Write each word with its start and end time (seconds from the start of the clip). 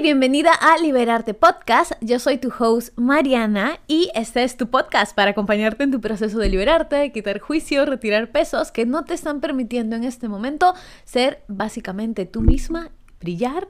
bienvenida 0.00 0.52
a 0.54 0.78
Liberarte 0.78 1.34
Podcast. 1.34 1.92
Yo 2.00 2.18
soy 2.18 2.38
tu 2.38 2.50
host 2.58 2.96
Mariana 2.96 3.80
y 3.86 4.10
este 4.14 4.44
es 4.44 4.56
tu 4.56 4.70
podcast 4.70 5.14
para 5.14 5.32
acompañarte 5.32 5.84
en 5.84 5.90
tu 5.90 6.00
proceso 6.00 6.38
de 6.38 6.48
liberarte, 6.48 7.12
quitar 7.12 7.38
juicio, 7.38 7.84
retirar 7.84 8.30
pesos 8.30 8.72
que 8.72 8.86
no 8.86 9.04
te 9.04 9.12
están 9.12 9.40
permitiendo 9.40 9.96
en 9.96 10.04
este 10.04 10.26
momento 10.26 10.74
ser 11.04 11.42
básicamente 11.48 12.24
tú 12.24 12.40
misma, 12.40 12.90
brillar. 13.20 13.68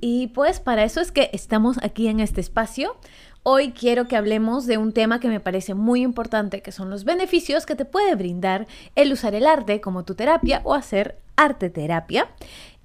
Y 0.00 0.28
pues 0.28 0.60
para 0.60 0.82
eso 0.82 1.02
es 1.02 1.12
que 1.12 1.28
estamos 1.34 1.76
aquí 1.82 2.08
en 2.08 2.20
este 2.20 2.40
espacio. 2.40 2.96
Hoy 3.42 3.72
quiero 3.72 4.08
que 4.08 4.16
hablemos 4.16 4.66
de 4.66 4.78
un 4.78 4.92
tema 4.92 5.20
que 5.20 5.28
me 5.28 5.40
parece 5.40 5.74
muy 5.74 6.00
importante, 6.00 6.62
que 6.62 6.72
son 6.72 6.88
los 6.88 7.04
beneficios 7.04 7.66
que 7.66 7.76
te 7.76 7.84
puede 7.84 8.14
brindar 8.14 8.66
el 8.94 9.12
usar 9.12 9.34
el 9.34 9.46
arte 9.46 9.82
como 9.82 10.04
tu 10.06 10.14
terapia 10.14 10.62
o 10.64 10.72
hacer 10.72 11.18
arte 11.36 11.68
terapia. 11.68 12.28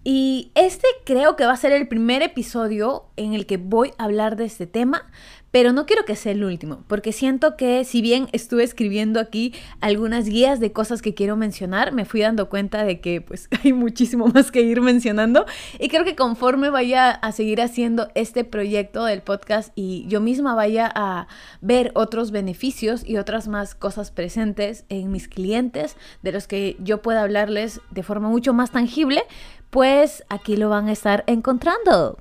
Y 0.03 0.51
este 0.55 0.87
creo 1.05 1.35
que 1.35 1.45
va 1.45 1.53
a 1.53 1.57
ser 1.57 1.71
el 1.73 1.87
primer 1.87 2.23
episodio 2.23 3.05
en 3.17 3.33
el 3.33 3.45
que 3.45 3.57
voy 3.57 3.93
a 3.99 4.05
hablar 4.05 4.35
de 4.35 4.45
este 4.45 4.65
tema, 4.65 5.11
pero 5.51 5.73
no 5.73 5.85
quiero 5.85 6.05
que 6.05 6.15
sea 6.15 6.31
el 6.31 6.43
último, 6.43 6.83
porque 6.87 7.11
siento 7.11 7.55
que 7.55 7.83
si 7.83 8.01
bien 8.01 8.27
estuve 8.31 8.63
escribiendo 8.63 9.19
aquí 9.19 9.53
algunas 9.79 10.25
guías 10.25 10.59
de 10.59 10.71
cosas 10.71 11.01
que 11.01 11.13
quiero 11.13 11.35
mencionar, 11.35 11.91
me 11.91 12.05
fui 12.05 12.21
dando 12.21 12.49
cuenta 12.49 12.83
de 12.83 12.99
que 12.99 13.21
pues 13.21 13.47
hay 13.63 13.73
muchísimo 13.73 14.25
más 14.27 14.49
que 14.49 14.61
ir 14.61 14.81
mencionando. 14.81 15.45
Y 15.77 15.89
creo 15.89 16.03
que 16.03 16.15
conforme 16.15 16.71
vaya 16.71 17.11
a 17.11 17.31
seguir 17.31 17.61
haciendo 17.61 18.07
este 18.15 18.43
proyecto 18.43 19.05
del 19.05 19.21
podcast 19.21 19.71
y 19.75 20.05
yo 20.07 20.19
misma 20.19 20.55
vaya 20.55 20.91
a 20.95 21.27
ver 21.59 21.91
otros 21.93 22.31
beneficios 22.31 23.07
y 23.07 23.17
otras 23.17 23.47
más 23.47 23.75
cosas 23.75 24.09
presentes 24.09 24.85
en 24.89 25.11
mis 25.11 25.27
clientes 25.27 25.95
de 26.23 26.31
los 26.31 26.47
que 26.47 26.75
yo 26.79 27.03
pueda 27.03 27.21
hablarles 27.21 27.81
de 27.91 28.01
forma 28.01 28.29
mucho 28.29 28.53
más 28.53 28.71
tangible, 28.71 29.23
pues 29.71 30.23
aquí 30.29 30.55
lo 30.55 30.69
van 30.69 30.87
a 30.87 30.91
estar 30.91 31.23
encontrando. 31.25 32.19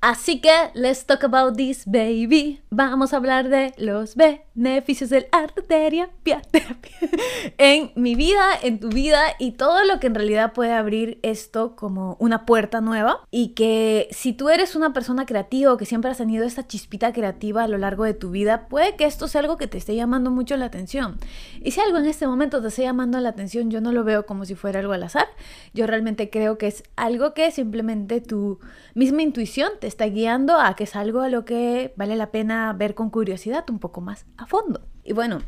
Así 0.00 0.40
que, 0.40 0.70
let's 0.74 1.04
talk 1.04 1.22
about 1.22 1.56
this, 1.56 1.84
baby. 1.86 2.60
Vamos 2.70 3.12
a 3.12 3.18
hablar 3.18 3.48
de 3.48 3.72
los 3.76 4.16
beneficios 4.54 5.10
del 5.10 5.26
arte 5.32 5.62
terapia, 5.62 6.42
en 7.58 7.92
mi 7.94 8.14
vida, 8.14 8.42
en 8.62 8.80
tu 8.80 8.88
vida 8.88 9.20
y 9.38 9.52
todo 9.52 9.84
lo 9.84 9.98
que 9.98 10.08
en 10.08 10.14
realidad 10.14 10.52
puede 10.52 10.72
abrir 10.72 11.18
esto 11.22 11.74
como 11.76 12.16
una 12.20 12.44
puerta 12.44 12.80
nueva. 12.80 13.20
Y 13.30 13.48
que 13.48 14.08
si 14.10 14.32
tú 14.32 14.48
eres 14.48 14.76
una 14.76 14.92
persona 14.92 15.26
creativa 15.26 15.72
o 15.72 15.76
que 15.76 15.86
siempre 15.86 16.10
has 16.10 16.18
tenido 16.18 16.44
esta 16.44 16.66
chispita 16.66 17.12
creativa 17.12 17.64
a 17.64 17.68
lo 17.68 17.78
largo 17.78 18.04
de 18.04 18.14
tu 18.14 18.30
vida, 18.30 18.68
puede 18.68 18.96
que 18.96 19.04
esto 19.04 19.28
sea 19.28 19.40
algo 19.40 19.56
que 19.56 19.66
te 19.66 19.78
esté 19.78 19.94
llamando 19.94 20.30
mucho 20.30 20.56
la 20.56 20.66
atención. 20.66 21.18
Y 21.62 21.70
si 21.70 21.80
algo 21.80 21.98
en 21.98 22.06
este 22.06 22.26
momento 22.26 22.60
te 22.60 22.68
esté 22.68 22.82
llamando 22.82 23.18
la 23.20 23.30
atención, 23.30 23.70
yo 23.70 23.80
no 23.80 23.92
lo 23.92 24.04
veo 24.04 24.26
como 24.26 24.44
si 24.44 24.54
fuera 24.54 24.80
algo 24.80 24.92
al 24.92 25.02
azar. 25.02 25.26
Yo 25.72 25.86
realmente 25.86 26.30
creo 26.30 26.58
que 26.58 26.66
es 26.66 26.82
algo 26.96 27.34
que 27.34 27.50
simplemente 27.50 28.20
tu 28.20 28.58
misma 28.94 29.22
intuición 29.22 29.70
te 29.80 29.86
está 29.86 30.06
guiando 30.06 30.60
a 30.60 30.74
que 30.76 30.84
es 30.84 30.96
algo 30.96 31.20
a 31.20 31.28
lo 31.28 31.44
que 31.44 31.92
vale 31.96 32.16
la 32.16 32.30
pena 32.30 32.72
ver 32.72 32.94
con 32.94 33.10
curiosidad 33.10 33.64
un 33.70 33.78
poco 33.78 34.00
más 34.00 34.26
a 34.42 34.46
fondo. 34.46 34.86
Y 35.04 35.12
bueno, 35.12 35.40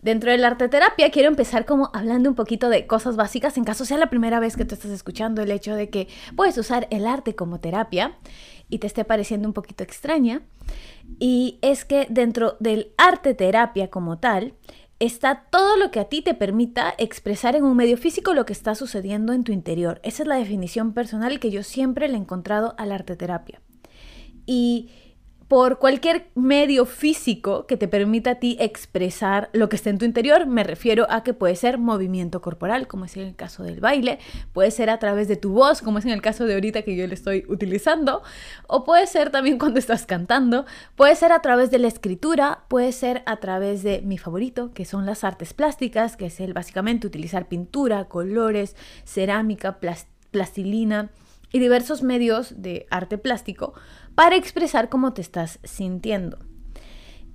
Dentro 0.00 0.30
del 0.30 0.44
arte 0.44 0.68
terapia 0.68 1.10
quiero 1.10 1.28
empezar 1.28 1.64
como 1.64 1.90
hablando 1.92 2.28
un 2.28 2.36
poquito 2.36 2.68
de 2.68 2.86
cosas 2.86 3.16
básicas 3.16 3.56
en 3.56 3.64
caso 3.64 3.84
sea 3.84 3.98
la 3.98 4.10
primera 4.10 4.38
vez 4.38 4.56
que 4.56 4.64
tú 4.64 4.74
estás 4.74 4.92
escuchando 4.92 5.42
el 5.42 5.50
hecho 5.50 5.74
de 5.74 5.90
que 5.90 6.06
puedes 6.36 6.56
usar 6.56 6.86
el 6.90 7.04
arte 7.04 7.34
como 7.34 7.58
terapia 7.58 8.16
y 8.68 8.78
te 8.78 8.86
esté 8.86 9.04
pareciendo 9.04 9.48
un 9.48 9.54
poquito 9.54 9.82
extraña. 9.82 10.42
Y 11.18 11.58
es 11.62 11.84
que 11.84 12.06
dentro 12.10 12.56
del 12.60 12.92
arte 12.96 13.34
terapia 13.34 13.88
como 13.88 14.18
tal 14.18 14.54
está 15.00 15.46
todo 15.50 15.76
lo 15.76 15.90
que 15.90 16.00
a 16.00 16.04
ti 16.04 16.22
te 16.22 16.34
permita 16.34 16.94
expresar 16.98 17.56
en 17.56 17.64
un 17.64 17.76
medio 17.76 17.96
físico 17.96 18.34
lo 18.34 18.46
que 18.46 18.52
está 18.52 18.76
sucediendo 18.76 19.32
en 19.32 19.42
tu 19.42 19.50
interior. 19.50 20.00
Esa 20.04 20.22
es 20.22 20.28
la 20.28 20.36
definición 20.36 20.92
personal 20.92 21.40
que 21.40 21.50
yo 21.50 21.64
siempre 21.64 22.08
le 22.08 22.14
he 22.14 22.18
encontrado 22.18 22.74
al 22.78 22.92
arte 22.92 23.16
terapia 23.16 23.60
y 24.46 24.90
por 25.48 25.78
cualquier 25.78 26.28
medio 26.34 26.84
físico 26.84 27.66
que 27.66 27.78
te 27.78 27.88
permita 27.88 28.32
a 28.32 28.34
ti 28.34 28.58
expresar 28.60 29.48
lo 29.54 29.70
que 29.70 29.76
está 29.76 29.88
en 29.88 29.96
tu 29.96 30.04
interior, 30.04 30.46
me 30.46 30.62
refiero 30.62 31.06
a 31.08 31.22
que 31.22 31.32
puede 31.32 31.56
ser 31.56 31.78
movimiento 31.78 32.42
corporal, 32.42 32.86
como 32.86 33.06
es 33.06 33.16
en 33.16 33.22
el 33.22 33.34
caso 33.34 33.62
del 33.62 33.80
baile, 33.80 34.18
puede 34.52 34.70
ser 34.70 34.90
a 34.90 34.98
través 34.98 35.26
de 35.26 35.36
tu 35.36 35.52
voz, 35.52 35.80
como 35.80 35.98
es 35.98 36.04
en 36.04 36.10
el 36.10 36.20
caso 36.20 36.44
de 36.44 36.52
ahorita 36.52 36.82
que 36.82 36.94
yo 36.94 37.06
le 37.06 37.14
estoy 37.14 37.46
utilizando, 37.48 38.22
o 38.66 38.84
puede 38.84 39.06
ser 39.06 39.30
también 39.30 39.58
cuando 39.58 39.78
estás 39.78 40.04
cantando, 40.04 40.66
puede 40.96 41.16
ser 41.16 41.32
a 41.32 41.40
través 41.40 41.70
de 41.70 41.78
la 41.78 41.88
escritura, 41.88 42.64
puede 42.68 42.92
ser 42.92 43.22
a 43.24 43.38
través 43.38 43.82
de 43.82 44.02
mi 44.02 44.18
favorito, 44.18 44.72
que 44.74 44.84
son 44.84 45.06
las 45.06 45.24
artes 45.24 45.54
plásticas, 45.54 46.16
que 46.18 46.26
es 46.26 46.40
el 46.40 46.52
básicamente 46.52 47.06
utilizar 47.06 47.48
pintura, 47.48 48.04
colores, 48.04 48.76
cerámica, 49.04 49.80
plastilina 50.30 51.10
y 51.50 51.58
diversos 51.60 52.02
medios 52.02 52.60
de 52.60 52.86
arte 52.90 53.16
plástico 53.16 53.72
para 54.18 54.34
expresar 54.34 54.88
cómo 54.88 55.12
te 55.12 55.20
estás 55.20 55.60
sintiendo. 55.62 56.40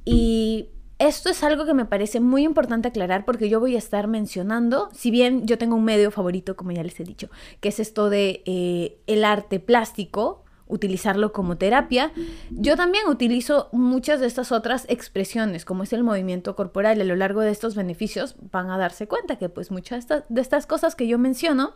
Y 0.03 0.67
esto 0.99 1.29
es 1.29 1.41
algo 1.41 1.65
que 1.65 1.73
me 1.73 1.85
parece 1.85 2.19
muy 2.19 2.43
importante 2.43 2.89
aclarar 2.89 3.23
porque 3.23 3.47
yo 3.47 3.61
voy 3.61 3.75
a 3.75 3.77
estar 3.77 4.09
mencionando, 4.09 4.89
si 4.91 5.09
bien 5.09 5.47
yo 5.47 5.57
tengo 5.57 5.77
un 5.77 5.85
medio 5.85 6.11
favorito, 6.11 6.57
como 6.57 6.73
ya 6.73 6.83
les 6.83 6.99
he 6.99 7.05
dicho, 7.05 7.29
que 7.61 7.69
es 7.69 7.79
esto 7.79 8.09
de 8.09 8.43
eh, 8.45 9.01
el 9.07 9.23
arte 9.23 9.61
plástico, 9.61 10.43
utilizarlo 10.67 11.31
como 11.31 11.57
terapia, 11.57 12.11
yo 12.49 12.75
también 12.75 13.07
utilizo 13.07 13.69
muchas 13.71 14.19
de 14.19 14.27
estas 14.27 14.51
otras 14.51 14.85
expresiones, 14.89 15.63
como 15.63 15.83
es 15.83 15.93
el 15.93 16.03
movimiento 16.03 16.53
corporal, 16.57 16.99
a 16.99 17.05
lo 17.05 17.15
largo 17.15 17.39
de 17.39 17.51
estos 17.51 17.75
beneficios 17.75 18.35
van 18.51 18.69
a 18.69 18.77
darse 18.77 19.07
cuenta 19.07 19.37
que 19.37 19.47
pues 19.47 19.71
muchas 19.71 20.05
de 20.09 20.41
estas 20.41 20.67
cosas 20.67 20.95
que 20.95 21.07
yo 21.07 21.17
menciono 21.17 21.75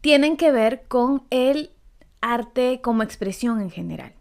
tienen 0.00 0.38
que 0.38 0.50
ver 0.50 0.84
con 0.88 1.24
el 1.28 1.75
arte 2.32 2.80
como 2.82 3.02
expresión 3.02 3.60
en 3.60 3.70
general. 3.70 4.12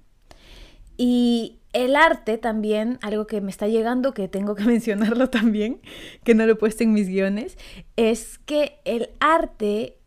Y 0.98 1.60
el 1.74 1.96
arte 1.96 2.38
también, 2.38 3.00
algo 3.02 3.28
que 3.28 3.42
me 3.42 3.52
está 3.52 3.68
llegando, 3.68 4.14
que 4.14 4.28
tengo 4.28 4.56
que 4.56 4.64
mencionarlo 4.66 5.30
también, 5.30 5.82
que 6.24 6.36
no 6.36 6.46
lo 6.46 6.54
he 6.54 6.56
puesto 6.56 6.84
en 6.84 6.94
mis 6.94 7.08
guiones, 7.08 7.58
es 7.96 8.38
que 8.40 8.80
el 8.86 9.10
arte 9.20 10.00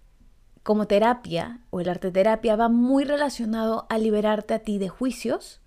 como 0.63 0.87
terapia 0.87 1.61
o 1.71 1.81
el 1.81 1.89
arte 1.89 2.11
terapia 2.11 2.57
va 2.57 2.69
muy 2.69 3.05
relacionado 3.05 3.87
a 3.89 3.99
liberarte 3.99 4.55
a 4.55 4.59
ti 4.59 4.79
de 4.79 4.89
juicios 4.89 5.61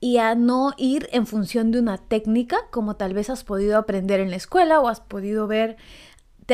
y 0.00 0.18
a 0.18 0.34
no 0.34 0.72
ir 0.76 1.08
en 1.12 1.26
función 1.26 1.70
de 1.70 1.78
una 1.78 1.98
técnica 1.98 2.58
como 2.70 2.96
tal 2.96 3.14
vez 3.14 3.30
has 3.30 3.44
podido 3.44 3.78
aprender 3.78 4.20
en 4.20 4.30
la 4.30 4.36
escuela 4.36 4.80
o 4.80 4.88
has 4.88 5.00
podido 5.00 5.46
ver 5.46 5.76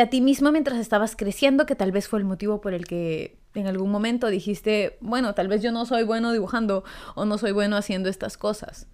a 0.01 0.07
ti 0.07 0.21
mismo 0.21 0.53
mientras 0.53 0.79
estabas 0.79 1.17
creciendo, 1.17 1.67
que 1.67 1.75
tal 1.75 1.91
vez 1.91 2.07
fue 2.07 2.21
el 2.21 2.25
motivo 2.25 2.61
por 2.61 2.75
el 2.75 2.87
que 2.87 3.40
en 3.55 3.67
algún 3.67 3.91
momento 3.91 4.29
dijiste, 4.29 4.99
bueno, 5.01 5.35
tal 5.35 5.49
vez 5.49 5.63
yo 5.63 5.73
no 5.73 5.87
soy 5.87 6.05
bueno 6.05 6.33
dibujando 6.33 6.85
o 7.15 7.25
no 7.25 7.39
soy 7.39 7.53
bueno 7.53 7.77
haciendo 7.77 8.09
estas 8.09 8.37
cosas. 8.37 8.87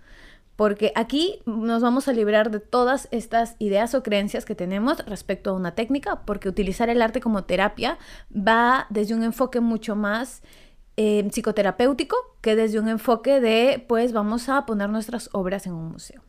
Porque 0.56 0.92
aquí 0.94 1.42
nos 1.44 1.82
vamos 1.82 2.08
a 2.08 2.12
librar 2.12 2.50
de 2.50 2.60
todas 2.60 3.08
estas 3.10 3.56
ideas 3.58 3.94
o 3.94 4.02
creencias 4.02 4.46
que 4.46 4.54
tenemos 4.54 5.04
respecto 5.04 5.50
a 5.50 5.52
una 5.52 5.74
técnica, 5.74 6.22
porque 6.24 6.48
utilizar 6.48 6.88
el 6.88 7.02
arte 7.02 7.20
como 7.20 7.44
terapia 7.44 7.98
va 8.34 8.86
desde 8.88 9.14
un 9.14 9.22
enfoque 9.22 9.60
mucho 9.60 9.96
más 9.96 10.42
eh, 10.96 11.28
psicoterapéutico 11.30 12.16
que 12.40 12.56
desde 12.56 12.80
un 12.80 12.88
enfoque 12.88 13.38
de, 13.38 13.84
pues 13.86 14.14
vamos 14.14 14.48
a 14.48 14.64
poner 14.64 14.88
nuestras 14.88 15.28
obras 15.32 15.66
en 15.66 15.74
un 15.74 15.92
museo. 15.92 16.22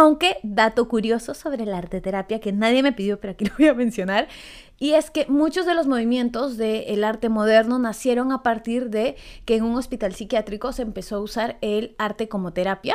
Aunque, 0.00 0.36
dato 0.44 0.86
curioso 0.86 1.34
sobre 1.34 1.66
la 1.66 1.78
arte 1.78 2.00
terapia 2.00 2.38
que 2.38 2.52
nadie 2.52 2.84
me 2.84 2.92
pidió, 2.92 3.18
pero 3.18 3.32
aquí 3.32 3.46
lo 3.46 3.50
voy 3.58 3.66
a 3.66 3.74
mencionar, 3.74 4.28
y 4.78 4.92
es 4.92 5.10
que 5.10 5.26
muchos 5.26 5.66
de 5.66 5.74
los 5.74 5.88
movimientos 5.88 6.56
del 6.56 7.02
arte 7.02 7.28
moderno 7.28 7.80
nacieron 7.80 8.30
a 8.30 8.44
partir 8.44 8.90
de 8.90 9.16
que 9.44 9.56
en 9.56 9.64
un 9.64 9.74
hospital 9.74 10.14
psiquiátrico 10.14 10.72
se 10.72 10.82
empezó 10.82 11.16
a 11.16 11.20
usar 11.20 11.58
el 11.62 11.96
arte 11.98 12.28
como 12.28 12.52
terapia 12.52 12.94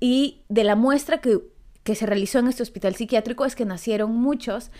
y 0.00 0.40
de 0.48 0.64
la 0.64 0.74
muestra 0.74 1.20
que, 1.20 1.38
que 1.82 1.94
se 1.94 2.06
realizó 2.06 2.38
en 2.38 2.48
este 2.48 2.62
hospital 2.62 2.94
psiquiátrico 2.94 3.44
es 3.44 3.54
que 3.54 3.66
nacieron 3.66 4.16
muchos 4.16 4.70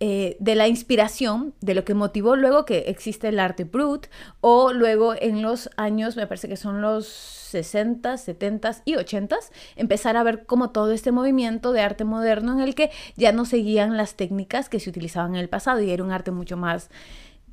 eh, 0.00 0.36
de 0.38 0.54
la 0.54 0.68
inspiración, 0.68 1.54
de 1.60 1.74
lo 1.74 1.84
que 1.84 1.92
motivó 1.92 2.36
luego 2.36 2.64
que 2.64 2.84
existe 2.86 3.28
el 3.28 3.40
arte 3.40 3.64
brut, 3.64 4.06
o 4.40 4.72
luego 4.72 5.14
en 5.18 5.42
los 5.42 5.70
años, 5.76 6.16
me 6.16 6.28
parece 6.28 6.48
que 6.48 6.56
son 6.56 6.80
los 6.80 7.08
60, 7.08 8.16
70 8.16 8.82
y 8.84 8.94
80, 8.94 9.36
empezar 9.74 10.16
a 10.16 10.22
ver 10.22 10.46
como 10.46 10.70
todo 10.70 10.92
este 10.92 11.10
movimiento 11.10 11.72
de 11.72 11.80
arte 11.80 12.04
moderno 12.04 12.52
en 12.52 12.60
el 12.60 12.76
que 12.76 12.90
ya 13.16 13.32
no 13.32 13.44
seguían 13.44 13.96
las 13.96 14.14
técnicas 14.14 14.68
que 14.68 14.78
se 14.78 14.88
utilizaban 14.88 15.34
en 15.34 15.40
el 15.40 15.48
pasado 15.48 15.80
y 15.80 15.90
era 15.90 16.04
un 16.04 16.12
arte 16.12 16.30
mucho 16.30 16.56
más 16.56 16.90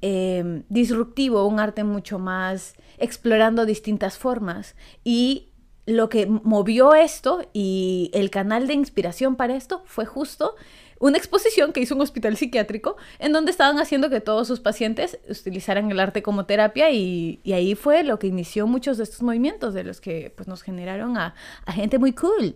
em, 0.02 0.64
disruptivo, 0.70 1.48
un 1.48 1.60
arte 1.60 1.84
mucho 1.84 2.20
más 2.20 2.76
explorando 3.00 3.66
distintas 3.66 4.20
formas. 4.20 4.76
Y 5.04 5.50
lo 5.88 6.10
que 6.10 6.28
movió 6.28 6.94
esto 6.94 7.48
y 7.54 8.12
el 8.14 8.30
canal 8.30 8.68
de 8.68 8.74
inspiración 8.74 9.36
para 9.36 9.56
esto 9.56 9.82
fue 9.86 10.06
justo 10.06 10.56
una 11.00 11.18
exposición 11.18 11.74
que 11.74 11.82
hizo 11.82 11.96
un 11.96 12.02
hospital 12.02 12.38
psiquiátrico 12.38 12.96
en 13.20 13.34
donde 13.34 13.52
estaban 13.52 13.80
haciendo 13.80 14.10
que 14.10 14.22
todos 14.22 14.48
sus 14.48 14.60
pacientes 14.60 15.20
utilizaran 15.30 15.92
el 15.92 16.00
arte 16.00 16.24
como 16.24 16.46
terapia 16.46 16.92
y, 16.92 17.42
ahí 17.46 17.76
fue 17.76 18.04
lo 18.04 18.20
que 18.20 18.28
inició 18.28 18.68
muchos 18.68 18.98
de 18.98 19.04
estos 19.04 19.22
movimientos 19.22 19.74
de 19.74 19.84
los 19.84 20.02
que 20.02 20.34
pues, 20.36 20.48
nos 20.48 20.62
generaron 20.62 21.18
a, 21.18 21.36
gente 21.68 22.00
muy 22.00 22.14
cool. 22.14 22.56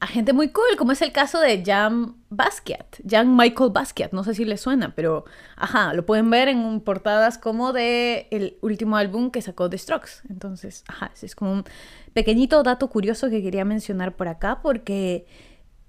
a 0.00 0.06
gente 0.06 0.32
muy 0.32 0.48
cool, 0.48 0.76
como 0.76 0.92
es 0.92 1.02
el 1.02 1.12
caso 1.12 1.40
de 1.40 1.62
Jan 1.64 2.16
Basquiat, 2.28 2.96
Jan 3.08 3.36
Michael 3.36 3.70
Basquiat, 3.70 4.12
no 4.12 4.24
sé 4.24 4.34
si 4.34 4.44
le 4.44 4.56
suena, 4.56 4.94
pero 4.94 5.24
ajá, 5.56 5.94
lo 5.94 6.04
pueden 6.04 6.28
ver 6.30 6.48
en 6.48 6.80
portadas 6.80 7.38
como 7.38 7.72
de 7.72 8.26
el 8.30 8.58
último 8.60 8.96
álbum 8.96 9.30
que 9.30 9.40
sacó 9.40 9.70
The 9.70 9.78
Strokes. 9.78 10.22
Entonces, 10.28 10.84
ajá, 10.88 11.12
es 11.20 11.34
como 11.34 11.52
un 11.52 11.64
pequeñito 12.12 12.62
dato 12.62 12.88
curioso 12.88 13.30
que 13.30 13.42
quería 13.42 13.64
mencionar 13.64 14.16
por 14.16 14.28
acá 14.28 14.60
porque 14.62 15.26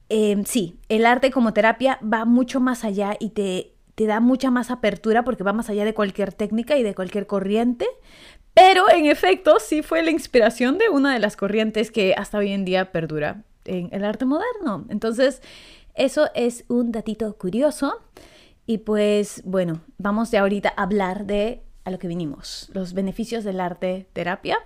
em, 0.09 0.44
sí, 0.45 0.80
el 0.89 1.06
arte 1.06 1.31
como 1.31 1.54
terapia 1.54 2.00
va 2.01 2.25
mucho 2.25 2.59
más 2.59 2.83
allá 2.83 3.15
y 3.19 3.30
te, 3.30 3.74
te 3.95 4.06
da 4.06 4.19
mucha 4.19 4.51
más 4.51 4.71
apertura 4.71 5.24
porque 5.24 5.44
va 5.44 5.54
más 5.54 5.69
allá 5.69 5.86
de 5.86 5.94
cualquier 5.94 6.33
técnica 6.33 6.77
y 6.77 6.83
de 6.83 6.95
cualquier 6.95 7.27
corriente, 7.27 7.88
pero 8.54 8.89
en 8.89 9.06
efecto 9.06 9.57
sí 9.59 9.83
fue 9.83 10.01
la 10.01 10.12
inspiración 10.12 10.77
de 10.77 10.89
una 10.89 11.13
de 11.13 11.19
las 11.19 11.36
corrientes 11.36 11.92
que 11.92 12.15
hasta 12.18 12.39
hoy 12.39 12.51
en 12.51 12.65
día 12.65 12.92
perdura 12.92 13.44
en 13.65 13.89
el 13.92 14.04
arte 14.04 14.25
moderno. 14.25 14.86
Entonces, 14.89 15.42
eso 15.94 16.30
es 16.33 16.65
un 16.68 16.92
datito 16.92 17.38
curioso. 17.38 18.01
Y 18.65 18.80
pues 18.80 19.42
bueno, 19.45 19.81
vamos 19.98 20.31
de 20.31 20.39
ahorita 20.39 20.74
a 20.75 20.83
hablar 20.83 21.25
de 21.25 21.63
a 21.86 21.92
lo 21.92 22.00
que 22.00 22.07
vinimos, 22.07 22.69
los 22.74 22.94
beneficios 22.94 23.44
del 23.44 23.62
arte 23.62 24.07
terapia. 24.12 24.59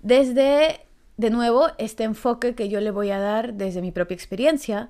Desde, 0.00 0.86
de 1.18 1.30
nuevo, 1.30 1.66
este 1.78 2.04
enfoque 2.04 2.54
que 2.54 2.68
yo 2.68 2.80
le 2.80 2.92
voy 2.92 3.10
a 3.10 3.18
dar 3.18 3.54
desde 3.54 3.82
mi 3.82 3.90
propia 3.90 4.14
experiencia. 4.14 4.88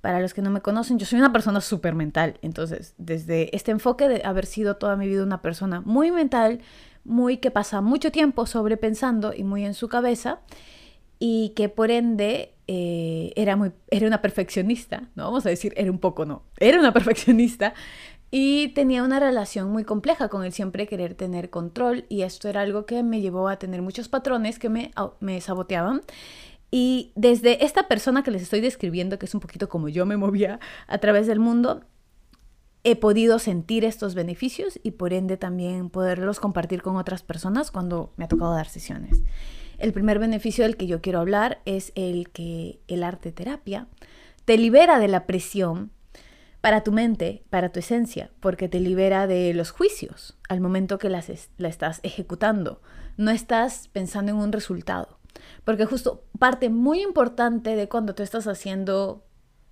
Para 0.00 0.20
los 0.20 0.34
que 0.34 0.42
no 0.42 0.50
me 0.50 0.60
conocen, 0.60 0.98
yo 0.98 1.06
soy 1.06 1.18
una 1.18 1.32
persona 1.32 1.60
súper 1.60 1.94
mental. 1.94 2.38
Entonces, 2.42 2.94
desde 2.98 3.54
este 3.56 3.70
enfoque 3.70 4.08
de 4.08 4.22
haber 4.24 4.46
sido 4.46 4.76
toda 4.76 4.96
mi 4.96 5.08
vida 5.08 5.22
una 5.22 5.40
persona 5.40 5.80
muy 5.80 6.10
mental, 6.10 6.60
muy 7.04 7.38
que 7.38 7.50
pasa 7.50 7.80
mucho 7.80 8.12
tiempo 8.12 8.44
sobrepensando 8.46 9.32
y 9.32 9.44
muy 9.44 9.64
en 9.64 9.74
su 9.74 9.88
cabeza, 9.88 10.40
y 11.20 11.50
que 11.50 11.68
por 11.68 11.90
ende 11.90 12.54
eh, 12.66 13.32
era, 13.36 13.56
muy, 13.56 13.72
era 13.90 14.06
una 14.06 14.20
perfeccionista, 14.20 15.08
no 15.14 15.24
vamos 15.24 15.46
a 15.46 15.48
decir 15.48 15.72
era 15.76 15.90
un 15.90 15.98
poco, 15.98 16.24
no, 16.24 16.42
era 16.58 16.78
una 16.78 16.92
perfeccionista 16.92 17.74
y 18.30 18.68
tenía 18.68 19.02
una 19.02 19.20
relación 19.20 19.70
muy 19.70 19.84
compleja 19.84 20.28
con 20.28 20.44
el 20.44 20.52
siempre 20.52 20.86
querer 20.86 21.14
tener 21.14 21.48
control 21.50 22.04
y 22.08 22.22
esto 22.22 22.48
era 22.48 22.60
algo 22.60 22.84
que 22.84 23.02
me 23.02 23.20
llevó 23.20 23.48
a 23.48 23.58
tener 23.58 23.80
muchos 23.80 24.08
patrones 24.08 24.58
que 24.58 24.68
me, 24.68 24.90
me 25.20 25.40
saboteaban. 25.40 26.02
Y 26.70 27.12
desde 27.14 27.64
esta 27.64 27.88
persona 27.88 28.22
que 28.22 28.30
les 28.30 28.42
estoy 28.42 28.60
describiendo, 28.60 29.18
que 29.18 29.24
es 29.24 29.34
un 29.34 29.40
poquito 29.40 29.70
como 29.70 29.88
yo 29.88 30.04
me 30.04 30.18
movía 30.18 30.60
a 30.86 30.98
través 30.98 31.26
del 31.26 31.40
mundo, 31.40 31.82
he 32.84 32.96
podido 32.96 33.38
sentir 33.38 33.84
estos 33.84 34.14
beneficios 34.14 34.78
y 34.82 34.92
por 34.92 35.14
ende 35.14 35.38
también 35.38 35.88
poderlos 35.88 36.40
compartir 36.40 36.82
con 36.82 36.96
otras 36.96 37.22
personas 37.22 37.70
cuando 37.70 38.12
me 38.16 38.26
ha 38.26 38.28
tocado 38.28 38.52
dar 38.52 38.68
sesiones. 38.68 39.22
El 39.78 39.92
primer 39.94 40.18
beneficio 40.18 40.64
del 40.64 40.76
que 40.76 40.86
yo 40.86 41.00
quiero 41.00 41.20
hablar 41.20 41.62
es 41.64 41.92
el 41.94 42.28
que 42.30 42.80
el 42.88 43.02
arte 43.02 43.32
terapia 43.32 43.86
te 44.44 44.58
libera 44.58 44.98
de 44.98 45.08
la 45.08 45.26
presión 45.26 45.90
para 46.60 46.82
tu 46.82 46.92
mente, 46.92 47.44
para 47.50 47.70
tu 47.70 47.78
esencia, 47.78 48.30
porque 48.40 48.68
te 48.68 48.80
libera 48.80 49.26
de 49.26 49.54
los 49.54 49.70
juicios 49.70 50.36
al 50.48 50.60
momento 50.60 50.98
que 50.98 51.08
las 51.08 51.30
la 51.56 51.68
estás 51.68 52.00
ejecutando. 52.02 52.80
No 53.16 53.30
estás 53.30 53.88
pensando 53.88 54.32
en 54.32 54.38
un 54.38 54.52
resultado. 54.52 55.18
Porque 55.64 55.86
justo 55.86 56.24
parte 56.38 56.68
muy 56.68 57.02
importante 57.02 57.76
de 57.76 57.88
cuando 57.88 58.14
tú 58.14 58.22
estás 58.22 58.46
haciendo 58.46 59.24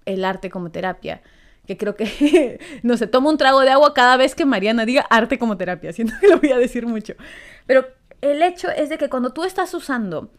el 0.04 0.24
arte 0.24 0.50
como 0.50 0.70
terapia, 0.70 1.22
que 1.66 1.76
creo 1.76 1.96
que, 1.96 2.60
no 2.82 2.96
sé, 2.96 3.06
toma 3.06 3.30
un 3.30 3.38
trago 3.38 3.60
de 3.60 3.70
agua 3.70 3.94
cada 3.94 4.16
vez 4.16 4.34
que 4.34 4.46
Mariana 4.46 4.86
diga 4.86 5.02
arte 5.10 5.38
como 5.38 5.56
terapia, 5.56 5.92
siento 5.92 6.14
que 6.20 6.28
lo 6.28 6.38
voy 6.38 6.52
a 6.52 6.58
decir 6.58 6.86
mucho. 6.86 7.14
Pero 7.66 7.86
el 8.20 8.42
hecho 8.42 8.70
es 8.70 8.88
de 8.88 8.98
que 8.98 9.08
cuando 9.08 9.32
tú 9.32 9.44
estás 9.44 9.74
usando 9.74 10.30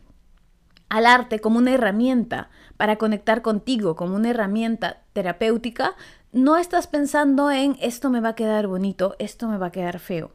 al 0.89 1.05
arte 1.05 1.39
como 1.39 1.57
una 1.57 1.73
herramienta 1.73 2.49
para 2.77 2.95
conectar 2.95 3.41
contigo, 3.41 3.95
como 3.95 4.15
una 4.15 4.29
herramienta 4.29 5.03
terapéutica, 5.13 5.95
no 6.31 6.57
estás 6.57 6.88
pensando 6.88 7.51
en 7.51 7.77
esto 7.81 8.09
me 8.09 8.19
va 8.19 8.29
a 8.29 8.35
quedar 8.35 8.68
bonito, 8.68 9.15
esto 9.19 9.47
me 9.47 9.57
va 9.57 9.68
a 9.68 9.71
quedar 9.71 10.00
feo. 10.00 10.31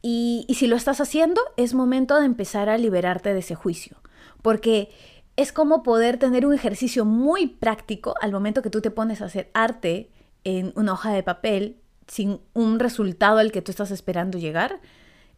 Y, 0.00 0.46
si 0.54 0.66
lo 0.66 0.76
estás 0.76 1.00
haciendo, 1.00 1.40
es 1.56 1.74
momento 1.74 2.18
de 2.18 2.26
empezar 2.26 2.68
a 2.68 2.78
liberarte 2.78 3.32
de 3.32 3.40
ese 3.40 3.54
juicio, 3.54 3.96
porque 4.42 4.90
es 5.36 5.52
como 5.52 5.82
poder 5.82 6.18
tener 6.18 6.46
un 6.46 6.54
ejercicio 6.54 7.04
muy 7.04 7.46
práctico 7.46 8.14
al 8.20 8.32
momento 8.32 8.62
que 8.62 8.70
tú 8.70 8.80
te 8.80 8.90
pones 8.90 9.20
a 9.20 9.26
hacer 9.26 9.50
arte 9.54 10.10
en 10.44 10.72
una 10.76 10.92
hoja 10.92 11.12
de 11.12 11.22
papel 11.22 11.80
sin 12.06 12.40
un 12.54 12.78
resultado 12.78 13.38
al 13.38 13.52
que 13.52 13.62
tú 13.62 13.70
estás 13.70 13.90
esperando 13.90 14.38
llegar 14.38 14.80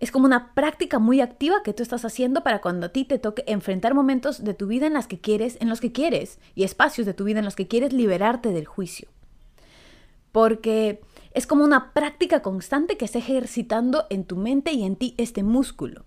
es 0.00 0.10
como 0.10 0.24
una 0.24 0.54
práctica 0.54 0.98
muy 0.98 1.20
activa 1.20 1.62
que 1.62 1.74
tú 1.74 1.82
estás 1.82 2.06
haciendo 2.06 2.42
para 2.42 2.62
cuando 2.62 2.86
a 2.86 2.88
ti 2.88 3.04
te 3.04 3.18
toque 3.18 3.44
enfrentar 3.46 3.94
momentos 3.94 4.42
de 4.42 4.54
tu 4.54 4.66
vida 4.66 4.86
en 4.86 4.94
las 4.94 5.06
que 5.06 5.20
quieres, 5.20 5.58
en 5.60 5.68
los 5.68 5.80
que 5.80 5.92
quieres, 5.92 6.38
y 6.54 6.64
espacios 6.64 7.06
de 7.06 7.14
tu 7.14 7.24
vida 7.24 7.38
en 7.38 7.44
los 7.44 7.54
que 7.54 7.68
quieres 7.68 7.92
liberarte 7.92 8.50
del 8.50 8.64
juicio. 8.64 9.08
Porque 10.32 11.00
es 11.32 11.46
como 11.46 11.64
una 11.64 11.92
práctica 11.92 12.42
constante 12.42 12.96
que 12.96 13.04
está 13.04 13.18
ejercitando 13.18 14.06
en 14.10 14.24
tu 14.24 14.36
mente 14.36 14.72
y 14.72 14.84
en 14.84 14.96
ti 14.96 15.14
este 15.18 15.42
músculo. 15.42 16.04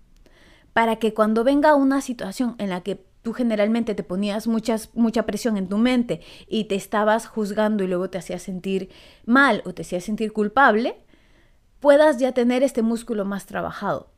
Para 0.72 0.96
que 0.96 1.14
cuando 1.14 1.44
venga 1.44 1.74
una 1.74 2.00
situación 2.00 2.56
en 2.58 2.70
la 2.70 2.82
que 2.82 3.04
tú 3.22 3.32
generalmente 3.32 3.94
te 3.94 4.02
ponías 4.02 4.46
mucha 4.46 5.26
presión 5.26 5.56
en 5.56 5.68
tu 5.68 5.78
mente 5.78 6.20
y 6.46 6.64
te 6.64 6.74
estabas 6.74 7.26
juzgando 7.26 7.82
y 7.82 7.86
luego 7.86 8.10
te 8.10 8.18
hacías 8.18 8.42
sentir 8.42 8.90
mal 9.24 9.62
o 9.64 9.72
te 9.72 9.82
hacías 9.82 10.04
sentir 10.04 10.32
culpable, 10.32 11.00
puedas 11.80 12.18
ya 12.18 12.32
tener 12.32 12.62
este 12.62 12.82
músculo 12.82 13.24
más 13.24 13.46
trabajado. 13.46 14.10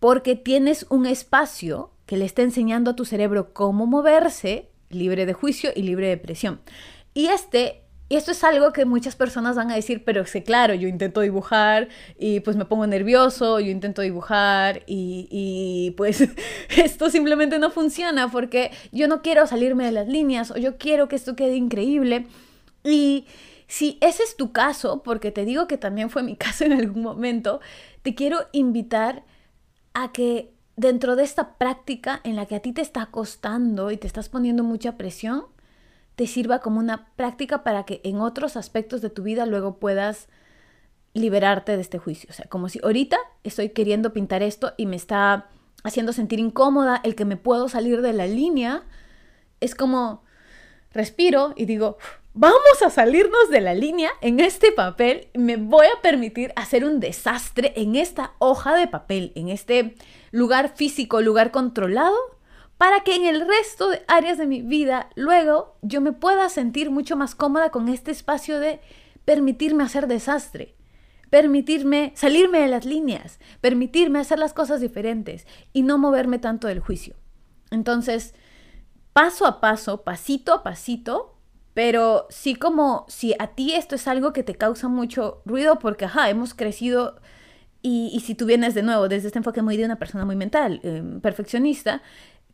Porque 0.00 0.34
tienes 0.34 0.86
un 0.90 1.06
espacio 1.06 1.92
que 2.06 2.16
le 2.16 2.24
está 2.24 2.42
enseñando 2.42 2.90
a 2.90 2.96
tu 2.96 3.04
cerebro 3.04 3.54
cómo 3.54 3.86
moverse, 3.86 4.70
libre 4.90 5.24
de 5.24 5.32
juicio 5.32 5.70
y 5.74 5.82
libre 5.82 6.08
de 6.08 6.16
presión. 6.16 6.60
Y 7.14 7.26
este 7.26 7.81
y 8.12 8.16
esto 8.16 8.32
es 8.32 8.44
algo 8.44 8.74
que 8.74 8.84
muchas 8.84 9.16
personas 9.16 9.56
van 9.56 9.70
a 9.70 9.74
decir, 9.74 10.04
pero 10.04 10.20
es 10.20 10.30
que 10.30 10.42
claro, 10.42 10.74
yo 10.74 10.86
intento 10.86 11.22
dibujar 11.22 11.88
y 12.18 12.40
pues 12.40 12.58
me 12.58 12.66
pongo 12.66 12.86
nervioso, 12.86 13.58
yo 13.58 13.70
intento 13.70 14.02
dibujar 14.02 14.82
y, 14.86 15.28
y, 15.30 15.92
pues 15.92 16.28
esto 16.76 17.08
simplemente 17.08 17.58
no 17.58 17.70
funciona 17.70 18.30
porque 18.30 18.70
yo 18.90 19.08
no 19.08 19.22
quiero 19.22 19.46
salirme 19.46 19.86
de 19.86 19.92
las 19.92 20.08
líneas 20.08 20.50
o 20.50 20.58
yo 20.58 20.76
quiero 20.76 21.08
que 21.08 21.16
esto 21.16 21.36
quede 21.36 21.56
increíble. 21.56 22.26
Y, 22.84 23.24
si 23.66 23.96
ese 24.02 24.24
es 24.24 24.36
tu 24.36 24.52
caso, 24.52 25.02
porque 25.02 25.30
te 25.30 25.46
digo 25.46 25.66
que 25.66 25.78
también 25.78 26.10
fue 26.10 26.22
mi 26.22 26.36
caso 26.44 26.66
en 26.66 26.74
algún 26.74 27.02
momento, 27.02 27.62
te 28.02 28.14
quiero 28.14 28.40
invitar 28.52 29.24
a 29.94 30.12
que 30.12 30.52
dentro 30.76 31.16
de 31.16 31.22
esta 31.24 31.54
práctica 31.54 32.20
en 32.24 32.36
la 32.36 32.44
que 32.44 32.56
a 32.56 32.60
ti 32.60 32.72
te 32.72 32.82
está 32.82 33.06
costando 33.06 33.90
y 33.90 33.96
te 33.96 34.06
estás 34.06 34.28
poniendo 34.28 34.64
mucha 34.64 34.98
presión, 34.98 35.46
te 36.16 36.26
sirva 36.26 36.60
como 36.60 36.78
una 36.78 37.06
práctica 37.16 37.62
para 37.62 37.84
que 37.84 38.00
en 38.04 38.20
otros 38.20 38.56
aspectos 38.56 39.00
de 39.00 39.10
tu 39.10 39.22
vida 39.22 39.46
luego 39.46 39.78
puedas 39.78 40.28
liberarte 41.14 41.76
de 41.76 41.82
este 41.82 41.98
juicio. 41.98 42.28
O 42.30 42.32
sea, 42.32 42.46
como 42.46 42.68
si 42.68 42.80
ahorita 42.82 43.16
estoy 43.44 43.70
queriendo 43.70 44.12
pintar 44.12 44.42
esto 44.42 44.74
y 44.76 44.86
me 44.86 44.96
está 44.96 45.48
haciendo 45.84 46.12
sentir 46.12 46.38
incómoda 46.38 47.00
el 47.04 47.14
que 47.14 47.24
me 47.24 47.36
puedo 47.36 47.68
salir 47.68 48.02
de 48.02 48.12
la 48.12 48.26
línea, 48.26 48.84
es 49.60 49.74
como 49.74 50.22
respiro 50.92 51.54
y 51.56 51.64
digo, 51.64 51.98
vamos 52.34 52.82
a 52.84 52.90
salirnos 52.90 53.50
de 53.50 53.60
la 53.60 53.74
línea 53.74 54.10
en 54.20 54.40
este 54.40 54.72
papel, 54.72 55.28
me 55.34 55.56
voy 55.56 55.86
a 55.86 56.00
permitir 56.02 56.52
hacer 56.56 56.84
un 56.84 57.00
desastre 57.00 57.72
en 57.76 57.96
esta 57.96 58.32
hoja 58.38 58.74
de 58.76 58.86
papel, 58.86 59.32
en 59.34 59.48
este 59.48 59.96
lugar 60.30 60.74
físico, 60.76 61.20
lugar 61.20 61.50
controlado, 61.50 62.16
para 62.82 63.04
que 63.04 63.14
en 63.14 63.26
el 63.26 63.46
resto 63.46 63.90
de 63.90 64.02
áreas 64.08 64.38
de 64.38 64.46
mi 64.48 64.60
vida 64.60 65.08
luego 65.14 65.76
yo 65.82 66.00
me 66.00 66.10
pueda 66.10 66.48
sentir 66.48 66.90
mucho 66.90 67.16
más 67.16 67.36
cómoda 67.36 67.70
con 67.70 67.88
este 67.88 68.10
espacio 68.10 68.58
de 68.58 68.80
permitirme 69.24 69.84
hacer 69.84 70.08
desastre, 70.08 70.74
permitirme 71.30 72.12
salirme 72.16 72.58
de 72.58 72.66
las 72.66 72.84
líneas, 72.84 73.38
permitirme 73.60 74.18
hacer 74.18 74.40
las 74.40 74.52
cosas 74.52 74.80
diferentes 74.80 75.46
y 75.72 75.82
no 75.82 75.96
moverme 75.96 76.40
tanto 76.40 76.66
del 76.66 76.80
juicio. 76.80 77.14
Entonces, 77.70 78.34
paso 79.12 79.46
a 79.46 79.60
paso, 79.60 80.02
pasito 80.02 80.52
a 80.52 80.64
pasito, 80.64 81.36
pero 81.74 82.26
sí 82.30 82.56
como 82.56 83.06
si 83.08 83.32
a 83.38 83.54
ti 83.54 83.74
esto 83.74 83.94
es 83.94 84.08
algo 84.08 84.32
que 84.32 84.42
te 84.42 84.56
causa 84.56 84.88
mucho 84.88 85.40
ruido 85.44 85.78
porque, 85.78 86.06
ajá, 86.06 86.30
hemos 86.30 86.52
crecido 86.52 87.20
y, 87.82 88.20
si 88.24 88.36
tú 88.36 88.46
vienes 88.46 88.74
de 88.74 88.82
nuevo 88.82 89.08
desde 89.08 89.26
este 89.26 89.40
enfoque 89.40 89.60
muy 89.60 89.76
de 89.76 89.84
una 89.84 89.96
persona 89.96 90.24
muy 90.24 90.36
mental, 90.36 90.80
em, 90.84 91.20
perfeccionista, 91.20 92.00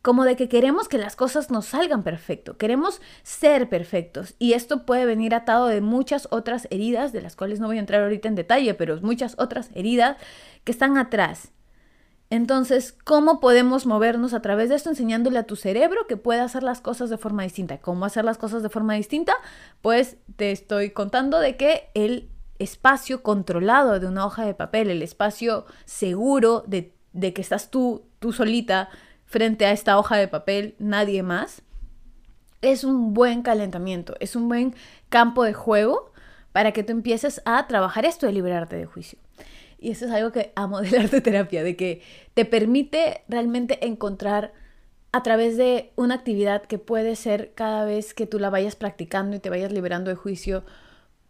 como 0.01 0.23
de 0.23 0.35
que 0.35 0.49
queremos 0.49 0.87
que 0.87 0.97
las 0.97 1.15
cosas 1.15 1.51
nos 1.51 1.67
salgan 1.67 2.03
perfecto, 2.03 2.57
queremos 2.57 3.01
ser 3.23 3.69
perfectos 3.69 4.35
y 4.39 4.53
esto 4.53 4.85
puede 4.85 5.05
venir 5.05 5.35
atado 5.35 5.67
de 5.67 5.81
muchas 5.81 6.27
otras 6.31 6.67
heridas, 6.71 7.11
de 7.11 7.21
las 7.21 7.35
cuales 7.35 7.59
no 7.59 7.67
voy 7.67 7.77
a 7.77 7.81
entrar 7.81 8.03
ahorita 8.03 8.27
en 8.27 8.35
detalle, 8.35 8.73
pero 8.73 8.99
muchas 9.01 9.35
otras 9.37 9.69
heridas 9.73 10.17
que 10.63 10.71
están 10.71 10.97
atrás 10.97 11.51
entonces, 12.29 12.95
¿cómo 13.03 13.39
podemos 13.39 13.87
movernos 13.87 14.33
a 14.33 14.41
través 14.41 14.69
de 14.69 14.75
esto 14.75 14.89
enseñándole 14.89 15.39
a 15.39 15.47
tu 15.47 15.55
cerebro 15.55 16.05
que 16.07 16.15
puede 16.15 16.41
hacer 16.41 16.61
las 16.61 16.79
cosas 16.79 17.09
de 17.09 17.17
forma 17.17 17.43
distinta? 17.43 17.79
¿Cómo 17.79 18.05
hacer 18.05 18.23
las 18.23 18.37
cosas 18.37 18.61
de 18.61 18.69
forma 18.69 18.93
distinta? 18.93 19.33
Pues 19.81 20.17
te 20.35 20.51
estoy 20.51 20.91
contando 20.91 21.39
de 21.39 21.57
que 21.57 21.89
el 21.95 22.29
espacio 22.59 23.23
controlado 23.23 23.99
de 23.99 24.05
una 24.05 24.25
hoja 24.27 24.45
de 24.45 24.53
papel, 24.53 24.91
el 24.91 25.01
espacio 25.01 25.65
seguro 25.85 26.63
de, 26.67 26.93
de 27.13 27.33
que 27.33 27.41
estás 27.41 27.71
tú, 27.71 28.05
tú 28.19 28.31
solita 28.31 28.89
frente 29.29 29.67
a 29.67 29.71
esta 29.71 29.99
hoja 29.99 30.17
de 30.17 30.27
papel, 30.27 30.75
nadie 30.79 31.21
más, 31.21 31.61
es 32.63 32.83
un 32.83 33.13
buen 33.13 33.43
calentamiento, 33.43 34.15
es 34.19 34.35
un 34.35 34.49
buen 34.49 34.75
campo 35.07 35.43
de 35.43 35.53
juego 35.53 36.11
para 36.51 36.71
que 36.71 36.83
tú 36.83 36.91
empieces 36.93 37.41
a 37.45 37.67
trabajar 37.67 38.05
esto 38.05 38.25
de 38.25 38.33
liberarte 38.33 38.75
de 38.75 38.87
juicio. 38.87 39.19
Y 39.77 39.91
eso 39.91 40.07
es 40.07 40.11
algo 40.11 40.31
que 40.31 40.51
amo 40.55 40.81
del 40.81 40.95
arte 40.97 41.21
terapia, 41.21 41.63
de 41.63 41.75
que 41.75 42.01
te 42.33 42.43
permite 42.43 43.21
realmente 43.29 43.85
encontrar 43.85 44.51
a 45.11 45.21
través 45.21 45.57
de 45.57 45.91
una 45.95 46.15
actividad 46.15 46.63
que 46.63 46.79
puede 46.79 47.15
ser 47.15 47.53
cada 47.53 47.85
vez 47.85 48.15
que 48.15 48.25
tú 48.25 48.39
la 48.39 48.49
vayas 48.49 48.75
practicando 48.75 49.35
y 49.35 49.39
te 49.39 49.51
vayas 49.51 49.71
liberando 49.71 50.09
de 50.09 50.15
juicio 50.15 50.63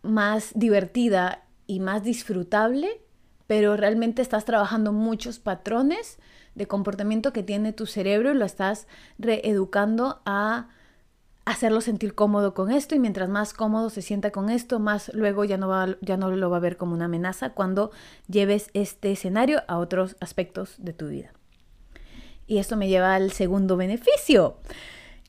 más 0.03 0.51
divertida 0.55 1.43
y 1.67 1.81
más 1.81 2.03
disfrutable, 2.03 3.01
pero 3.49 3.75
realmente 3.75 4.21
estás 4.21 4.45
trabajando 4.45 4.93
muchos 4.93 5.39
patrones 5.39 6.19
de 6.53 6.67
comportamiento 6.67 7.33
que 7.33 7.41
tiene 7.41 7.73
tu 7.73 7.87
cerebro 7.87 8.31
y 8.31 8.35
lo 8.35 8.45
estás 8.45 8.87
reeducando 9.17 10.21
a 10.23 10.67
hacerlo 11.45 11.81
sentir 11.81 12.13
cómodo 12.13 12.53
con 12.53 12.69
esto 12.69 12.93
y 12.93 12.99
mientras 12.99 13.27
más 13.27 13.53
cómodo 13.53 13.89
se 13.89 14.03
sienta 14.03 14.29
con 14.29 14.51
esto, 14.51 14.77
más 14.77 15.11
luego 15.15 15.45
ya 15.45 15.57
no, 15.57 15.97
ya 15.99 16.15
no 16.15 16.29
lo 16.29 16.49
va 16.51 16.57
a 16.57 16.59
ver 16.59 16.77
como 16.77 16.93
una 16.93 17.05
amenaza 17.05 17.53
cuando 17.53 17.89
lleves 18.27 18.69
este 18.75 19.13
escenario 19.13 19.63
a 19.67 19.79
otros 19.79 20.15
aspectos 20.19 20.75
de 20.77 20.93
tu 20.93 21.07
vida. 21.07 21.33
Y 22.45 22.59
esto 22.59 22.77
me 22.77 22.87
lleva 22.87 23.15
al 23.15 23.31
segundo 23.31 23.77
beneficio, 23.77 24.59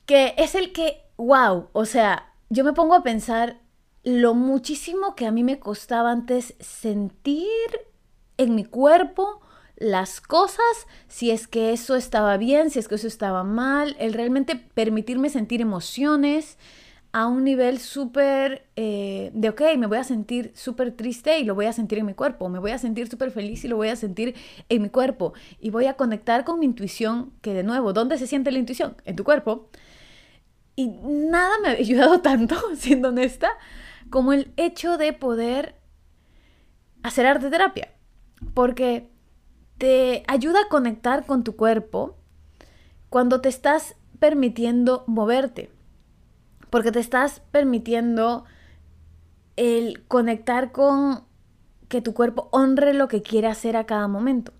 que 0.05 0.35
es 0.37 0.53
el 0.53 0.73
que, 0.73 1.07
wow, 1.17 1.69
o 1.73 1.85
sea, 1.85 2.35
yo 2.51 2.63
me 2.65 2.73
pongo 2.73 2.93
a 2.93 3.01
pensar 3.01 3.61
lo 4.03 4.35
muchísimo 4.35 5.15
que 5.15 5.25
a 5.25 5.31
mí 5.31 5.43
me 5.43 5.59
costaba 5.59 6.11
antes 6.11 6.53
sentir 6.59 7.47
en 8.41 8.55
mi 8.55 8.65
cuerpo 8.65 9.41
las 9.75 10.21
cosas, 10.21 10.87
si 11.07 11.31
es 11.31 11.47
que 11.47 11.73
eso 11.73 11.95
estaba 11.95 12.37
bien, 12.37 12.69
si 12.69 12.79
es 12.79 12.87
que 12.87 12.95
eso 12.95 13.07
estaba 13.07 13.43
mal, 13.43 13.95
el 13.99 14.13
realmente 14.13 14.55
permitirme 14.55 15.29
sentir 15.29 15.59
emociones 15.59 16.57
a 17.13 17.27
un 17.27 17.43
nivel 17.43 17.79
súper 17.79 18.67
eh, 18.75 19.31
de, 19.33 19.49
ok, 19.49 19.61
me 19.77 19.87
voy 19.87 19.97
a 19.97 20.03
sentir 20.03 20.51
súper 20.55 20.95
triste 20.95 21.39
y 21.39 21.43
lo 21.43 21.55
voy 21.55 21.65
a 21.65 21.73
sentir 21.73 21.97
en 21.97 22.05
mi 22.05 22.13
cuerpo, 22.13 22.47
me 22.47 22.59
voy 22.59 22.71
a 22.71 22.77
sentir 22.77 23.09
súper 23.09 23.31
feliz 23.31 23.65
y 23.65 23.67
lo 23.67 23.75
voy 23.75 23.89
a 23.89 23.95
sentir 23.95 24.35
en 24.69 24.81
mi 24.81 24.89
cuerpo, 24.89 25.33
y 25.59 25.71
voy 25.71 25.87
a 25.87 25.95
conectar 25.95 26.45
con 26.45 26.59
mi 26.59 26.65
intuición, 26.65 27.33
que 27.41 27.53
de 27.53 27.63
nuevo, 27.63 27.91
¿dónde 27.91 28.17
se 28.17 28.27
siente 28.27 28.51
la 28.51 28.59
intuición? 28.59 28.95
En 29.03 29.15
tu 29.15 29.23
cuerpo. 29.23 29.69
Y 30.75 30.87
nada 30.87 31.57
me 31.61 31.69
ha 31.69 31.71
ayudado 31.71 32.21
tanto, 32.21 32.55
siendo 32.75 33.09
honesta, 33.09 33.49
como 34.09 34.31
el 34.31 34.51
hecho 34.57 34.97
de 34.97 35.11
poder 35.11 35.75
hacer 37.03 37.25
arte 37.25 37.49
terapia. 37.49 37.89
Porque 38.53 39.09
te 39.77 40.23
ayuda 40.27 40.61
a 40.61 40.69
conectar 40.69 41.25
con 41.25 41.43
tu 41.43 41.55
cuerpo 41.55 42.17
cuando 43.09 43.41
te 43.41 43.49
estás 43.49 43.95
permitiendo 44.19 45.03
moverte, 45.07 45.71
porque 46.69 46.91
te 46.91 46.99
estás 46.99 47.41
permitiendo 47.51 48.45
el 49.55 50.03
conectar 50.07 50.71
con 50.71 51.23
que 51.87 52.01
tu 52.01 52.13
cuerpo 52.13 52.47
honre 52.51 52.93
lo 52.93 53.07
que 53.07 53.21
quiere 53.21 53.47
hacer 53.47 53.75
a 53.75 53.85
cada 53.85 54.07
momento. 54.07 54.53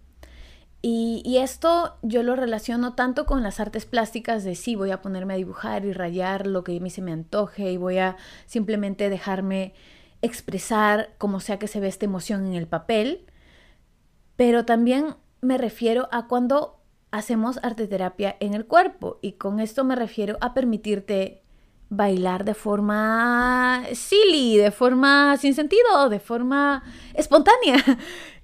Y, 0.82 1.22
y, 1.24 1.38
esto 1.38 1.96
yo 2.02 2.24
lo 2.24 2.36
relaciono 2.36 2.96
tanto 2.96 3.28
con 3.28 3.44
las 3.44 3.60
artes 3.60 3.86
plásticas 3.86 4.44
de 4.44 4.56
sí, 4.56 4.76
voy 4.76 4.90
a 4.90 5.04
ponerme 5.04 5.36
a 5.36 5.38
dibujar 5.38 5.86
y 5.86 5.94
rayar 5.94 6.48
lo 6.48 6.64
que 6.64 6.76
a 6.76 6.80
mí 6.80 6.90
se 6.90 7.04
me 7.04 7.12
antoje 7.12 7.72
y 7.72 7.78
voy 7.78 8.00
a 8.00 8.18
simplemente 8.48 9.08
dejarme 9.08 9.76
expresar 10.24 11.14
como 11.20 11.40
sea 11.40 11.60
que 11.60 11.68
se 11.68 11.80
ve 11.80 11.88
esta 11.88 12.06
emoción 12.06 12.48
en 12.48 12.56
el 12.56 12.68
papel, 12.68 13.28
pero 14.42 14.66
también 14.66 15.18
me 15.42 15.60
refiero 15.60 16.10
a 16.12 16.26
cuando 16.26 16.80
hacemos 17.12 17.60
arteterapia 17.62 18.38
en 18.40 18.56
el 18.56 18.66
cuerpo 18.66 19.20
y 19.22 19.34
con 19.34 19.60
esto 19.60 19.84
me 19.84 19.96
refiero 19.96 20.40
a 20.42 20.56
permitirte 20.56 21.44
bailar 21.90 22.44
de 22.44 22.56
forma 22.56 23.84
silly, 23.94 24.58
de 24.58 24.72
forma 24.72 25.38
sin 25.38 25.54
sentido, 25.54 26.10
de 26.10 26.20
forma 26.20 26.84
espontánea. 27.14 27.76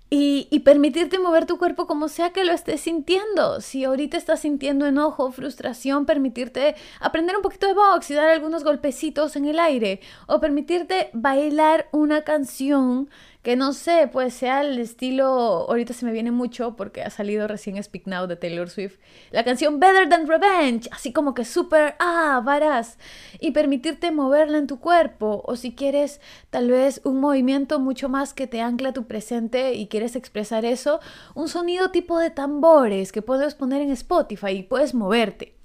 Y, 0.10 0.48
y, 0.52 0.60
permitirte 0.60 1.20
mover 1.20 1.46
tu 1.46 1.58
cuerpo 1.58 1.86
como 1.86 2.08
sea 2.08 2.30
que 2.30 2.46
lo 2.46 2.54
estés 2.54 2.80
sintiendo. 2.80 3.60
Si 3.60 3.84
ahorita 3.84 4.16
estás 4.16 4.40
sintiendo 4.40 4.86
enojo, 4.86 5.34
frustración, 5.34 6.06
permitirte 6.06 6.76
aprender 7.02 7.36
un 7.36 7.42
poquito 7.42 7.68
de 7.68 7.74
box 7.74 8.10
y 8.10 8.14
dar 8.14 8.30
algunos 8.30 8.64
golpecitos 8.64 9.36
en 9.36 9.44
el 9.44 9.60
aire. 9.60 10.00
O 10.26 10.40
permitirte 10.40 11.10
bailar 11.12 11.90
una 11.92 12.22
canción 12.22 13.10
que 13.42 13.56
no 13.56 13.74
sé, 13.74 14.10
pues 14.12 14.34
sea 14.34 14.62
el 14.62 14.78
estilo, 14.80 15.26
ahorita 15.70 15.94
se 15.94 16.06
me 16.06 16.12
viene 16.12 16.32
mucho 16.32 16.76
porque 16.76 17.04
ha 17.04 17.10
salido 17.10 17.48
recién 17.48 17.82
Speak 17.82 18.06
Now 18.06 18.28
de 18.28 18.36
Taylor 18.36 18.70
Swift, 18.70 18.98
la 19.32 19.44
canción 19.44 19.80
Better 19.80 20.10
Than 20.10 20.28
Revenge, 20.28 20.90
así 20.92 21.14
como 21.14 21.34
que 21.34 21.46
súper, 21.46 21.96
ah, 22.00 22.42
varas, 22.44 22.98
y 23.40 23.52
permitirte 23.52 24.12
moverla 24.12 24.58
en 24.58 24.68
tu 24.68 24.80
cuerpo, 24.80 25.44
o 25.46 25.56
si 25.56 25.76
quieres 25.76 26.20
tal 26.50 26.70
vez 26.70 27.00
un 27.04 27.20
movimiento 27.20 27.80
mucho 27.80 28.10
más 28.10 28.34
que 28.34 28.48
te 28.48 28.62
ancla 28.62 28.92
tu 28.92 29.08
presente 29.08 29.74
y 29.76 29.88
quieres 29.88 30.16
expresar 30.16 30.66
eso, 30.66 31.00
un 31.34 31.48
sonido 31.48 31.92
tipo 31.92 32.20
de 32.20 32.32
tambores 32.32 33.12
que 33.12 33.22
puedes 33.22 33.56
poner 33.56 33.82
en 33.82 33.92
Spotify 33.92 34.52
y 34.52 34.64
puedes 34.64 34.94
moverte. 34.94 35.56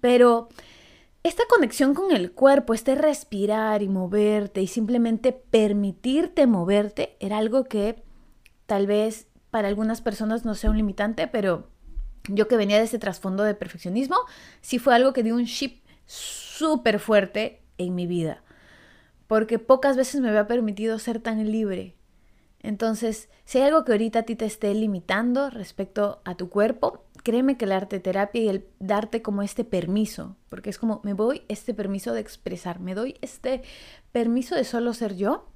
Pero 0.00 0.48
esta 1.26 1.42
conexión 1.48 1.94
con 1.94 2.14
el 2.14 2.32
cuerpo, 2.32 2.72
este 2.72 2.94
respirar 2.94 3.82
y 3.82 3.88
moverte 3.88 4.62
y 4.62 4.66
simplemente 4.68 5.32
permitirte 5.32 6.46
moverte, 6.46 7.16
era 7.18 7.38
algo 7.38 7.64
que 7.64 8.02
tal 8.66 8.86
vez 8.86 9.26
para 9.50 9.68
algunas 9.68 10.00
personas 10.00 10.44
no 10.44 10.54
sea 10.54 10.70
un 10.70 10.76
limitante, 10.76 11.26
pero 11.26 11.68
yo 12.28 12.46
que 12.46 12.56
venía 12.56 12.78
de 12.78 12.84
ese 12.84 12.98
trasfondo 12.98 13.42
de 13.42 13.54
perfeccionismo, 13.54 14.16
sí 14.60 14.78
fue 14.78 14.94
algo 14.94 15.12
que 15.12 15.22
dio 15.22 15.34
un 15.34 15.46
chip 15.46 15.84
súper 16.04 17.00
fuerte 17.00 17.62
en 17.78 17.94
mi 17.94 18.06
vida, 18.06 18.44
porque 19.26 19.58
pocas 19.58 19.96
veces 19.96 20.20
me 20.20 20.28
había 20.28 20.46
permitido 20.46 20.98
ser 20.98 21.20
tan 21.20 21.50
libre. 21.50 21.96
Entonces, 22.60 23.28
si 23.44 23.58
hay 23.58 23.64
algo 23.64 23.84
que 23.84 23.92
ahorita 23.92 24.20
a 24.20 24.22
ti 24.24 24.36
te 24.36 24.44
esté 24.44 24.72
limitando 24.74 25.50
respecto 25.50 26.20
a 26.24 26.36
tu 26.36 26.48
cuerpo, 26.48 27.05
créeme 27.26 27.56
que 27.56 27.66
la 27.66 27.78
arte 27.78 27.98
terapia 27.98 28.40
y 28.40 28.48
el 28.48 28.68
darte 28.78 29.20
como 29.20 29.42
este 29.42 29.64
permiso, 29.64 30.36
porque 30.48 30.70
es 30.70 30.78
como 30.78 31.00
me 31.02 31.12
voy 31.12 31.42
este 31.48 31.74
permiso 31.74 32.12
de 32.12 32.20
expresar, 32.20 32.78
me 32.78 32.94
doy 32.94 33.16
este 33.20 33.64
permiso 34.12 34.54
de 34.54 34.62
solo 34.62 34.94
ser 34.94 35.16
yo, 35.16 35.48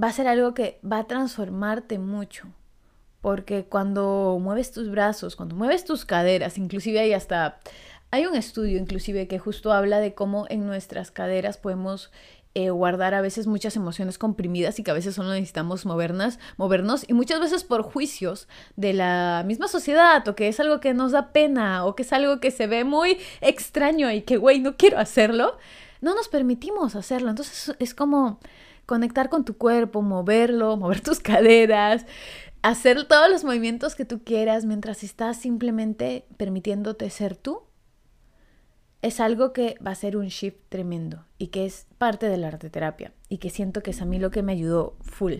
va 0.00 0.06
a 0.06 0.12
ser 0.12 0.28
algo 0.28 0.54
que 0.54 0.78
va 0.88 0.98
a 0.98 1.08
transformarte 1.08 1.98
mucho. 1.98 2.46
Porque 3.20 3.64
cuando 3.64 4.38
mueves 4.40 4.70
tus 4.70 4.92
brazos, 4.92 5.34
cuando 5.34 5.56
mueves 5.56 5.84
tus 5.84 6.04
caderas, 6.04 6.56
inclusive 6.56 7.00
hay 7.00 7.14
hasta 7.14 7.58
hay 8.12 8.26
un 8.26 8.36
estudio 8.36 8.78
inclusive 8.78 9.26
que 9.26 9.40
justo 9.40 9.72
habla 9.72 9.98
de 9.98 10.14
cómo 10.14 10.46
en 10.50 10.66
nuestras 10.66 11.10
caderas 11.10 11.58
podemos 11.58 12.12
eh, 12.56 12.70
guardar 12.70 13.14
a 13.14 13.20
veces 13.20 13.48
muchas 13.48 13.74
emociones 13.74 14.16
comprimidas 14.16 14.78
y 14.78 14.84
que 14.84 14.92
a 14.92 14.94
veces 14.94 15.16
solo 15.16 15.30
necesitamos 15.30 15.86
movernos, 15.86 16.38
movernos 16.56 17.04
y 17.08 17.12
muchas 17.12 17.40
veces 17.40 17.64
por 17.64 17.82
juicios 17.82 18.46
de 18.76 18.92
la 18.92 19.42
misma 19.44 19.66
sociedad 19.66 20.26
o 20.28 20.36
que 20.36 20.46
es 20.46 20.60
algo 20.60 20.78
que 20.78 20.94
nos 20.94 21.10
da 21.10 21.32
pena 21.32 21.84
o 21.84 21.96
que 21.96 22.02
es 22.02 22.12
algo 22.12 22.38
que 22.38 22.52
se 22.52 22.68
ve 22.68 22.84
muy 22.84 23.18
extraño 23.40 24.08
y 24.12 24.22
que, 24.22 24.36
güey, 24.36 24.60
no 24.60 24.76
quiero 24.76 24.98
hacerlo, 24.98 25.58
no 26.00 26.14
nos 26.14 26.28
permitimos 26.28 26.94
hacerlo. 26.94 27.30
Entonces 27.30 27.74
es 27.80 27.92
como 27.92 28.38
conectar 28.86 29.30
con 29.30 29.44
tu 29.44 29.56
cuerpo, 29.56 30.00
moverlo, 30.02 30.76
mover 30.76 31.00
tus 31.00 31.18
caderas, 31.18 32.06
hacer 32.62 33.04
todos 33.08 33.28
los 33.28 33.42
movimientos 33.42 33.96
que 33.96 34.04
tú 34.04 34.22
quieras 34.22 34.64
mientras 34.64 35.02
estás 35.02 35.38
simplemente 35.38 36.24
permitiéndote 36.36 37.10
ser 37.10 37.34
tú 37.34 37.62
es 39.04 39.20
algo 39.20 39.52
que 39.52 39.76
va 39.86 39.90
a 39.90 39.94
ser 39.94 40.16
un 40.16 40.28
shift 40.28 40.56
tremendo 40.70 41.26
y 41.36 41.48
que 41.48 41.66
es 41.66 41.86
parte 41.98 42.26
de 42.26 42.38
la 42.38 42.48
arte 42.48 42.70
terapia 42.70 43.12
y 43.28 43.36
que 43.36 43.50
siento 43.50 43.82
que 43.82 43.90
es 43.90 44.00
a 44.00 44.06
mí 44.06 44.18
lo 44.18 44.30
que 44.30 44.42
me 44.42 44.52
ayudó 44.52 44.96
full. 45.02 45.34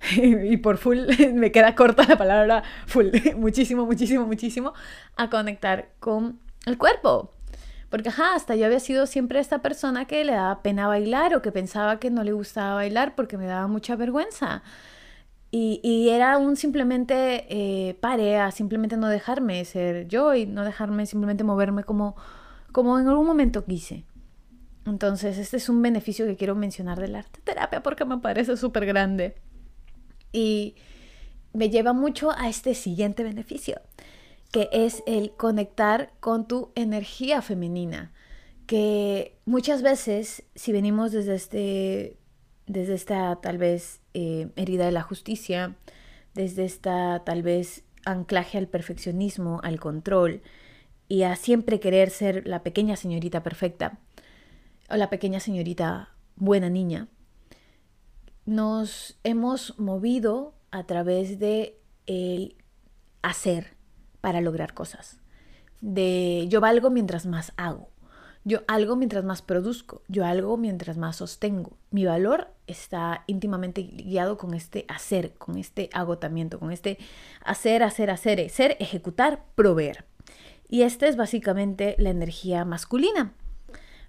y 0.16 0.58
por 0.58 0.76
full 0.76 1.06
me 1.32 1.50
queda 1.50 1.74
corta 1.74 2.04
la 2.06 2.18
palabra 2.18 2.62
full, 2.86 3.08
muchísimo, 3.36 3.86
muchísimo, 3.86 4.26
muchísimo, 4.26 4.74
a 5.16 5.30
conectar 5.30 5.88
con 5.98 6.40
el 6.66 6.76
cuerpo. 6.76 7.32
Porque 7.88 8.10
ajá, 8.10 8.34
hasta 8.34 8.54
yo 8.54 8.66
había 8.66 8.80
sido 8.80 9.06
siempre 9.06 9.40
esta 9.40 9.62
persona 9.62 10.04
que 10.04 10.22
le 10.22 10.32
daba 10.32 10.62
pena 10.62 10.86
bailar 10.86 11.34
o 11.34 11.42
que 11.42 11.52
pensaba 11.52 11.98
que 11.98 12.10
no 12.10 12.22
le 12.22 12.32
gustaba 12.32 12.74
bailar 12.74 13.14
porque 13.16 13.38
me 13.38 13.46
daba 13.46 13.66
mucha 13.66 13.96
vergüenza. 13.96 14.62
Y, 15.50 15.80
y 15.82 16.10
era 16.10 16.36
un 16.36 16.54
simplemente 16.56 17.46
eh, 17.48 17.94
parea, 17.94 18.50
simplemente 18.52 18.96
no 18.98 19.08
dejarme 19.08 19.64
ser 19.64 20.06
yo 20.06 20.34
y 20.34 20.46
no 20.46 20.64
dejarme 20.64 21.06
simplemente 21.06 21.42
moverme 21.42 21.82
como 21.82 22.14
como 22.72 22.98
en 22.98 23.08
algún 23.08 23.26
momento 23.26 23.64
quise. 23.64 24.04
Entonces, 24.86 25.38
este 25.38 25.58
es 25.58 25.68
un 25.68 25.82
beneficio 25.82 26.26
que 26.26 26.36
quiero 26.36 26.54
mencionar 26.54 26.98
del 26.98 27.14
arte 27.14 27.40
terapia 27.44 27.82
porque 27.82 28.04
me 28.04 28.18
parece 28.18 28.56
súper 28.56 28.86
grande. 28.86 29.36
Y 30.32 30.74
me 31.52 31.70
lleva 31.70 31.92
mucho 31.92 32.30
a 32.30 32.48
este 32.48 32.74
siguiente 32.74 33.22
beneficio, 33.22 33.80
que 34.52 34.68
es 34.72 35.02
el 35.06 35.32
conectar 35.32 36.12
con 36.20 36.46
tu 36.46 36.70
energía 36.74 37.42
femenina. 37.42 38.12
Que 38.66 39.36
muchas 39.44 39.82
veces, 39.82 40.44
si 40.54 40.72
venimos 40.72 41.12
desde, 41.12 41.34
este, 41.34 42.16
desde 42.66 42.94
esta 42.94 43.36
tal 43.42 43.58
vez 43.58 44.00
eh, 44.14 44.48
herida 44.56 44.86
de 44.86 44.92
la 44.92 45.02
justicia, 45.02 45.76
desde 46.34 46.64
esta 46.64 47.22
tal 47.24 47.42
vez 47.42 47.84
anclaje 48.04 48.58
al 48.58 48.68
perfeccionismo, 48.68 49.60
al 49.62 49.80
control, 49.80 50.42
y 51.10 51.24
a 51.24 51.34
siempre 51.34 51.80
querer 51.80 52.08
ser 52.08 52.46
la 52.46 52.62
pequeña 52.62 52.94
señorita 52.94 53.42
perfecta 53.42 53.98
o 54.88 54.94
la 54.94 55.10
pequeña 55.10 55.40
señorita 55.40 56.14
buena 56.36 56.70
niña, 56.70 57.08
nos 58.46 59.18
hemos 59.24 59.76
movido 59.76 60.54
a 60.70 60.84
través 60.84 61.40
de 61.40 61.80
el 62.06 62.56
hacer 63.22 63.76
para 64.20 64.40
lograr 64.40 64.72
cosas. 64.72 65.20
De 65.80 66.46
yo 66.48 66.60
valgo 66.60 66.90
mientras 66.90 67.26
más 67.26 67.52
hago. 67.56 67.90
Yo 68.44 68.60
algo 68.68 68.94
mientras 68.94 69.24
más 69.24 69.42
produzco, 69.42 70.02
yo 70.06 70.24
algo 70.24 70.56
mientras 70.56 70.96
más 70.96 71.16
sostengo. 71.16 71.76
Mi 71.90 72.04
valor 72.04 72.54
está 72.68 73.24
íntimamente 73.26 73.82
guiado 73.82 74.38
con 74.38 74.54
este 74.54 74.86
hacer, 74.88 75.34
con 75.34 75.58
este 75.58 75.90
agotamiento, 75.92 76.60
con 76.60 76.70
este 76.70 76.98
hacer, 77.44 77.82
hacer, 77.82 78.10
hacer, 78.10 78.48
ser, 78.48 78.76
ejecutar, 78.78 79.44
proveer. 79.56 80.09
Y 80.72 80.82
esta 80.82 81.08
es 81.08 81.16
básicamente 81.16 81.96
la 81.98 82.10
energía 82.10 82.64
masculina. 82.64 83.32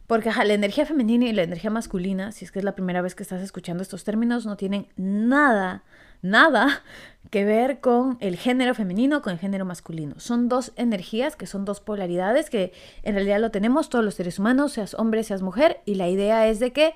Porque 0.06 0.30
la 0.30 0.54
energía 0.54 0.86
femenina 0.86 1.26
y 1.26 1.34
la 1.34 1.42
energía 1.42 1.72
masculina, 1.72 2.32
si 2.32 2.46
es 2.46 2.52
que 2.52 2.60
es 2.60 2.66
la 2.66 2.76
primera 2.76 3.02
vez 3.02 3.16
que 3.16 3.24
estás 3.24 3.42
escuchando 3.42 3.82
estos 3.82 4.04
términos, 4.04 4.46
no 4.46 4.58
tienen 4.58 4.88
nada, 4.96 5.84
nada 6.22 6.84
que 7.32 7.46
ver 7.46 7.80
con 7.80 8.18
el 8.20 8.36
género 8.36 8.76
femenino, 8.76 9.24
con 9.24 9.34
el 9.34 9.40
género 9.40 9.66
masculino. 9.66 10.20
Son 10.20 10.50
dos 10.50 10.72
energías 10.76 11.36
que 11.36 11.48
son 11.48 11.66
dos 11.66 11.80
polaridades 11.80 12.52
que 12.52 12.74
en 13.02 13.16
realidad 13.16 13.40
lo 13.40 13.50
tenemos 13.50 13.90
todos 13.90 14.06
los 14.06 14.14
seres 14.14 14.38
humanos, 14.38 14.74
seas 14.74 14.94
hombre, 14.94 15.24
seas 15.24 15.42
mujer, 15.42 15.82
y 15.86 15.96
la 15.96 16.10
idea 16.10 16.48
es 16.48 16.60
de 16.60 16.74
que 16.74 16.94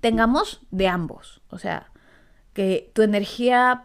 tengamos 0.00 0.60
de 0.72 0.88
ambos. 0.88 1.40
O 1.50 1.58
sea, 1.58 1.92
que 2.52 2.90
tu 2.94 3.02
energía 3.02 3.84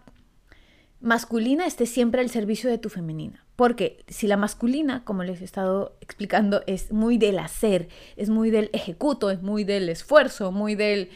masculina 1.02 1.68
esté 1.68 1.86
siempre 1.86 2.22
al 2.22 2.32
servicio 2.32 2.68
de 2.70 2.80
tu 2.80 2.90
femenina. 2.90 3.46
Porque 3.60 4.06
si 4.08 4.26
la 4.26 4.38
masculina, 4.38 5.04
como 5.04 5.26
les 5.26 5.42
he 5.42 5.44
estado 5.44 5.98
explicando, 6.00 6.64
es 6.66 6.94
muy 6.94 7.18
del 7.18 7.38
hacer, 7.40 7.90
es 8.16 8.30
muy 8.30 8.52
del 8.52 8.70
ejecuto, 8.72 9.32
es 9.32 9.42
muy 9.42 9.66
del 9.66 9.90
esfuerzo, 9.90 10.54
muy 10.54 10.76
del 10.76 11.10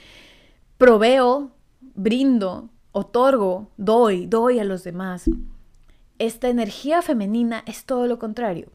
proveo, 0.77 1.51
brindo, 1.79 2.69
otorgo, 2.91 3.71
doy, 3.77 4.25
doy 4.25 4.59
a 4.59 4.65
los 4.65 4.83
demás. 4.83 5.23
Esta 6.19 6.49
energía 6.49 7.01
femenina 7.01 7.63
es 7.65 7.85
todo 7.85 8.07
lo 8.07 8.19
contrario. 8.19 8.73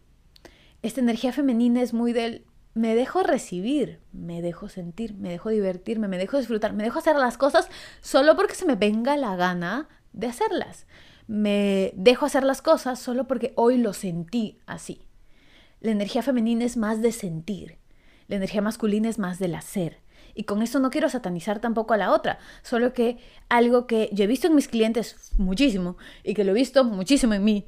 Esta 0.80 1.02
energía 1.02 1.34
femenina 1.34 1.82
es 1.82 1.92
muy 1.92 2.14
del 2.14 2.46
me 2.72 2.94
dejo 2.94 3.22
recibir, 3.22 4.00
me 4.12 4.40
dejo 4.40 4.70
sentir, 4.70 5.12
me 5.12 5.28
dejo 5.28 5.50
divertirme, 5.50 6.08
me 6.08 6.16
dejo 6.16 6.38
disfrutar, 6.38 6.72
me 6.72 6.84
dejo 6.84 7.00
hacer 7.00 7.16
las 7.16 7.36
cosas 7.36 7.68
solo 8.00 8.34
porque 8.34 8.54
se 8.54 8.64
me 8.64 8.76
venga 8.76 9.18
la 9.18 9.36
gana 9.36 9.90
de 10.14 10.28
hacerlas. 10.28 10.86
Me 11.28 11.92
dejo 11.94 12.26
hacer 12.26 12.42
las 12.42 12.62
cosas 12.62 12.98
solo 12.98 13.28
porque 13.28 13.52
hoy 13.54 13.78
lo 13.78 13.92
sentí 13.92 14.58
así. 14.66 15.02
La 15.80 15.92
energía 15.92 16.22
femenina 16.22 16.64
es 16.64 16.76
más 16.76 17.00
de 17.02 17.12
sentir, 17.12 17.78
la 18.26 18.36
energía 18.36 18.62
masculina 18.62 19.08
es 19.08 19.18
más 19.18 19.38
del 19.38 19.54
hacer. 19.54 20.00
Y 20.34 20.44
con 20.44 20.62
eso 20.62 20.80
no 20.80 20.90
quiero 20.90 21.08
satanizar 21.08 21.60
tampoco 21.60 21.94
a 21.94 21.96
la 21.96 22.12
otra, 22.12 22.38
solo 22.62 22.92
que 22.92 23.18
algo 23.48 23.86
que 23.86 24.08
yo 24.12 24.24
he 24.24 24.26
visto 24.28 24.46
en 24.46 24.54
mis 24.54 24.68
clientes 24.68 25.32
muchísimo 25.36 25.96
y 26.24 26.34
que 26.34 26.44
lo 26.44 26.52
he 26.52 26.54
visto 26.54 26.82
muchísimo 26.82 27.34
en 27.34 27.44
mí 27.44 27.66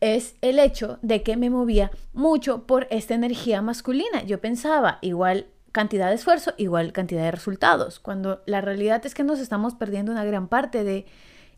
es 0.00 0.34
el 0.40 0.58
hecho 0.58 0.98
de 1.02 1.22
que 1.22 1.36
me 1.36 1.50
movía 1.50 1.90
mucho 2.12 2.66
por 2.66 2.88
esta 2.90 3.14
energía 3.14 3.62
masculina. 3.62 4.24
Yo 4.24 4.40
pensaba 4.40 4.98
igual 5.00 5.46
cantidad 5.70 6.08
de 6.08 6.16
esfuerzo, 6.16 6.54
igual 6.56 6.92
cantidad 6.92 7.22
de 7.22 7.30
resultados, 7.30 8.00
cuando 8.00 8.42
la 8.46 8.60
realidad 8.60 9.04
es 9.06 9.14
que 9.14 9.22
nos 9.22 9.38
estamos 9.38 9.74
perdiendo 9.74 10.12
una 10.12 10.24
gran 10.24 10.48
parte 10.48 10.82
de 10.82 11.06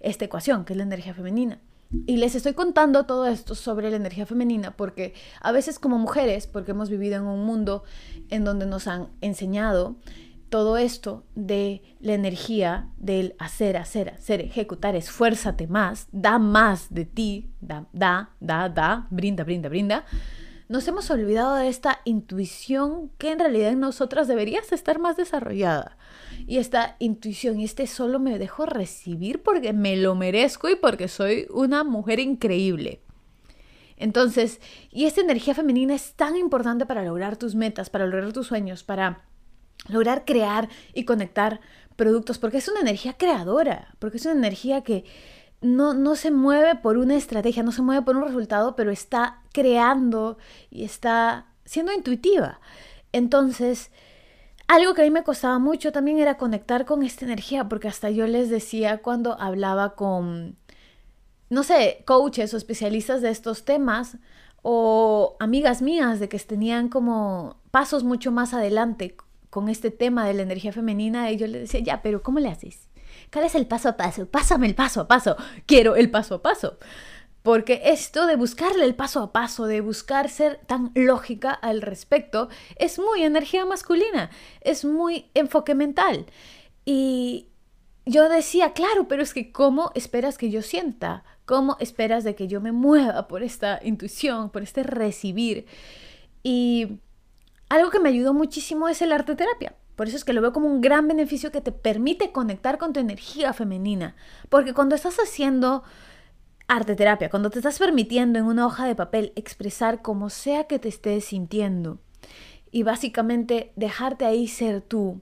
esta 0.04 0.24
ecuación, 0.24 0.64
que 0.64 0.72
es 0.72 0.76
la 0.76 0.82
energía 0.84 1.14
femenina. 1.14 1.60
Y 2.06 2.16
les 2.16 2.34
estoy 2.34 2.54
contando 2.54 3.06
todo 3.06 3.26
esto 3.26 3.54
sobre 3.54 3.90
la 3.90 3.96
energía 3.96 4.26
femenina 4.26 4.76
porque 4.76 5.14
a 5.40 5.52
veces 5.52 5.78
como 5.78 5.98
mujeres, 5.98 6.46
porque 6.46 6.72
hemos 6.72 6.90
vivido 6.90 7.16
en 7.16 7.24
un 7.24 7.44
mundo 7.44 7.84
en 8.30 8.44
donde 8.44 8.66
nos 8.66 8.88
han 8.88 9.08
enseñado 9.20 9.96
todo 10.48 10.76
esto 10.76 11.24
de 11.34 11.82
la 12.00 12.14
energía 12.14 12.88
del 12.96 13.34
hacer, 13.38 13.76
hacer, 13.76 14.10
hacer, 14.10 14.40
ejecutar, 14.40 14.94
esfuérzate 14.94 15.66
más, 15.66 16.06
da 16.12 16.38
más 16.38 16.92
de 16.92 17.04
ti, 17.04 17.50
da, 17.60 17.86
da, 17.92 18.30
da, 18.40 18.68
da, 18.68 19.06
brinda, 19.10 19.44
brinda, 19.44 19.68
brinda, 19.68 20.04
nos 20.68 20.88
hemos 20.88 21.10
olvidado 21.10 21.56
de 21.56 21.68
esta 21.68 22.00
intuición 22.04 23.10
que 23.18 23.32
en 23.32 23.38
realidad 23.38 23.70
en 23.70 23.80
nosotras 23.80 24.28
debería 24.28 24.60
estar 24.60 24.98
más 24.98 25.16
desarrollada. 25.16 25.96
Y 26.46 26.58
esta 26.58 26.96
intuición 26.98 27.60
y 27.60 27.64
este 27.64 27.86
solo 27.86 28.18
me 28.18 28.38
dejo 28.38 28.66
recibir 28.66 29.42
porque 29.42 29.72
me 29.72 29.96
lo 29.96 30.14
merezco 30.14 30.68
y 30.68 30.76
porque 30.76 31.08
soy 31.08 31.46
una 31.50 31.84
mujer 31.84 32.18
increíble. 32.18 33.00
Entonces, 33.96 34.60
y 34.90 35.04
esta 35.04 35.20
energía 35.20 35.54
femenina 35.54 35.94
es 35.94 36.14
tan 36.14 36.36
importante 36.36 36.86
para 36.86 37.04
lograr 37.04 37.36
tus 37.36 37.54
metas, 37.54 37.90
para 37.90 38.06
lograr 38.06 38.32
tus 38.32 38.48
sueños, 38.48 38.82
para 38.82 39.24
lograr 39.88 40.24
crear 40.24 40.68
y 40.94 41.04
conectar 41.04 41.60
productos, 41.96 42.38
porque 42.38 42.58
es 42.58 42.68
una 42.68 42.80
energía 42.80 43.12
creadora, 43.14 43.94
porque 43.98 44.16
es 44.16 44.24
una 44.24 44.34
energía 44.34 44.82
que 44.82 45.04
no, 45.64 45.94
no 45.94 46.14
se 46.14 46.30
mueve 46.30 46.74
por 46.76 46.98
una 46.98 47.16
estrategia, 47.16 47.62
no 47.62 47.72
se 47.72 47.80
mueve 47.80 48.02
por 48.02 48.16
un 48.16 48.24
resultado, 48.24 48.76
pero 48.76 48.90
está 48.90 49.40
creando 49.52 50.36
y 50.70 50.84
está 50.84 51.46
siendo 51.64 51.92
intuitiva. 51.92 52.60
Entonces, 53.12 53.90
algo 54.66 54.92
que 54.92 55.00
a 55.00 55.04
mí 55.04 55.10
me 55.10 55.24
costaba 55.24 55.58
mucho 55.58 55.90
también 55.90 56.18
era 56.18 56.36
conectar 56.36 56.84
con 56.84 57.02
esta 57.02 57.24
energía, 57.24 57.66
porque 57.68 57.88
hasta 57.88 58.10
yo 58.10 58.26
les 58.26 58.50
decía 58.50 59.00
cuando 59.00 59.40
hablaba 59.40 59.94
con, 59.94 60.56
no 61.48 61.62
sé, 61.62 62.02
coaches 62.04 62.52
o 62.52 62.58
especialistas 62.58 63.22
de 63.22 63.30
estos 63.30 63.64
temas, 63.64 64.18
o 64.60 65.36
amigas 65.40 65.80
mías 65.80 66.20
de 66.20 66.28
que 66.28 66.38
tenían 66.38 66.88
como 66.90 67.56
pasos 67.70 68.04
mucho 68.04 68.32
más 68.32 68.52
adelante 68.52 69.16
con 69.48 69.68
este 69.68 69.90
tema 69.90 70.26
de 70.26 70.34
la 70.34 70.42
energía 70.42 70.72
femenina, 70.72 71.30
y 71.30 71.38
yo 71.38 71.46
le 71.46 71.60
decía, 71.60 71.80
ya, 71.80 72.02
pero 72.02 72.22
¿cómo 72.22 72.38
le 72.38 72.48
haces? 72.48 72.88
¿Cuál 73.32 73.46
es 73.46 73.54
el 73.54 73.66
paso 73.66 73.88
a 73.88 73.96
paso? 73.96 74.26
Pásame 74.26 74.66
el 74.66 74.74
paso 74.74 75.00
a 75.00 75.08
paso. 75.08 75.36
Quiero 75.66 75.96
el 75.96 76.10
paso 76.10 76.36
a 76.36 76.42
paso. 76.42 76.78
Porque 77.42 77.82
esto 77.84 78.26
de 78.26 78.36
buscarle 78.36 78.84
el 78.86 78.94
paso 78.94 79.20
a 79.22 79.32
paso, 79.32 79.66
de 79.66 79.82
buscar 79.82 80.30
ser 80.30 80.60
tan 80.66 80.92
lógica 80.94 81.50
al 81.52 81.82
respecto, 81.82 82.48
es 82.76 82.98
muy 82.98 83.22
energía 83.22 83.66
masculina, 83.66 84.30
es 84.62 84.86
muy 84.86 85.30
enfoque 85.34 85.74
mental. 85.74 86.24
Y 86.86 87.48
yo 88.06 88.28
decía, 88.30 88.72
claro, 88.72 89.08
pero 89.08 89.22
es 89.22 89.34
que 89.34 89.52
¿cómo 89.52 89.92
esperas 89.94 90.38
que 90.38 90.50
yo 90.50 90.62
sienta? 90.62 91.24
¿Cómo 91.44 91.76
esperas 91.80 92.24
de 92.24 92.34
que 92.34 92.48
yo 92.48 92.62
me 92.62 92.72
mueva 92.72 93.28
por 93.28 93.42
esta 93.42 93.78
intuición, 93.82 94.48
por 94.48 94.62
este 94.62 94.82
recibir? 94.82 95.66
Y 96.42 97.00
algo 97.68 97.90
que 97.90 98.00
me 98.00 98.08
ayudó 98.08 98.32
muchísimo 98.32 98.88
es 98.88 99.02
el 99.02 99.12
arte 99.12 99.36
terapia. 99.36 99.74
Por 99.96 100.08
eso 100.08 100.16
es 100.16 100.24
que 100.24 100.32
lo 100.32 100.40
veo 100.40 100.52
como 100.52 100.66
un 100.66 100.80
gran 100.80 101.06
beneficio 101.08 101.52
que 101.52 101.60
te 101.60 101.72
permite 101.72 102.32
conectar 102.32 102.78
con 102.78 102.92
tu 102.92 103.00
energía 103.00 103.52
femenina. 103.52 104.16
Porque 104.48 104.74
cuando 104.74 104.94
estás 104.94 105.16
haciendo 105.18 105.84
arte 106.66 106.96
terapia, 106.96 107.30
cuando 107.30 107.50
te 107.50 107.58
estás 107.58 107.78
permitiendo 107.78 108.38
en 108.38 108.46
una 108.46 108.66
hoja 108.66 108.86
de 108.86 108.94
papel 108.94 109.32
expresar 109.36 110.02
como 110.02 110.30
sea 110.30 110.64
que 110.64 110.78
te 110.78 110.88
estés 110.88 111.26
sintiendo 111.26 111.98
y 112.70 112.82
básicamente 112.82 113.72
dejarte 113.76 114.24
ahí 114.24 114.48
ser 114.48 114.80
tú 114.80 115.20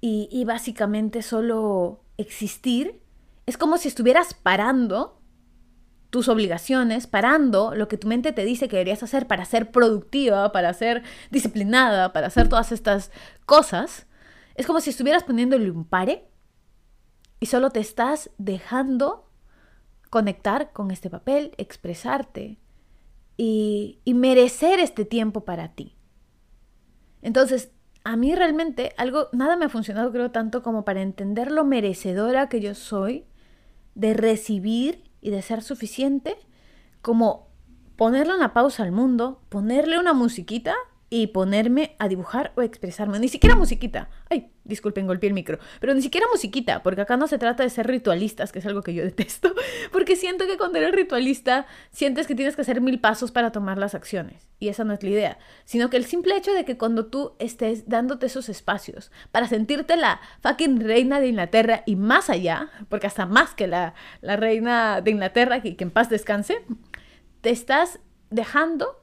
y, 0.00 0.28
y 0.30 0.44
básicamente 0.44 1.22
solo 1.22 2.00
existir, 2.16 3.00
es 3.46 3.58
como 3.58 3.78
si 3.78 3.88
estuvieras 3.88 4.34
parando 4.34 5.18
tus 6.16 6.30
obligaciones, 6.30 7.06
parando 7.06 7.74
lo 7.74 7.88
que 7.88 7.98
tu 7.98 8.08
mente 8.08 8.32
te 8.32 8.46
dice 8.46 8.68
que 8.68 8.76
deberías 8.76 9.02
hacer 9.02 9.26
para 9.26 9.44
ser 9.44 9.70
productiva, 9.70 10.50
para 10.50 10.72
ser 10.72 11.02
disciplinada, 11.30 12.14
para 12.14 12.28
hacer 12.28 12.48
todas 12.48 12.72
estas 12.72 13.10
cosas, 13.44 14.06
es 14.54 14.66
como 14.66 14.80
si 14.80 14.88
estuvieras 14.88 15.24
poniéndole 15.24 15.70
un 15.70 15.84
pare 15.84 16.26
y 17.38 17.44
solo 17.44 17.68
te 17.68 17.80
estás 17.80 18.30
dejando 18.38 19.30
conectar 20.08 20.72
con 20.72 20.90
este 20.90 21.10
papel, 21.10 21.52
expresarte 21.58 22.58
y, 23.36 24.00
y 24.06 24.14
merecer 24.14 24.80
este 24.80 25.04
tiempo 25.04 25.44
para 25.44 25.74
ti. 25.74 25.98
Entonces, 27.20 27.72
a 28.04 28.16
mí 28.16 28.34
realmente 28.34 28.94
algo, 28.96 29.28
nada 29.32 29.58
me 29.58 29.66
ha 29.66 29.68
funcionado 29.68 30.10
creo 30.12 30.30
tanto 30.30 30.62
como 30.62 30.86
para 30.86 31.02
entender 31.02 31.52
lo 31.52 31.66
merecedora 31.66 32.48
que 32.48 32.62
yo 32.62 32.74
soy 32.74 33.26
de 33.94 34.14
recibir 34.14 35.05
y 35.20 35.30
de 35.30 35.42
ser 35.42 35.62
suficiente 35.62 36.36
como 37.02 37.48
ponerle 37.96 38.34
una 38.34 38.52
pausa 38.52 38.82
al 38.82 38.92
mundo, 38.92 39.40
ponerle 39.48 39.98
una 39.98 40.12
musiquita 40.12 40.74
y 41.08 41.28
ponerme 41.28 41.94
a 41.98 42.08
dibujar 42.08 42.52
o 42.56 42.62
expresarme. 42.62 43.18
Ni 43.20 43.28
siquiera 43.28 43.54
musiquita. 43.54 44.08
Ay, 44.28 44.50
disculpen, 44.64 45.06
golpeé 45.06 45.28
el 45.28 45.34
micro. 45.34 45.58
Pero 45.80 45.94
ni 45.94 46.02
siquiera 46.02 46.26
musiquita, 46.32 46.82
porque 46.82 47.02
acá 47.02 47.16
no 47.16 47.28
se 47.28 47.38
trata 47.38 47.62
de 47.62 47.70
ser 47.70 47.86
ritualistas, 47.86 48.50
que 48.50 48.58
es 48.58 48.66
algo 48.66 48.82
que 48.82 48.92
yo 48.92 49.04
detesto. 49.04 49.54
Porque 49.92 50.16
siento 50.16 50.46
que 50.46 50.56
cuando 50.56 50.78
eres 50.78 50.92
ritualista, 50.92 51.66
sientes 51.90 52.26
que 52.26 52.34
tienes 52.34 52.56
que 52.56 52.62
hacer 52.62 52.80
mil 52.80 53.00
pasos 53.00 53.30
para 53.30 53.52
tomar 53.52 53.78
las 53.78 53.94
acciones. 53.94 54.48
Y 54.58 54.68
esa 54.68 54.82
no 54.82 54.94
es 54.94 55.02
la 55.02 55.10
idea. 55.10 55.38
Sino 55.64 55.90
que 55.90 55.96
el 55.96 56.06
simple 56.06 56.36
hecho 56.36 56.52
de 56.52 56.64
que 56.64 56.76
cuando 56.76 57.06
tú 57.06 57.34
estés 57.38 57.88
dándote 57.88 58.26
esos 58.26 58.48
espacios 58.48 59.12
para 59.30 59.46
sentirte 59.46 59.96
la 59.96 60.20
fucking 60.42 60.80
reina 60.80 61.20
de 61.20 61.28
Inglaterra 61.28 61.82
y 61.86 61.94
más 61.94 62.30
allá, 62.30 62.70
porque 62.88 63.06
hasta 63.06 63.26
más 63.26 63.54
que 63.54 63.68
la, 63.68 63.94
la 64.22 64.36
reina 64.36 65.00
de 65.02 65.12
Inglaterra, 65.12 65.62
que, 65.62 65.76
que 65.76 65.84
en 65.84 65.90
paz 65.90 66.08
descanse, 66.08 66.64
te 67.42 67.50
estás 67.50 68.00
dejando 68.30 69.02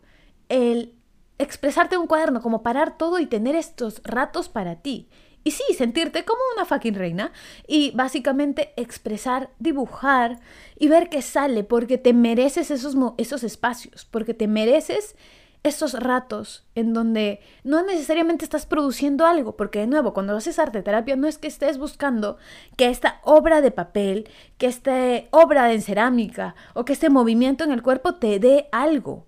el 0.49 0.95
expresarte 1.37 1.97
un 1.97 2.07
cuaderno, 2.07 2.41
como 2.41 2.63
parar 2.63 2.97
todo 2.97 3.19
y 3.19 3.25
tener 3.25 3.55
estos 3.55 4.01
ratos 4.03 4.49
para 4.49 4.77
ti. 4.77 5.09
Y 5.43 5.51
sí, 5.51 5.63
sentirte 5.77 6.23
como 6.23 6.39
una 6.55 6.65
fucking 6.65 6.95
reina 6.95 7.33
y 7.67 7.91
básicamente 7.91 8.73
expresar, 8.77 9.49
dibujar 9.59 10.39
y 10.79 10.87
ver 10.87 11.09
qué 11.09 11.21
sale, 11.21 11.63
porque 11.63 11.97
te 11.97 12.13
mereces 12.13 12.71
esos, 12.71 12.95
esos 13.17 13.43
espacios, 13.43 14.05
porque 14.05 14.33
te 14.33 14.47
mereces 14.47 15.15
esos 15.63 15.93
ratos 15.93 16.65
en 16.75 16.93
donde 16.93 17.39
no 17.63 17.83
necesariamente 17.83 18.43
estás 18.43 18.65
produciendo 18.65 19.25
algo, 19.25 19.55
porque 19.55 19.79
de 19.79 19.87
nuevo, 19.87 20.13
cuando 20.13 20.35
haces 20.35 20.59
arte 20.59 20.81
terapia 20.81 21.15
no 21.15 21.27
es 21.27 21.37
que 21.37 21.47
estés 21.47 21.77
buscando 21.77 22.37
que 22.75 22.89
esta 22.89 23.19
obra 23.23 23.61
de 23.61 23.71
papel, 23.71 24.29
que 24.57 24.67
esta 24.67 24.93
obra 25.31 25.71
en 25.71 25.81
cerámica 25.81 26.55
o 26.73 26.83
que 26.83 26.93
este 26.93 27.09
movimiento 27.09 27.63
en 27.63 27.71
el 27.71 27.81
cuerpo 27.81 28.15
te 28.15 28.39
dé 28.39 28.67
algo. 28.71 29.25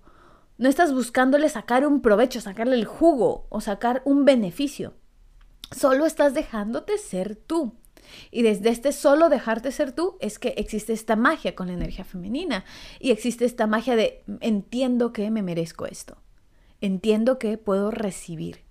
No 0.58 0.68
estás 0.68 0.94
buscándole 0.94 1.48
sacar 1.48 1.86
un 1.86 2.00
provecho, 2.00 2.40
sacarle 2.40 2.76
el 2.76 2.86
jugo 2.86 3.46
o 3.50 3.60
sacar 3.60 4.02
un 4.04 4.24
beneficio. 4.24 4.94
Solo 5.70 6.06
estás 6.06 6.32
dejándote 6.32 6.96
ser 6.98 7.36
tú. 7.36 7.74
Y 8.30 8.42
desde 8.42 8.70
este 8.70 8.92
solo 8.92 9.28
dejarte 9.28 9.72
ser 9.72 9.92
tú 9.92 10.16
es 10.20 10.38
que 10.38 10.54
existe 10.56 10.92
esta 10.92 11.16
magia 11.16 11.54
con 11.54 11.66
la 11.66 11.74
energía 11.74 12.04
femenina 12.04 12.64
y 13.00 13.10
existe 13.10 13.44
esta 13.44 13.66
magia 13.66 13.96
de 13.96 14.22
entiendo 14.40 15.12
que 15.12 15.30
me 15.30 15.42
merezco 15.42 15.86
esto, 15.86 16.16
entiendo 16.80 17.38
que 17.38 17.58
puedo 17.58 17.90
recibir. 17.90 18.64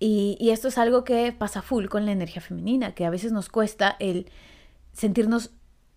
Y, 0.00 0.50
esto 0.50 0.68
es 0.68 0.78
algo 0.78 1.02
que 1.02 1.32
pasa 1.32 1.60
full 1.60 1.86
con 1.86 2.06
la 2.06 2.12
energía 2.12 2.40
femenina, 2.40 2.94
que 2.94 3.04
a 3.04 3.10
veces 3.10 3.32
nos 3.32 3.48
cuesta 3.48 3.96
el 3.98 4.30
sentirnos 4.92 5.50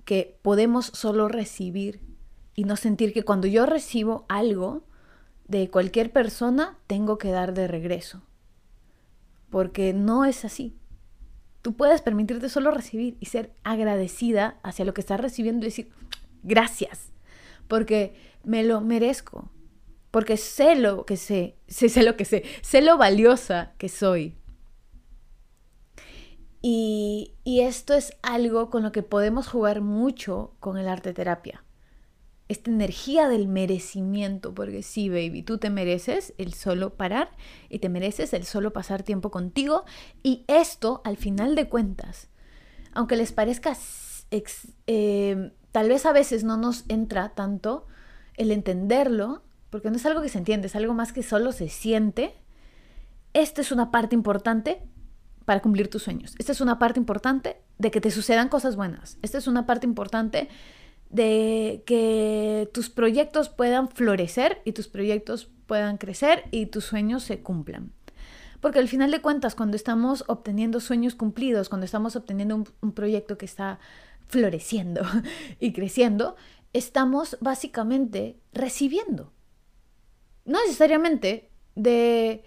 que 0.06 0.40
podemos 0.42 0.88
solo 0.88 1.28
recibir 1.28 2.02
y 2.56 2.64
no 2.64 2.76
sentir 2.76 3.14
que 3.14 3.24
cuando 3.24 3.48
yo 3.48 3.66
recibo 3.68 4.26
algo 4.28 4.84
de 5.52 5.70
cualquier 5.70 6.12
persona, 6.12 6.80
tengo 6.88 7.18
que 7.18 7.30
dar 7.30 7.54
de 7.54 7.68
regreso 7.68 8.24
porque 9.52 9.94
no 9.94 10.26
es 10.26 10.44
así. 10.46 10.76
Tú 11.62 11.74
puedes 11.74 12.02
permitirte 12.02 12.50
solo 12.50 12.72
recibir 12.72 13.18
y 13.20 13.28
ser 13.28 13.54
agradecida 13.64 14.58
hacia 14.64 14.86
lo 14.86 14.96
que 14.96 15.02
estás 15.02 15.20
recibiendo 15.20 15.64
y 15.64 15.70
decir 15.70 15.92
gracias, 16.42 17.12
porque 17.68 18.16
me 18.44 18.64
lo 18.64 18.82
merezco, 18.82 19.52
porque 20.10 20.38
sé 20.38 20.76
lo 20.76 21.06
que 21.06 21.18
sé, 21.18 21.58
sé, 21.68 21.90
sé 21.90 22.02
lo 22.02 22.18
que 22.18 22.26
sé, 22.26 22.44
sé 22.64 22.82
lo 22.82 22.98
valiosa 22.98 23.74
que 23.78 23.90
soy. 23.90 24.38
Y, 26.64 27.36
y 27.44 27.62
esto 27.62 27.94
es 27.94 28.14
algo 28.24 28.70
con 28.70 28.82
lo 28.84 28.92
que 28.92 29.04
podemos 29.04 29.48
jugar 29.48 29.82
mucho 29.82 30.56
con 30.60 30.78
el 30.78 30.88
arte 30.88 31.14
terapia 31.14 31.64
esta 32.52 32.70
energía 32.70 33.30
del 33.30 33.48
merecimiento, 33.48 34.54
porque 34.54 34.84
sí, 34.84 35.10
baby, 35.10 35.42
tú 35.42 35.58
te 35.58 35.70
mereces 35.70 36.34
el 36.38 36.54
solo 36.54 36.96
parar 36.96 37.32
y 37.70 37.80
te 37.80 37.88
mereces 37.88 38.34
el 38.34 38.44
solo 38.44 38.74
pasar 38.74 39.04
tiempo 39.04 39.32
contigo 39.32 39.86
y 40.22 40.44
esto, 40.48 41.02
al 41.06 41.16
final 41.16 41.56
de 41.56 41.70
cuentas, 41.70 42.28
aunque 42.94 43.16
les 43.16 43.32
parezca, 43.32 43.78
eh, 44.88 45.52
tal 45.72 45.88
vez 45.88 46.06
a 46.06 46.12
veces 46.12 46.44
no 46.44 46.58
nos 46.58 46.84
entra 46.90 47.30
tanto 47.30 47.88
el 48.36 48.52
entenderlo, 48.52 49.44
porque 49.70 49.90
no 49.90 49.96
es 49.96 50.06
algo 50.06 50.22
que 50.22 50.30
se 50.30 50.38
entiende, 50.38 50.68
es 50.68 50.76
algo 50.76 50.94
más 50.94 51.14
que 51.14 51.24
solo 51.24 51.54
se 51.54 51.70
siente, 51.70 52.36
esta 53.34 53.62
es 53.62 53.72
una 53.72 53.92
parte 53.92 54.14
importante 54.14 54.84
para 55.46 55.62
cumplir 55.62 55.90
tus 55.90 56.04
sueños. 56.04 56.36
Esta 56.38 56.52
es 56.52 56.60
una 56.60 56.80
parte 56.80 57.00
importante 57.00 57.62
de 57.78 57.92
que 57.92 58.02
te 58.02 58.12
sucedan 58.12 58.50
cosas 58.50 58.76
buenas. 58.76 59.18
Esta 59.22 59.38
es 59.38 59.48
una 59.48 59.66
parte 59.66 59.88
importante 59.88 60.50
de 61.12 61.84
que 61.86 62.70
tus 62.74 62.90
proyectos 62.90 63.50
puedan 63.50 63.90
florecer 63.90 64.62
y 64.64 64.72
tus 64.72 64.88
proyectos 64.88 65.50
puedan 65.68 65.98
crecer 65.98 66.46
y 66.52 66.68
tus 66.68 66.86
sueños 66.86 67.24
se 67.24 67.42
cumplan. 67.42 67.92
Porque 68.62 68.80
al 68.80 68.88
final 68.88 69.12
de 69.12 69.22
cuentas, 69.22 69.56
cuando 69.56 69.76
estamos 69.76 70.24
obteniendo 70.28 70.80
sueños 70.80 71.16
cumplidos, 71.16 71.68
cuando 71.68 71.86
estamos 71.86 72.16
obteniendo 72.16 72.64
un, 72.82 72.92
proyecto 72.94 73.38
que 73.38 73.46
está 73.46 73.80
floreciendo 74.28 75.02
y 75.60 75.74
creciendo, 75.74 76.36
estamos 76.72 77.38
básicamente 77.42 78.40
recibiendo. 78.54 79.34
No 80.46 80.60
necesariamente 80.62 81.50
de, 81.76 82.44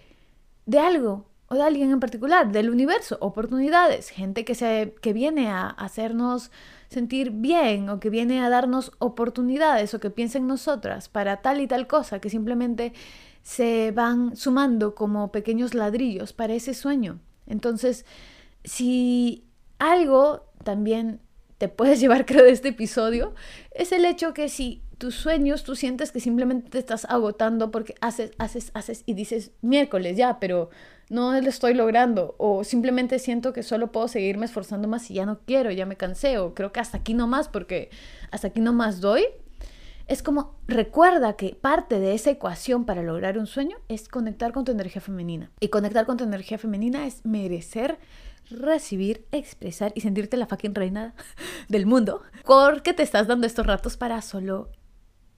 de 0.65 0.79
algo 0.79 1.29
o 1.47 1.55
de 1.55 1.63
alguien 1.63 1.91
en 1.91 1.99
particular, 1.99 2.51
del 2.51 2.69
universo, 2.69 3.17
oportunidades, 3.21 4.09
gente 4.09 4.45
que, 4.45 4.55
se, 4.55 4.95
que 5.01 5.13
viene 5.13 5.49
a 5.49 5.67
hacernos 5.67 6.49
sentir 6.95 7.31
bien 7.31 7.89
o 7.89 7.99
que 7.99 8.09
viene 8.09 8.39
a 8.41 8.49
darnos 8.49 8.93
oportunidades 8.99 9.93
o 9.93 9.99
que 9.99 10.09
piensa 10.09 10.37
en 10.37 10.47
nosotras 10.47 11.09
para 11.09 11.41
tal 11.41 11.59
y 11.59 11.67
tal 11.67 11.87
cosa 11.87 12.19
que 12.19 12.29
simplemente 12.29 12.93
se 13.43 13.91
van 13.91 14.35
sumando 14.37 14.95
como 14.95 15.31
pequeños 15.31 15.73
ladrillos 15.73 16.31
para 16.31 16.53
ese 16.53 16.73
sueño. 16.73 17.19
Entonces, 17.47 18.05
si 18.63 19.43
algo 19.77 20.49
también 20.63 21.19
te 21.57 21.67
puedes 21.67 21.99
llevar, 22.03 22.25
creo, 22.25 22.43
de 22.43 22.51
este 22.51 22.69
episodio, 22.69 23.35
es 23.71 23.91
el 23.91 24.05
hecho 24.05 24.33
que 24.33 24.47
si 24.47 24.81
tus 24.97 25.15
sueños 25.15 25.65
tú 25.65 25.75
sientes 25.75 26.13
que 26.13 26.21
simplemente 26.21 26.69
te 26.69 26.79
estás 26.79 27.03
agotando 27.05 27.71
porque 27.71 27.95
haces, 27.99 28.31
haces, 28.37 28.71
haces 28.73 29.03
y 29.05 29.13
dices 29.13 29.51
miércoles 29.61 30.15
ya, 30.15 30.39
pero 30.39 30.69
no 31.09 31.39
lo 31.39 31.49
estoy 31.49 31.73
logrando 31.73 32.35
o 32.37 32.63
simplemente 32.63 33.19
siento 33.19 33.53
que 33.53 33.63
solo 33.63 33.91
puedo 33.91 34.07
seguirme 34.07 34.45
esforzando 34.45 34.87
más 34.87 35.09
y 35.11 35.15
ya 35.15 35.25
no 35.25 35.39
quiero, 35.45 35.71
ya 35.71 35.85
me 35.85 35.97
cansé 35.97 36.37
o 36.39 36.53
creo 36.53 36.71
que 36.71 36.79
hasta 36.79 36.97
aquí 36.97 37.13
no 37.13 37.27
más 37.27 37.47
porque 37.47 37.89
hasta 38.31 38.47
aquí 38.47 38.61
no 38.61 38.73
más 38.73 39.01
doy. 39.01 39.25
Es 40.07 40.21
como 40.21 40.55
recuerda 40.67 41.35
que 41.35 41.57
parte 41.59 41.99
de 41.99 42.13
esa 42.13 42.29
ecuación 42.29 42.85
para 42.85 43.01
lograr 43.01 43.39
un 43.39 43.47
sueño 43.47 43.77
es 43.87 44.07
conectar 44.07 44.51
con 44.51 44.63
tu 44.63 44.71
energía 44.71 45.01
femenina. 45.01 45.51
Y 45.59 45.69
conectar 45.69 46.05
con 46.05 46.17
tu 46.17 46.23
energía 46.23 46.59
femenina 46.59 47.07
es 47.07 47.25
merecer 47.25 47.97
recibir, 48.51 49.25
expresar 49.31 49.91
y 49.95 50.01
sentirte 50.01 50.37
la 50.37 50.45
fucking 50.45 50.75
reina 50.75 51.15
del 51.69 51.87
mundo. 51.87 52.21
Porque 52.45 52.93
te 52.93 53.01
estás 53.01 53.25
dando 53.25 53.47
estos 53.47 53.65
ratos 53.65 53.97
para 53.97 54.21
solo 54.21 54.69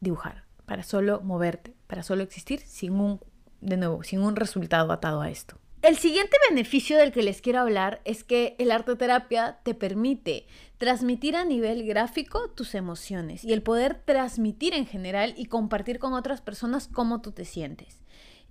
dibujar, 0.01 0.43
para 0.65 0.84
solo 0.84 1.21
moverte, 1.21 1.75
para 1.88 2.03
solo 2.03 2.23
existir 2.23 2.60
sin 2.60 2.93
un 2.93 3.21
de 3.61 3.77
nuevo, 3.77 4.03
sin 4.03 4.21
un 4.21 4.35
resultado 4.35 4.91
atado 4.91 5.21
a 5.21 5.29
esto. 5.29 5.57
El 5.83 5.95
siguiente 5.97 6.35
beneficio 6.49 6.97
del 6.97 7.11
que 7.11 7.21
les 7.21 7.41
quiero 7.41 7.59
hablar 7.59 8.01
es 8.03 8.23
que 8.23 8.55
el 8.57 8.71
arte 8.71 8.95
terapia 8.95 9.59
te 9.63 9.75
permite 9.75 10.47
transmitir 10.79 11.35
a 11.35 11.45
nivel 11.45 11.85
gráfico 11.85 12.49
tus 12.49 12.73
emociones 12.73 13.43
y 13.43 13.53
el 13.53 13.61
poder 13.61 14.01
transmitir 14.03 14.73
en 14.73 14.87
general 14.87 15.33
y 15.37 15.45
compartir 15.45 15.99
con 15.99 16.13
otras 16.13 16.41
personas 16.41 16.87
cómo 16.87 17.21
tú 17.21 17.31
te 17.31 17.45
sientes. 17.45 18.01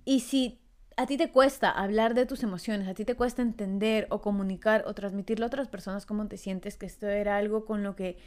Y 0.05 0.21
si 0.21 0.59
a 0.95 1.05
ti 1.05 1.17
te 1.17 1.29
cuesta 1.29 1.69
hablar 1.69 2.13
de 2.15 2.25
tus 2.25 2.43
emociones, 2.43 2.87
a 2.87 2.93
ti 2.93 3.05
te 3.05 3.15
cuesta 3.15 3.41
entender 3.41 4.07
o 4.09 4.21
comunicar 4.21 4.83
o 4.87 4.93
transmitirle 4.93 5.45
a 5.45 5.47
otras 5.47 5.67
personas 5.67 6.05
cómo 6.05 6.27
te 6.27 6.37
sientes, 6.37 6.77
que 6.77 6.85
esto 6.85 7.07
era 7.07 7.37
algo 7.37 7.65
con 7.65 7.83
lo 7.83 7.95
que 7.95 8.17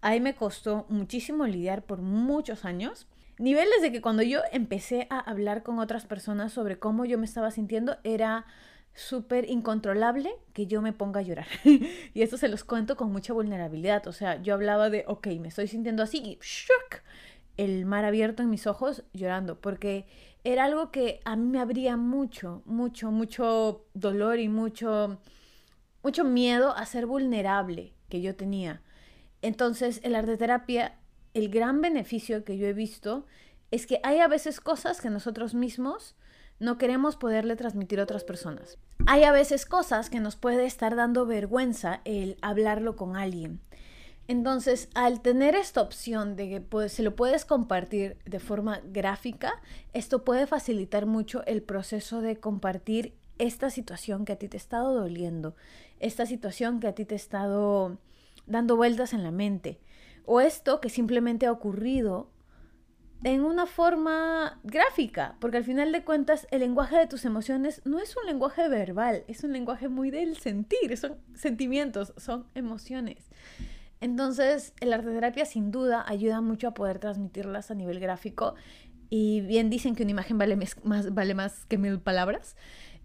a 0.00 0.12
mí 0.12 0.20
me 0.20 0.34
costó 0.34 0.86
muchísimo 0.88 1.46
lidiar 1.46 1.82
por 1.82 2.02
muchos 2.02 2.64
años, 2.64 3.08
Niveles 3.40 3.80
de 3.80 3.90
que 3.90 4.02
cuando 4.02 4.22
yo 4.22 4.42
empecé 4.52 5.06
a 5.08 5.18
hablar 5.18 5.62
con 5.62 5.78
otras 5.78 6.04
personas 6.04 6.52
sobre 6.52 6.78
cómo 6.78 7.06
yo 7.06 7.16
me 7.16 7.24
estaba 7.24 7.50
sintiendo, 7.50 7.96
era 8.04 8.44
súper 8.92 9.48
incontrolable 9.48 10.30
que 10.52 10.66
yo 10.66 10.82
me 10.82 10.92
ponga 10.92 11.20
a 11.20 11.22
llorar. 11.22 11.46
y 11.64 12.20
esto 12.20 12.36
se 12.36 12.48
los 12.48 12.64
cuento 12.64 12.98
con 12.98 13.10
mucha 13.10 13.32
vulnerabilidad. 13.32 14.06
O 14.08 14.12
sea, 14.12 14.42
yo 14.42 14.52
hablaba 14.52 14.90
de, 14.90 15.04
ok, 15.08 15.28
me 15.40 15.48
estoy 15.48 15.68
sintiendo 15.68 16.02
así 16.02 16.18
y 16.18 16.38
¡shuck! 16.42 17.02
el 17.56 17.86
mar 17.86 18.04
abierto 18.04 18.42
en 18.42 18.50
mis 18.50 18.66
ojos 18.66 19.04
llorando, 19.14 19.58
porque 19.58 20.04
era 20.44 20.66
algo 20.66 20.90
que 20.90 21.20
a 21.24 21.34
mí 21.34 21.48
me 21.48 21.60
abría 21.60 21.96
mucho, 21.96 22.60
mucho, 22.66 23.10
mucho 23.10 23.86
dolor 23.94 24.38
y 24.38 24.50
mucho, 24.50 25.18
mucho 26.02 26.24
miedo 26.24 26.76
a 26.76 26.84
ser 26.84 27.06
vulnerable 27.06 27.94
que 28.10 28.20
yo 28.20 28.36
tenía. 28.36 28.82
Entonces, 29.40 30.00
el 30.04 30.14
arte 30.14 30.36
terapia 30.36 30.99
el 31.34 31.48
gran 31.48 31.80
beneficio 31.80 32.44
que 32.44 32.58
yo 32.58 32.66
he 32.66 32.72
visto 32.72 33.26
es 33.70 33.86
que 33.86 34.00
hay 34.02 34.18
a 34.18 34.28
veces 34.28 34.60
cosas 34.60 35.00
que 35.00 35.10
nosotros 35.10 35.54
mismos 35.54 36.16
no 36.58 36.76
queremos 36.76 37.16
poderle 37.16 37.56
transmitir 37.56 38.00
a 38.00 38.02
otras 38.02 38.24
personas. 38.24 38.78
Hay 39.06 39.24
a 39.24 39.32
veces 39.32 39.64
cosas 39.64 40.10
que 40.10 40.20
nos 40.20 40.36
puede 40.36 40.66
estar 40.66 40.94
dando 40.94 41.24
vergüenza 41.24 42.02
el 42.04 42.36
hablarlo 42.42 42.96
con 42.96 43.16
alguien. 43.16 43.60
Entonces, 44.28 44.90
al 44.94 45.22
tener 45.22 45.54
esta 45.54 45.80
opción 45.80 46.36
de 46.36 46.48
que 46.48 46.88
se 46.88 47.02
lo 47.02 47.16
puedes 47.16 47.44
compartir 47.44 48.18
de 48.26 48.38
forma 48.38 48.80
gráfica, 48.84 49.54
esto 49.92 50.22
puede 50.24 50.46
facilitar 50.46 51.06
mucho 51.06 51.44
el 51.46 51.62
proceso 51.62 52.20
de 52.20 52.36
compartir 52.36 53.14
esta 53.38 53.70
situación 53.70 54.24
que 54.24 54.32
a 54.32 54.36
ti 54.36 54.46
te 54.46 54.56
ha 54.56 54.60
estado 54.60 54.94
doliendo, 54.94 55.56
esta 55.98 56.26
situación 56.26 56.78
que 56.78 56.88
a 56.88 56.94
ti 56.94 57.06
te 57.06 57.14
ha 57.14 57.16
estado 57.16 57.98
dando 58.46 58.76
vueltas 58.76 59.14
en 59.14 59.24
la 59.24 59.30
mente 59.30 59.80
o 60.26 60.40
esto 60.40 60.80
que 60.80 60.90
simplemente 60.90 61.46
ha 61.46 61.52
ocurrido 61.52 62.30
en 63.22 63.42
una 63.42 63.66
forma 63.66 64.58
gráfica, 64.64 65.36
porque 65.40 65.58
al 65.58 65.64
final 65.64 65.92
de 65.92 66.04
cuentas 66.04 66.46
el 66.50 66.60
lenguaje 66.60 66.96
de 66.96 67.06
tus 67.06 67.24
emociones 67.24 67.82
no 67.84 67.98
es 67.98 68.16
un 68.16 68.26
lenguaje 68.26 68.68
verbal, 68.68 69.24
es 69.28 69.44
un 69.44 69.52
lenguaje 69.52 69.88
muy 69.88 70.10
del 70.10 70.38
sentir, 70.38 70.96
son 70.96 71.18
sentimientos, 71.34 72.14
son 72.16 72.46
emociones. 72.54 73.28
Entonces, 74.00 74.72
el 74.80 74.94
arte 74.94 75.10
terapia 75.10 75.44
sin 75.44 75.70
duda 75.70 76.04
ayuda 76.08 76.40
mucho 76.40 76.68
a 76.68 76.74
poder 76.74 76.98
transmitirlas 76.98 77.70
a 77.70 77.74
nivel 77.74 78.00
gráfico 78.00 78.54
Y 79.10 79.42
bien 79.42 79.68
dicen 79.68 79.94
que 79.94 80.04
una 80.04 80.12
imagen 80.12 80.38
vale 80.38 80.56
más, 80.56 81.12
vale 81.12 81.34
más 81.34 81.66
que 81.66 81.76
mil 81.76 82.00
palabras. 82.00 82.56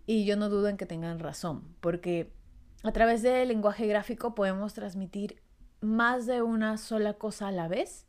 Y 0.05 0.25
yo 0.25 0.37
no 0.37 0.49
dudo 0.49 0.69
en 0.69 0.77
que 0.77 0.85
tengan 0.85 1.19
razón, 1.19 1.63
porque 1.81 2.31
a 2.83 2.91
través 2.91 3.23
del 3.23 3.47
lenguaje 3.47 3.87
gráfico 3.87 4.35
podemos 4.35 4.73
transmitir 4.73 5.41
más 5.81 6.25
de 6.25 6.41
una 6.41 6.77
sola 6.77 7.13
cosa 7.13 7.47
a 7.47 7.51
la 7.51 7.67
vez. 7.67 8.05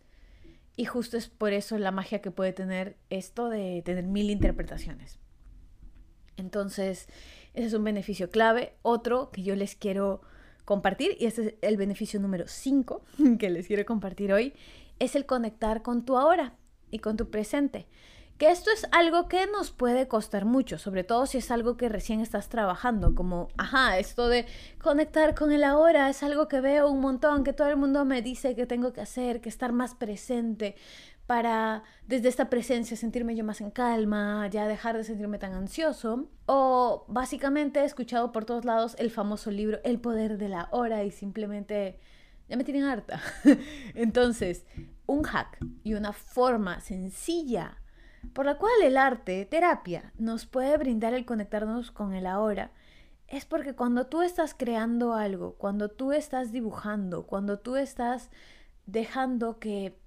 Y 0.77 0.85
justo 0.85 1.17
es 1.17 1.29
por 1.29 1.53
eso 1.53 1.79
la 1.79 1.91
magia 1.91 2.21
que 2.21 2.31
puede 2.31 2.53
tener 2.53 2.97
esto 3.09 3.49
de 3.49 3.83
tener 3.85 4.05
mil 4.05 4.31
interpretaciones. 4.31 5.19
Entonces, 6.37 7.09
ese 7.55 7.67
es 7.67 7.75
un 7.75 7.85
beneficio 7.85 8.31
clave. 8.31 8.75
Otro 8.83 9.31
que 9.31 9.43
yo 9.43 9.57
les 9.57 9.75
quiero 9.75 10.21
compartir, 10.65 11.17
y 11.19 11.27
este 11.27 11.43
es 11.43 11.55
el 11.63 11.77
beneficio 11.77 12.21
número 12.21 12.47
5 12.47 13.05
que 13.39 13.51
les 13.51 13.67
quiero 13.67 13.85
compartir 13.87 14.33
hoy, 14.33 14.53
es 14.99 15.17
el 15.17 15.25
conectar 15.25 15.83
con 15.83 16.05
tu 16.05 16.19
ahora 16.19 16.55
y 16.91 16.99
con 16.99 17.17
tu 17.17 17.31
presente. 17.31 17.87
Que 18.39 18.51
esto 18.51 18.71
es 18.71 18.87
algo 18.93 19.29
que 19.29 19.47
nos 19.47 19.71
puede 19.71 20.09
costar 20.09 20.45
mucho, 20.45 20.77
sobre 20.77 21.05
todo 21.05 21.25
si 21.25 21.39
es 21.39 21.51
algo 21.51 21.79
que 21.79 21.89
recién 21.89 22.21
estás 22.21 22.51
trabajando, 22.51 23.15
como, 23.15 23.49
ajá, 23.57 23.99
esto 23.99 24.29
de 24.29 24.45
conectar 24.83 25.35
con 25.35 25.53
el 25.53 25.65
ahora 25.65 26.11
es 26.11 26.23
algo 26.23 26.47
que 26.47 26.61
veo 26.61 26.91
un 26.91 27.01
montón, 27.01 27.45
que 27.45 27.55
todo 27.55 27.69
el 27.69 27.77
mundo 27.77 28.05
me 28.05 28.21
dice 28.21 28.55
que 28.55 28.67
tengo 28.67 28.93
que 28.93 29.01
hacer, 29.01 29.41
que 29.41 29.49
estar 29.49 29.73
más 29.73 29.95
presente 29.95 30.77
para 31.27 31.83
desde 32.07 32.29
esta 32.29 32.51
presencia 32.51 32.97
sentirme 32.97 33.35
yo 33.35 33.43
más 33.43 33.63
en 33.63 33.71
calma, 33.71 34.47
ya 34.49 34.69
dejar 34.69 34.97
de 34.99 35.05
sentirme 35.05 35.39
tan 35.39 35.55
ansioso. 35.55 36.29
O 36.45 37.07
básicamente 37.09 37.81
he 37.81 37.85
escuchado 37.85 38.33
por 38.33 38.45
todos 38.45 38.65
lados 38.67 38.97
el 38.99 39.11
famoso 39.11 39.51
libro 39.51 39.81
El 39.83 39.99
poder 39.99 40.37
de 40.37 40.49
la 40.51 40.69
hora 40.73 41.05
y 41.05 41.11
simplemente 41.11 41.99
ya 42.49 42.57
me 42.57 42.65
tienen 42.65 42.85
harta. 42.85 43.21
Entonces, 43.95 44.67
un 45.07 45.23
hack 45.23 45.59
y 45.83 45.95
una 45.95 46.13
forma 46.13 46.81
sencilla 46.81 47.79
por 48.33 48.47
la 48.47 48.59
cual 48.59 48.73
el 48.83 48.97
arte, 48.97 49.45
terapia, 49.47 50.13
nos 50.19 50.47
puede 50.47 50.77
brindar 50.77 51.15
el 51.15 51.25
conectarnos 51.25 51.91
con 51.91 52.15
el 52.15 52.27
ahora, 52.27 52.73
es 53.29 53.45
porque 53.45 53.75
cuando 53.75 54.07
tú 54.07 54.23
estás 54.23 54.55
creando 54.55 55.15
algo, 55.15 55.55
cuando 55.55 55.89
tú 55.89 56.13
estás 56.13 56.53
dibujando, 56.53 57.27
cuando 57.27 57.59
tú 57.59 57.77
estás 57.77 58.31
dejando 58.87 59.59
que 59.59 59.99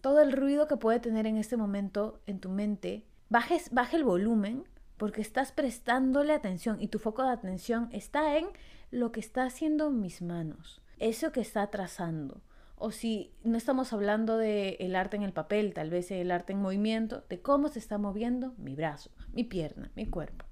todo 0.00 0.20
el 0.20 0.32
ruido 0.32 0.66
que 0.66 0.76
puede 0.76 1.00
tener 1.00 1.26
en 1.26 1.36
este 1.36 1.56
momento 1.56 2.20
en 2.26 2.40
tu 2.40 2.48
mente, 2.48 3.06
bajes, 3.28 3.70
baje 3.72 3.96
el 3.96 4.04
volumen 4.04 4.64
porque 4.96 5.20
estás 5.20 5.52
prestándole 5.52 6.32
atención 6.32 6.80
y 6.80 6.88
tu 6.88 6.98
foco 6.98 7.22
de 7.22 7.30
atención 7.30 7.88
está 7.92 8.38
en 8.38 8.46
lo 8.90 9.12
que 9.12 9.20
está 9.20 9.44
haciendo 9.44 9.90
mis 9.90 10.22
manos, 10.22 10.80
eso 10.98 11.32
que 11.32 11.40
está 11.40 11.66
trazando 11.70 12.40
o 12.84 12.90
si 12.90 13.32
no 13.42 13.56
estamos 13.56 13.94
hablando 13.94 14.36
de 14.36 14.76
el 14.78 14.94
arte 14.94 15.16
en 15.16 15.22
el 15.22 15.32
papel, 15.32 15.72
tal 15.72 15.88
vez 15.88 16.10
el 16.10 16.30
arte 16.30 16.52
en 16.52 16.60
movimiento, 16.60 17.24
de 17.30 17.40
cómo 17.40 17.68
se 17.68 17.78
está 17.78 17.96
moviendo 17.96 18.52
mi 18.58 18.74
brazo, 18.74 19.10
mi 19.32 19.42
pierna, 19.42 19.90
mi 19.94 20.04
cuerpo. 20.04 20.44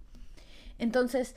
Entonces, 0.79 1.37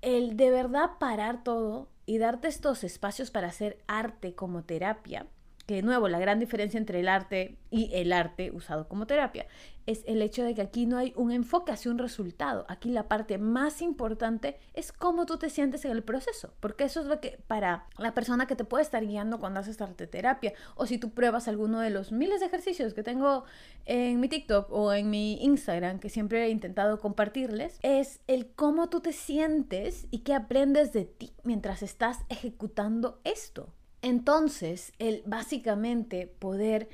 el 0.00 0.36
de 0.36 0.50
verdad 0.50 0.98
parar 0.98 1.44
todo 1.44 1.90
y 2.06 2.18
darte 2.18 2.48
estos 2.48 2.82
espacios 2.82 3.30
para 3.30 3.46
hacer 3.46 3.84
arte 3.86 4.34
como 4.34 4.64
terapia 4.64 5.28
que 5.66 5.76
de 5.76 5.82
nuevo 5.82 6.08
la 6.08 6.18
gran 6.18 6.38
diferencia 6.38 6.78
entre 6.78 7.00
el 7.00 7.08
arte 7.08 7.58
y 7.70 7.90
el 7.94 8.12
arte 8.12 8.50
usado 8.50 8.88
como 8.88 9.06
terapia 9.06 9.46
es 9.86 10.04
el 10.06 10.22
hecho 10.22 10.44
de 10.44 10.54
que 10.54 10.62
aquí 10.62 10.86
no 10.86 10.96
hay 10.96 11.12
un 11.16 11.32
enfoque 11.32 11.72
hacia 11.72 11.90
un 11.90 11.98
resultado. 11.98 12.64
Aquí 12.68 12.90
la 12.90 13.08
parte 13.08 13.38
más 13.38 13.82
importante 13.82 14.58
es 14.74 14.92
cómo 14.92 15.26
tú 15.26 15.38
te 15.38 15.50
sientes 15.50 15.84
en 15.84 15.90
el 15.90 16.02
proceso, 16.02 16.54
porque 16.60 16.84
eso 16.84 17.00
es 17.00 17.06
lo 17.06 17.20
que 17.20 17.40
para 17.46 17.86
la 17.98 18.14
persona 18.14 18.46
que 18.46 18.56
te 18.56 18.64
puede 18.64 18.82
estar 18.82 19.04
guiando 19.04 19.40
cuando 19.40 19.60
haces 19.60 19.80
arte 19.80 20.06
terapia 20.06 20.52
o 20.76 20.86
si 20.86 20.98
tú 20.98 21.10
pruebas 21.10 21.48
alguno 21.48 21.80
de 21.80 21.90
los 21.90 22.12
miles 22.12 22.40
de 22.40 22.46
ejercicios 22.46 22.94
que 22.94 23.02
tengo 23.02 23.44
en 23.84 24.20
mi 24.20 24.28
TikTok 24.28 24.70
o 24.70 24.92
en 24.92 25.10
mi 25.10 25.42
Instagram 25.42 25.98
que 25.98 26.08
siempre 26.08 26.44
he 26.44 26.50
intentado 26.50 27.00
compartirles, 27.00 27.78
es 27.82 28.20
el 28.26 28.52
cómo 28.54 28.88
tú 28.88 29.00
te 29.00 29.12
sientes 29.12 30.06
y 30.10 30.18
qué 30.20 30.34
aprendes 30.34 30.92
de 30.92 31.04
ti 31.04 31.32
mientras 31.42 31.82
estás 31.82 32.20
ejecutando 32.28 33.20
esto. 33.24 33.72
Entonces, 34.02 34.92
el 34.98 35.22
básicamente 35.26 36.26
poder 36.26 36.88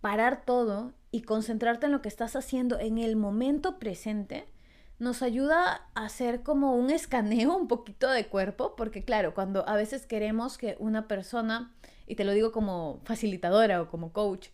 parar 0.00 0.44
todo 0.44 0.92
y 1.10 1.22
concentrarte 1.22 1.86
en 1.86 1.92
lo 1.92 2.02
que 2.02 2.08
estás 2.08 2.34
haciendo 2.34 2.78
en 2.78 2.98
el 2.98 3.16
momento 3.16 3.78
presente, 3.78 4.46
nos 4.98 5.22
ayuda 5.22 5.88
a 5.94 6.04
hacer 6.04 6.42
como 6.42 6.74
un 6.74 6.90
escaneo 6.90 7.56
un 7.56 7.68
poquito 7.68 8.10
de 8.10 8.26
cuerpo, 8.26 8.74
porque 8.76 9.02
claro, 9.02 9.34
cuando 9.34 9.66
a 9.68 9.74
veces 9.74 10.06
queremos 10.06 10.58
que 10.58 10.76
una 10.78 11.08
persona, 11.08 11.74
y 12.06 12.16
te 12.16 12.24
lo 12.24 12.32
digo 12.32 12.52
como 12.52 13.00
facilitadora 13.04 13.82
o 13.82 13.88
como 13.88 14.12
coach, 14.12 14.48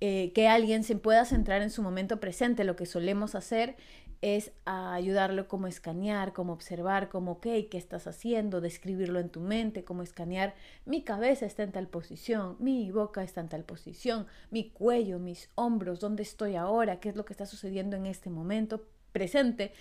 eh, 0.00 0.32
que 0.34 0.46
alguien 0.46 0.84
se 0.84 0.94
pueda 0.94 1.24
centrar 1.24 1.62
en 1.62 1.70
su 1.70 1.82
momento 1.82 2.20
presente, 2.20 2.62
lo 2.62 2.76
que 2.76 2.86
solemos 2.86 3.34
hacer 3.34 3.76
es 4.20 4.52
ayudarlo 4.64 5.46
como 5.46 5.68
escanear, 5.68 6.32
como 6.32 6.52
observar, 6.52 7.08
como, 7.08 7.32
ok, 7.32 7.46
¿qué 7.70 7.78
estás 7.78 8.06
haciendo? 8.06 8.60
Describirlo 8.60 9.20
en 9.20 9.30
tu 9.30 9.40
mente, 9.40 9.84
como 9.84 10.02
escanear, 10.02 10.54
mi 10.84 11.02
cabeza 11.02 11.46
está 11.46 11.62
en 11.62 11.72
tal 11.72 11.86
posición, 11.86 12.56
mi 12.58 12.90
boca 12.90 13.22
está 13.22 13.40
en 13.40 13.48
tal 13.48 13.64
posición, 13.64 14.26
mi 14.50 14.70
cuello, 14.70 15.18
mis 15.18 15.50
hombros, 15.54 16.00
¿dónde 16.00 16.24
estoy 16.24 16.56
ahora? 16.56 16.98
¿Qué 16.98 17.10
es 17.10 17.16
lo 17.16 17.24
que 17.24 17.32
está 17.32 17.46
sucediendo 17.46 17.96
en 17.96 18.06
este 18.06 18.28
momento 18.28 18.86
presente? 19.12 19.72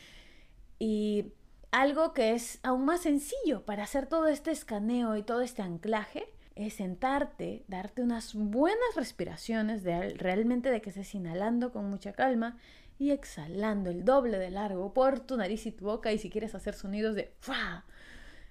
Y 0.77 1.33
algo 1.71 2.13
que 2.13 2.33
es 2.33 2.59
aún 2.61 2.85
más 2.85 3.01
sencillo 3.01 3.65
para 3.65 3.83
hacer 3.83 4.05
todo 4.05 4.27
este 4.27 4.51
escaneo 4.51 5.15
y 5.17 5.23
todo 5.23 5.41
este 5.41 5.63
anclaje 5.63 6.31
es 6.55 6.75
sentarte, 6.75 7.63
darte 7.67 8.01
unas 8.01 8.33
buenas 8.33 8.95
respiraciones 8.95 9.83
de 9.83 10.09
realmente 10.15 10.71
de 10.71 10.81
que 10.81 10.89
estés 10.89 11.13
inhalando 11.13 11.71
con 11.71 11.89
mucha 11.89 12.13
calma 12.13 12.57
y 12.99 13.11
exhalando 13.11 13.89
el 13.89 14.05
doble 14.05 14.39
de 14.39 14.49
largo 14.49 14.93
por 14.93 15.19
tu 15.19 15.37
nariz 15.37 15.65
y 15.65 15.71
tu 15.71 15.85
boca 15.85 16.11
y 16.11 16.17
si 16.17 16.29
quieres 16.29 16.55
hacer 16.55 16.73
sonidos 16.73 17.15
de 17.15 17.33
¡fua! 17.39 17.85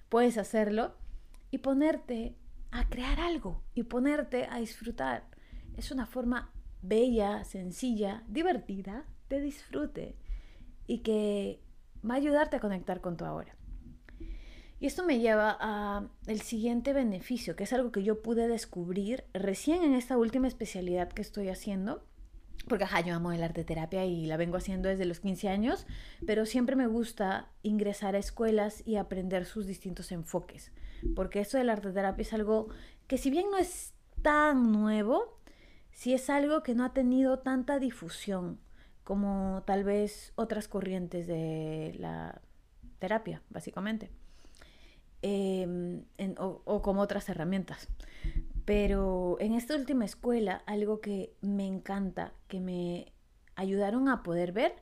puedes 0.09 0.37
hacerlo 0.37 0.95
y 1.51 1.59
ponerte 1.59 2.35
a 2.71 2.87
crear 2.89 3.19
algo 3.19 3.63
y 3.73 3.83
ponerte 3.83 4.47
a 4.49 4.57
disfrutar. 4.57 5.23
Es 5.75 5.91
una 5.91 6.05
forma 6.05 6.51
bella, 6.81 7.43
sencilla, 7.43 8.23
divertida 8.27 9.05
de 9.29 9.41
disfrute 9.41 10.15
y 10.85 10.99
que 10.99 11.61
va 12.07 12.15
a 12.15 12.17
ayudarte 12.17 12.57
a 12.57 12.61
conectar 12.61 13.01
con 13.01 13.17
tu 13.17 13.25
ahora. 13.25 13.55
Y 14.79 14.85
esto 14.85 15.03
me 15.03 15.19
lleva 15.19 15.57
a 15.59 16.07
el 16.27 16.41
siguiente 16.41 16.93
beneficio, 16.93 17.55
que 17.55 17.63
es 17.63 17.73
algo 17.73 17.91
que 17.91 18.03
yo 18.03 18.21
pude 18.21 18.47
descubrir 18.47 19.23
recién 19.33 19.83
en 19.83 19.95
esta 19.95 20.17
última 20.17 20.47
especialidad 20.47 21.09
que 21.09 21.23
estoy 21.23 21.49
haciendo, 21.49 22.05
porque 22.67 22.83
ajá, 22.83 23.01
yo 23.01 23.15
amo 23.15 23.31
el 23.31 23.43
arte 23.43 23.63
terapia 23.63 24.05
y 24.05 24.25
la 24.25 24.37
vengo 24.37 24.57
haciendo 24.57 24.89
desde 24.89 25.05
los 25.05 25.19
15 25.19 25.49
años, 25.49 25.87
pero 26.25 26.45
siempre 26.45 26.75
me 26.75 26.87
gusta 26.87 27.49
ingresar 27.63 28.15
a 28.15 28.19
escuelas 28.19 28.83
y 28.85 28.97
aprender 28.97 29.45
sus 29.45 29.65
distintos 29.65 30.11
enfoques, 30.11 30.71
porque 31.15 31.39
esto 31.39 31.57
del 31.57 31.69
arte 31.69 31.91
terapia 31.91 32.21
es 32.21 32.33
algo 32.33 32.69
que 33.07 33.17
si 33.17 33.29
bien 33.29 33.49
no 33.51 33.57
es 33.57 33.93
tan 34.21 34.71
nuevo, 34.71 35.39
sí 35.91 36.13
es 36.13 36.29
algo 36.29 36.63
que 36.63 36.75
no 36.75 36.83
ha 36.83 36.93
tenido 36.93 37.39
tanta 37.39 37.79
difusión 37.79 38.59
como 39.03 39.63
tal 39.65 39.85
vez 39.85 40.33
otras 40.35 40.67
corrientes 40.67 41.27
de 41.27 41.95
la 41.97 42.41
terapia, 42.99 43.41
básicamente, 43.49 44.11
em, 45.21 46.03
o 46.37 46.81
como 46.81 47.01
otras 47.01 47.29
herramientas. 47.29 47.87
Pero 48.67 49.37
en 49.39 49.53
esta 49.53 49.77
última 49.77 50.03
escuela, 50.03 50.61
algo 50.65 50.99
que 50.99 51.33
me 51.39 51.65
encanta, 51.65 52.33
que 52.49 52.59
me 52.59 53.13
ayudaron 53.55 54.09
a 54.09 54.23
poder 54.23 54.51
ver, 54.51 54.75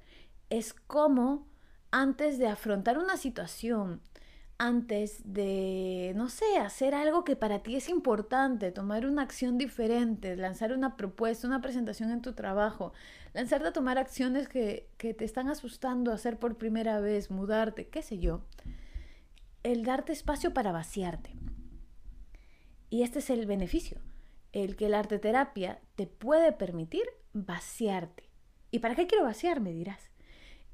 es 0.49 0.73
cómo 0.73 1.47
antes 1.91 2.39
de 2.39 2.47
afrontar 2.47 2.97
una 2.97 3.15
situación, 3.15 4.01
antes 4.57 5.21
de, 5.23 6.13
no 6.15 6.29
sé, 6.29 6.57
hacer 6.57 6.95
algo 6.95 7.23
que 7.23 7.35
para 7.35 7.61
ti 7.61 7.75
es 7.75 7.87
importante, 7.87 8.71
tomar 8.71 9.05
una 9.05 9.21
acción 9.21 9.59
diferente, 9.59 10.35
lanzar 10.35 10.73
una 10.73 10.97
propuesta, 10.97 11.45
una 11.45 11.61
presentación 11.61 12.09
en 12.09 12.23
tu 12.23 12.33
trabajo, 12.33 12.91
lanzarte 13.35 13.67
a 13.67 13.73
tomar 13.73 13.99
acciones 13.99 14.47
que, 14.49 14.89
que 14.97 15.13
te 15.13 15.25
están 15.25 15.47
asustando, 15.47 16.11
hacer 16.11 16.39
por 16.39 16.57
primera 16.57 16.99
vez, 17.01 17.29
mudarte, 17.29 17.87
qué 17.87 18.01
sé 18.01 18.17
yo, 18.17 18.41
el 19.61 19.85
darte 19.85 20.11
espacio 20.11 20.55
para 20.55 20.71
vaciarte. 20.71 21.35
Y 22.95 23.03
este 23.03 23.19
es 23.19 23.29
el 23.29 23.45
beneficio, 23.45 23.99
el 24.53 24.77
que 24.77 24.87
la 24.87 24.99
arte 24.99 25.19
terapia 25.19 25.81
te 25.97 26.07
puede 26.07 26.53
permitir 26.53 27.03
vaciarte. 27.33 28.23
¿Y 28.71 28.79
para 28.79 28.95
qué 28.95 29.05
quiero 29.05 29.25
vaciar? 29.25 29.59
Me 29.59 29.73
dirás. 29.73 30.11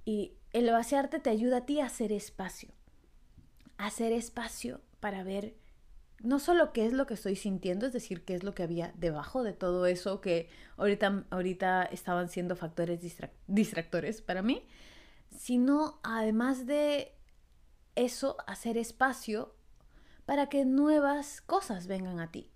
Y 0.05 0.33
el 0.53 0.69
vaciarte 0.69 1.19
te 1.19 1.31
ayuda 1.31 1.57
a 1.57 1.65
ti 1.65 1.79
a 1.79 1.87
hacer 1.87 2.11
espacio. 2.11 2.69
hacer 3.79 4.11
espacio 4.11 4.81
para 4.99 5.23
ver 5.23 5.55
no 6.19 6.37
solo 6.37 6.73
qué 6.73 6.85
es 6.85 6.93
lo 6.93 7.07
que 7.07 7.15
estoy 7.15 7.35
sintiendo, 7.35 7.87
es 7.87 7.93
decir, 7.93 8.23
qué 8.23 8.35
es 8.35 8.43
lo 8.43 8.53
que 8.53 8.61
había 8.61 8.93
debajo 8.95 9.41
de 9.41 9.53
todo 9.53 9.87
eso 9.87 10.21
que 10.21 10.47
ahorita, 10.77 11.25
ahorita 11.31 11.85
estaban 11.85 12.29
siendo 12.29 12.55
factores 12.55 12.99
distractores 13.47 14.21
para 14.21 14.43
mí, 14.43 14.67
sino 15.35 15.99
además 16.03 16.67
de 16.67 17.15
eso, 17.95 18.37
hacer 18.45 18.77
espacio 18.77 19.55
para 20.31 20.47
que 20.47 20.63
nuevas 20.63 21.41
cosas 21.41 21.87
vengan 21.87 22.21
a 22.21 22.31
ti, 22.31 22.49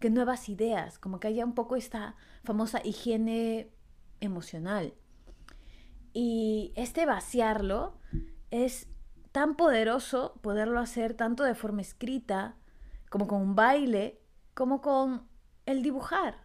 que 0.00 0.10
nuevas 0.10 0.50
ideas, 0.50 0.98
como 0.98 1.18
que 1.18 1.28
haya 1.28 1.46
un 1.46 1.54
poco 1.54 1.76
esta 1.76 2.14
famosa 2.44 2.82
higiene 2.84 3.70
emocional. 4.20 4.92
Y 6.12 6.74
este 6.76 7.06
vaciarlo 7.06 7.96
es 8.50 8.86
tan 9.32 9.56
poderoso 9.56 10.34
poderlo 10.42 10.78
hacer 10.78 11.14
tanto 11.14 11.42
de 11.44 11.54
forma 11.54 11.80
escrita, 11.80 12.54
como 13.08 13.26
con 13.26 13.40
un 13.40 13.54
baile, 13.54 14.20
como 14.52 14.82
con 14.82 15.26
el 15.64 15.82
dibujar. 15.82 16.44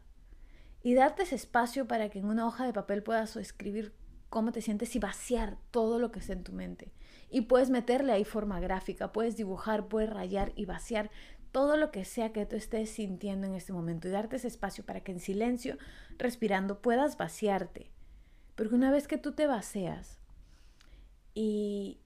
Y 0.83 0.93
darte 0.93 1.23
ese 1.23 1.35
espacio 1.35 1.85
para 1.85 2.07
que 2.07 2.19
en 2.19 2.27
una 2.27 2.47
hoja 2.47 2.65
de 2.65 2.71
papel 2.71 3.03
puedas 3.03 3.35
escribir 3.35 3.93
cómo 4.29 4.53
te 4.53 4.61
sientes 4.61 4.95
y 4.95 4.99
vaciar 4.99 5.57
todo 5.69 5.99
lo 5.99 6.13
que 6.13 6.19
está 6.19 6.31
en 6.31 6.45
tu 6.45 6.53
mente. 6.53 6.93
Y 7.29 7.41
puedes 7.41 7.69
meterle 7.69 8.13
ahí 8.13 8.23
forma 8.23 8.59
gráfica, 8.59 9.11
puedes 9.11 9.35
dibujar, 9.35 9.87
puedes 9.87 10.09
rayar 10.09 10.53
y 10.55 10.65
vaciar 10.65 11.11
todo 11.51 11.77
lo 11.77 11.91
que 11.91 12.05
sea 12.05 12.31
que 12.33 12.45
tú 12.45 12.55
estés 12.55 12.89
sintiendo 12.89 13.47
en 13.47 13.55
este 13.55 13.73
momento 13.73 14.07
y 14.07 14.11
darte 14.11 14.35
ese 14.35 14.47
espacio 14.47 14.85
para 14.85 15.01
que 15.01 15.11
en 15.11 15.19
silencio, 15.19 15.77
respirando, 16.17 16.81
puedas 16.81 17.17
vaciarte. 17.17 17.91
Porque 18.55 18.75
una 18.75 18.91
vez 18.91 19.07
que 19.07 19.17
tú 19.17 19.33
te 19.33 19.47
vacías 19.47 20.19
y, 21.33 21.99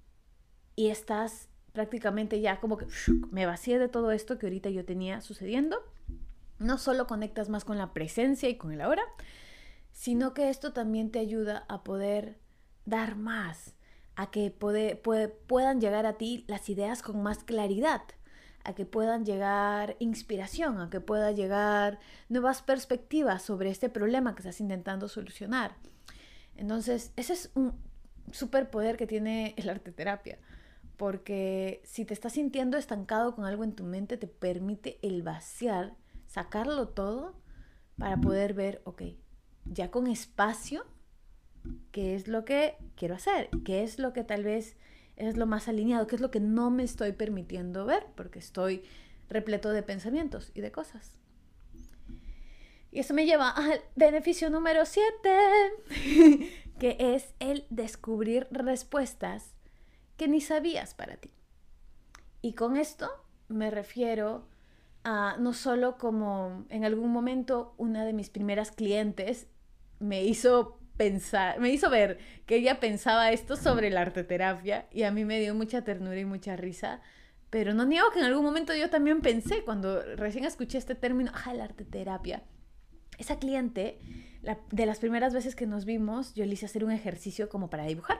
y 0.76 0.88
estás 0.90 1.50
prácticamente 1.74 2.42
ya 2.42 2.60
como 2.60 2.78
que 2.78 2.88
me 3.32 3.46
vacié 3.46 3.80
de 3.80 3.88
todo 3.88 4.12
esto 4.12 4.38
que 4.38 4.48
ahorita 4.48 4.70
yo 4.70 4.86
tenía 4.86 5.22
sucediendo, 5.22 5.78
no 6.60 6.78
solo 6.78 7.08
conectas 7.08 7.50
más 7.50 7.66
con 7.66 7.78
la 7.78 7.94
presencia 7.94 8.50
y 8.50 8.56
con 8.56 8.72
el 8.72 8.82
ahora, 8.82 9.04
sino 9.92 10.34
que 10.34 10.50
esto 10.50 10.74
también 10.74 11.12
te 11.12 11.20
ayuda 11.20 11.66
a 11.68 11.84
poder 11.84 12.40
dar 12.86 13.16
más, 13.16 13.76
a 14.16 14.32
que 14.32 14.52
puedan 14.52 15.82
llegar 15.82 16.06
a 16.06 16.18
ti 16.18 16.46
las 16.48 16.70
ideas 16.70 17.02
con 17.02 17.22
más 17.24 17.44
claridad 17.44 18.02
a 18.64 18.74
que 18.74 18.86
puedan 18.86 19.26
llegar 19.26 19.96
inspiración, 20.00 20.80
a 20.80 20.90
que 20.90 21.00
pueda 21.00 21.32
llegar 21.32 22.00
nuevas 22.30 22.62
perspectivas 22.62 23.42
sobre 23.42 23.70
este 23.70 23.90
problema 23.90 24.36
que 24.36 24.42
estás 24.42 24.62
intentando 24.62 25.08
solucionar. 25.08 25.76
Entonces, 26.56 27.12
ese 27.16 27.34
es 27.34 27.52
un 27.56 27.74
superpoder 28.32 28.98
que 28.98 29.08
tiene 29.08 29.54
el 29.58 29.70
arte 29.70 29.92
terapia, 29.92 30.38
porque 30.98 31.82
si 31.84 32.06
te 32.06 32.14
estás 32.14 32.34
sintiendo 32.34 32.78
estancado 32.78 33.36
con 33.36 33.46
algo 33.46 33.64
en 33.64 33.74
tu 33.74 33.84
mente, 33.84 34.18
te 34.18 34.28
permite 34.28 35.00
el 35.02 35.24
vaciar, 35.24 35.96
sacarlo 36.28 36.90
todo 36.90 37.36
para 37.98 38.18
poder 38.18 38.54
ver, 38.54 38.82
ok, 38.86 39.04
ya 39.66 39.90
con 39.92 40.08
espacio, 40.08 40.86
qué 41.92 42.16
es 42.16 42.28
lo 42.28 42.46
que 42.46 42.76
quiero 42.96 43.16
hacer, 43.16 43.50
qué 43.66 43.84
es 43.84 44.00
lo 44.00 44.14
que 44.14 44.24
tal 44.24 44.44
vez 44.44 44.76
es 45.16 45.38
lo 45.38 45.46
más 45.46 45.68
alineado, 45.68 46.08
qué 46.08 46.16
es 46.16 46.22
lo 46.22 46.32
que 46.32 46.40
no 46.40 46.72
me 46.72 46.84
estoy 46.84 47.12
permitiendo 47.12 47.86
ver, 47.86 48.06
porque 48.16 48.40
estoy 48.40 48.84
repleto 49.30 49.70
de 49.70 49.84
pensamientos 49.84 50.52
y 50.54 50.62
de 50.62 50.72
cosas. 50.72 51.20
Y 52.92 53.00
eso 53.00 53.14
me 53.14 53.26
lleva 53.26 53.50
al 53.50 53.82
beneficio 53.96 54.50
número 54.50 54.86
7, 54.86 55.04
que 56.80 56.98
es 57.00 57.34
el 57.40 57.66
descubrir 57.70 58.48
respuestas 58.52 59.54
que 60.18 60.28
ni 60.28 60.42
sabías 60.42 60.94
para 60.94 61.16
ti. 61.16 61.32
Y 62.42 62.54
con 62.54 62.76
esto 62.76 63.10
me 63.48 63.72
refiero 63.72 64.48
a 65.04 65.38
no 65.40 65.54
solo 65.54 65.98
como 65.98 66.66
en 66.70 66.84
algún 66.84 67.12
momento 67.12 67.74
una 67.78 68.06
de 68.06 68.14
mis 68.14 68.30
primeras 68.30 68.72
clientes 68.72 69.48
me 70.00 70.24
hizo 70.24 70.81
pensar, 70.98 71.60
me 71.60 71.70
hizo 71.70 71.90
ver 71.90 72.20
que 72.46 72.58
ella 72.58 72.80
pensaba 72.80 73.32
esto 73.32 73.56
sobre 73.56 73.90
la 73.90 74.02
arteterapia 74.02 74.88
y 74.92 75.04
a 75.04 75.12
mí 75.12 75.26
me 75.26 75.40
dio 75.40 75.56
mucha 75.56 75.84
ternura 75.84 76.20
y 76.20 76.26
mucha 76.26 76.56
risa. 76.56 77.02
Pero 77.50 77.74
no 77.74 77.86
niego 77.86 78.10
que 78.12 78.20
en 78.20 78.26
algún 78.26 78.46
momento 78.46 78.74
yo 78.76 78.90
también 78.90 79.22
pensé, 79.22 79.64
cuando 79.64 80.02
recién 80.16 80.46
escuché 80.46 80.78
este 80.78 80.96
término, 80.96 81.32
ah, 81.34 81.54
la 81.54 81.66
arteterapia. 81.66 82.44
Esa 83.18 83.40
cliente, 83.40 84.00
de 84.72 84.86
las 84.86 85.00
primeras 85.00 85.34
veces 85.34 85.56
que 85.56 85.68
nos 85.68 85.86
vimos, 85.86 86.34
yo 86.34 86.46
le 86.46 86.54
hice 86.54 86.66
hacer 86.66 86.84
un 86.84 86.92
ejercicio 86.92 87.50
como 87.50 87.70
para 87.70 87.86
dibujar. 87.86 88.20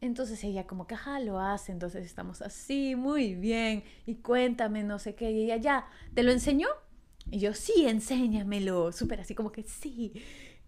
Entonces 0.00 0.42
ella 0.44 0.66
como 0.66 0.86
que, 0.86 0.94
ajá, 0.94 1.20
lo 1.20 1.40
hace, 1.40 1.72
entonces 1.72 2.04
estamos 2.04 2.42
así, 2.42 2.96
muy 2.96 3.34
bien, 3.34 3.84
y 4.06 4.16
cuéntame, 4.16 4.82
no 4.82 4.98
sé 4.98 5.14
qué, 5.14 5.30
y 5.30 5.44
ella 5.44 5.56
ya, 5.56 5.86
¿te 6.14 6.22
lo 6.22 6.32
enseñó? 6.32 6.68
Y 7.30 7.38
yo, 7.38 7.54
sí, 7.54 7.86
enséñamelo, 7.86 8.92
súper 8.92 9.20
así 9.20 9.34
como 9.34 9.50
que 9.50 9.62
sí. 9.62 10.12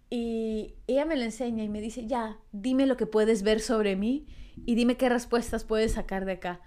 Y 0.09 0.75
ella 0.87 1.05
me 1.05 1.17
lo 1.17 1.23
enseña 1.23 1.63
y 1.63 1.69
me 1.69 1.81
dice, 1.81 2.07
ya, 2.07 2.39
dime 2.51 2.85
lo 2.85 2.95
que 2.97 3.05
puedes 3.05 3.43
ver 3.43 3.59
sobre 3.59 3.95
mí 3.95 4.25
y 4.65 4.75
dime 4.75 4.95
qué 4.95 5.09
respuestas 5.09 5.63
puedes 5.63 5.93
sacar 5.93 6.25
de 6.25 6.33
acá. 6.33 6.61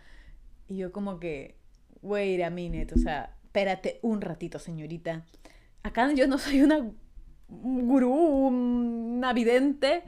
Y 0.68 0.76
yo 0.76 0.92
como 0.92 1.18
que, 1.18 1.57
wait 2.03 2.42
a 2.42 2.50
minute, 2.50 2.94
o 2.94 2.98
sea, 2.98 3.37
espérate 3.44 3.98
un 4.03 4.20
ratito, 4.20 4.59
señorita. 4.59 5.24
Acá 5.83 6.12
yo 6.12 6.26
no 6.26 6.38
soy 6.38 6.62
una 6.62 6.90
gurú, 7.48 8.12
un 8.12 9.24
vidente, 9.35 10.03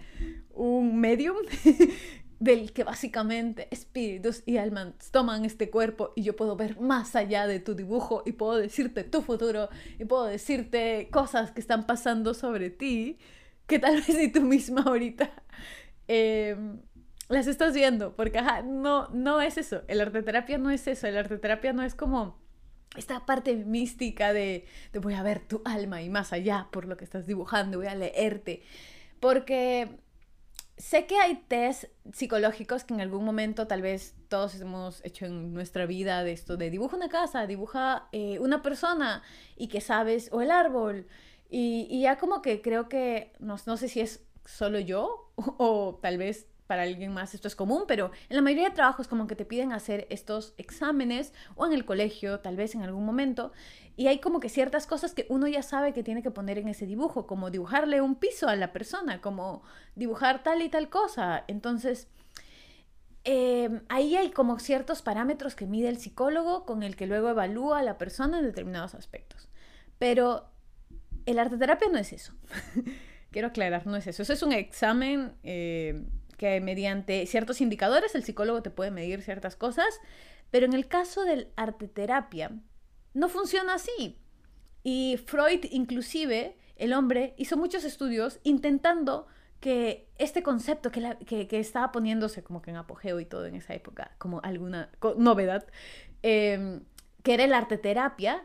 un 0.55 1.01
medium, 1.01 1.37
del 2.42 2.72
que 2.72 2.83
básicamente 2.83 3.68
espíritus 3.70 4.42
y 4.46 4.57
almas 4.57 4.94
toman 5.12 5.44
este 5.44 5.70
cuerpo 5.70 6.12
y 6.16 6.24
yo 6.24 6.35
puedo 6.35 6.57
ver 6.57 6.81
más 6.81 7.14
allá 7.14 7.46
de 7.46 7.61
tu 7.61 7.76
dibujo 7.76 8.24
y 8.26 8.33
puedo 8.33 8.57
decirte 8.57 9.05
tu 9.05 9.22
futuro 9.22 9.68
y 10.00 10.07
puedo 10.07 10.24
decirte 10.24 11.09
cosas 11.12 11.52
que 11.52 11.61
están 11.61 11.87
pasando 11.87 12.35
sobre 12.35 12.70
ti 12.70 13.16
que 13.68 13.78
tal 13.78 13.94
vez 14.07 14.09
ni 14.16 14.26
tú 14.26 14.40
misma 14.40 14.83
ahorita 14.83 15.31
em, 16.09 16.81
las 17.28 17.46
estás 17.46 17.74
viendo, 17.74 18.16
porque 18.16 18.42
no, 18.64 19.07
no 19.11 19.40
es 19.40 19.57
eso, 19.57 19.83
el 19.87 20.00
arteterapia 20.00 20.59
no 20.59 20.70
es 20.70 20.88
eso, 20.88 21.07
el 21.07 21.18
arteterapia 21.18 21.72
no 21.72 21.85
es 21.85 21.94
como 21.94 22.40
esta 22.96 23.24
parte 23.24 23.55
mística 23.55 24.33
de, 24.33 24.66
de 24.92 24.98
voy 24.98 25.14
a 25.14 25.22
ver 25.22 25.38
tu 25.38 25.62
alma 25.64 26.02
y 26.02 26.11
más 26.11 26.33
allá 26.33 26.66
por 26.72 26.87
lo 26.87 26.96
que 26.96 27.05
estás 27.05 27.24
dibujando, 27.24 27.78
voy 27.78 27.87
a 27.87 27.94
leerte, 27.94 28.64
porque 29.20 30.02
Sé 30.77 31.07
que 31.07 31.19
hay 31.19 31.37
test 31.49 31.85
psicológicos 32.13 32.85
que 32.85 32.95
en 32.95 33.01
algún 33.01 33.25
momento 33.25 33.67
tal 33.67 33.83
vez 33.83 34.15
todos 34.29 34.61
hemos 34.61 35.05
hecho 35.05 35.27
en 35.27 35.53
nuestra 35.53 35.87
vida 35.87 36.25
de 36.25 36.33
esto 36.33 36.57
de 36.57 36.71
dibuja 36.71 36.97
una 36.97 37.09
casa, 37.09 37.47
dibuja 37.47 38.09
eh, 38.13 38.39
una 38.41 38.63
persona 38.63 39.23
y 39.57 39.69
que 39.69 39.81
sabes, 39.81 40.31
o 40.33 40.41
el 40.41 40.51
árbol. 40.51 41.07
Y, 41.51 41.87
y 41.91 42.03
ya 42.03 42.17
como 42.17 42.41
que 42.41 42.63
creo 42.63 42.89
que, 42.89 43.33
no, 43.39 43.57
no 43.67 43.77
sé 43.77 43.89
si 43.89 44.01
es 44.01 44.25
solo 44.45 44.81
yo 44.81 45.31
o 45.37 45.99
tal 46.03 46.19
vez 46.19 46.47
para 46.67 46.85
alguien 46.85 47.13
más 47.13 47.35
esto 47.35 47.49
es 47.49 47.55
común, 47.55 47.85
pero 47.87 48.11
en 48.31 48.37
la 48.37 48.41
mayoría 48.41 48.71
de 48.71 48.75
trabajos 48.75 49.07
como 49.07 49.27
que 49.27 49.37
te 49.37 49.45
piden 49.45 49.73
hacer 49.73 50.07
estos 50.09 50.55
exámenes 50.57 51.35
o 51.55 51.67
en 51.67 51.75
el 51.75 51.85
colegio, 51.85 52.41
tal 52.41 52.57
vez 52.57 52.75
en 52.75 52.83
algún 52.83 53.05
momento, 53.05 53.53
y 53.96 54.07
hay 54.07 54.20
como 54.20 54.40
que 54.40 54.48
ciertas 54.48 54.87
cosas 54.87 55.12
que 55.12 55.26
uno 55.28 55.46
ya 55.48 55.62
sabe 55.62 55.92
que 55.92 56.02
tiene 56.02 56.22
que 56.22 56.31
poner 56.31 56.59
en 56.59 56.68
ese 56.68 56.87
dibujo, 56.87 57.26
como 57.26 57.50
dibujarle 57.50 58.00
un 58.00 58.14
piso 58.14 58.48
a 58.48 58.57
la 58.57 58.72
persona, 58.72 59.20
como 59.20 59.62
dibujar 59.94 60.42
tal 60.42 60.62
y 60.62 60.68
tal 60.68 60.88
cosa. 60.88 61.44
Entonces, 61.46 62.09
em, 63.24 63.83
ahí 63.88 64.16
hay 64.16 64.31
como 64.31 64.59
ciertos 64.59 65.02
parámetros 65.02 65.55
que 65.55 65.66
mide 65.66 65.88
el 65.88 65.98
psicólogo 65.98 66.64
con 66.64 66.83
el 66.83 66.96
que 66.96 67.07
luego 67.07 67.28
evalúa 67.28 67.81
a 67.81 67.83
la 67.83 67.98
persona 67.98 68.38
en 68.38 68.46
determinados 68.46 68.94
aspectos. 68.94 69.48
Pero 69.98 70.48
el 71.26 71.38
arteterapia 71.38 71.88
no 71.88 71.98
es 71.98 72.12
eso. 72.12 72.35
Quiero 73.31 73.48
aclarar, 73.48 73.87
no 73.87 73.96
es 73.96 74.07
eso. 74.07 74.22
Eso 74.22 74.33
es 74.33 74.42
un 74.42 74.52
examen 74.52 75.35
eh, 75.42 76.02
que 76.38 76.61
mediante 76.61 77.26
ciertos 77.26 77.61
indicadores 77.61 78.14
el 78.14 78.24
psicólogo 78.24 78.62
te 78.62 78.70
puede 78.70 78.90
medir 78.90 79.22
ciertas 79.22 79.55
cosas, 79.55 80.00
pero 80.50 80.66
en 80.66 80.72
el 80.72 80.88
caso 80.88 81.24
del 81.24 81.52
arteterapia 81.57 82.52
no 83.14 83.29
funciona 83.29 83.75
así. 83.75 84.18
Y 84.83 85.18
Freud 85.27 85.64
inclusive, 85.70 86.57
el 86.77 86.92
hombre, 86.92 87.35
hizo 87.37 87.57
muchos 87.57 87.85
estudios 87.85 88.40
intentando 88.42 89.27
que 89.61 90.09
este 90.18 90.42
concepto 90.42 90.90
que, 90.90 91.16
que, 91.25 91.61
estaba 91.61 91.92
poniéndose 91.92 92.42
como 92.42 92.62
que 92.62 92.70
en 92.70 92.77
apogeo 92.77 93.20
y 93.20 93.25
todo 93.25 93.46
en 93.46 93.55
esa 93.55 93.75
época, 93.75 94.11
como 94.18 94.40
alguna 94.42 94.90
novedad, 95.16 95.66
eh, 96.25 96.81
que 97.22 97.35
era 97.35 97.44
el 97.44 97.55
arteterapia, 97.55 98.44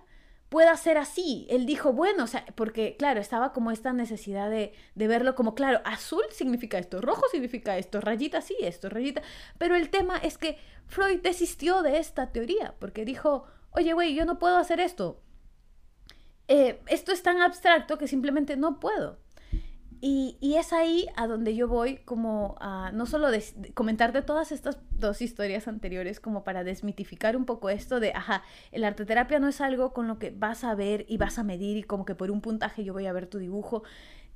pueda 0.50 0.76
ser 0.78 0.98
así. 0.98 1.48
Él 1.50 1.66
dijo, 1.66 1.92
bueno, 1.92 2.26
o 2.26 2.28
sea, 2.28 2.46
porque 2.56 2.96
claro, 2.98 3.20
estaba 3.20 3.52
como 3.52 3.72
esta 3.72 3.94
necesidad 3.94 4.50
de, 4.50 4.74
de, 4.96 5.08
verlo 5.08 5.36
como, 5.36 5.56
claro, 5.56 5.82
azul 5.86 6.24
significa 6.32 6.78
esto, 6.78 7.02
rojo 7.02 7.24
significa 7.32 7.78
esto, 7.78 8.00
rayita 8.00 8.42
sí, 8.42 8.56
esto, 8.62 8.88
rayita. 8.90 9.22
Pero 9.58 9.76
el 9.76 9.90
tema 9.90 10.18
es 10.18 10.38
que 10.38 10.58
Freud 10.86 11.22
desistió 11.22 11.82
de 11.82 11.98
esta 11.98 12.32
teoría, 12.32 12.76
porque 12.80 13.06
dijo, 13.06 13.46
oye, 13.72 13.94
güey, 13.94 14.16
yo 14.16 14.26
no 14.26 14.40
puedo 14.40 14.58
hacer 14.58 14.80
esto. 14.80 15.22
Eh, 16.48 16.82
esto 16.88 17.12
es 17.12 17.24
tan 17.24 17.42
abstracto 17.42 17.98
que 17.98 18.08
simplemente 18.08 18.56
no 18.56 18.80
puedo. 18.80 19.20
Y, 20.00 20.38
es 20.58 20.74
ahí 20.74 21.08
a 21.16 21.26
donde 21.28 21.56
yo 21.56 21.68
voy 21.68 21.98
como 21.98 22.56
a 22.60 22.92
no 22.92 23.08
solo 23.08 23.30
comentarte 23.74 24.22
todas 24.22 24.52
estas 24.52 24.78
dos 24.92 25.22
historias 25.22 25.68
anteriores 25.68 26.20
como 26.20 26.44
para 26.44 26.64
desmitificar 26.64 27.36
un 27.36 27.46
poco 27.46 27.70
esto 27.70 28.00
de, 28.00 28.12
ajá, 28.14 28.44
el 28.72 28.84
arteterapia 28.84 29.40
no 29.40 29.48
es 29.48 29.60
algo 29.60 29.94
con 29.94 30.08
lo 30.08 30.20
que 30.20 30.30
vas 30.30 30.64
a 30.64 30.76
ver 30.76 31.06
y 31.08 31.18
vas 31.18 31.40
a 31.40 31.44
medir 31.44 31.78
y 31.78 31.84
como 31.84 32.06
que 32.06 32.14
por 32.14 32.30
un 32.30 32.42
puntaje 32.42 32.84
yo 32.84 32.94
voy 32.94 33.08
a 33.08 33.14
ver 33.14 33.28
tu 33.28 33.40
dibujo 33.40 33.84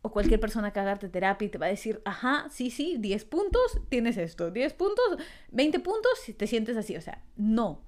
o 0.02 0.12
cualquier 0.12 0.40
persona 0.40 0.74
que 0.74 0.80
haga 0.80 0.94
arteterapia 0.94 1.46
y 1.46 1.50
te 1.50 1.60
va 1.60 1.68
a 1.68 1.70
decir, 1.70 2.02
ajá, 2.06 2.48
sí, 2.50 2.72
sí, 2.72 2.98
10 3.00 3.26
puntos, 3.26 3.82
tienes 3.90 4.18
esto, 4.18 4.50
10 4.50 4.74
puntos, 4.74 5.18
20 5.52 5.80
puntos, 5.80 6.12
te 6.38 6.48
sientes 6.48 6.76
así, 6.76 6.96
o 6.98 7.02
sea, 7.02 7.24
no. 7.36 7.84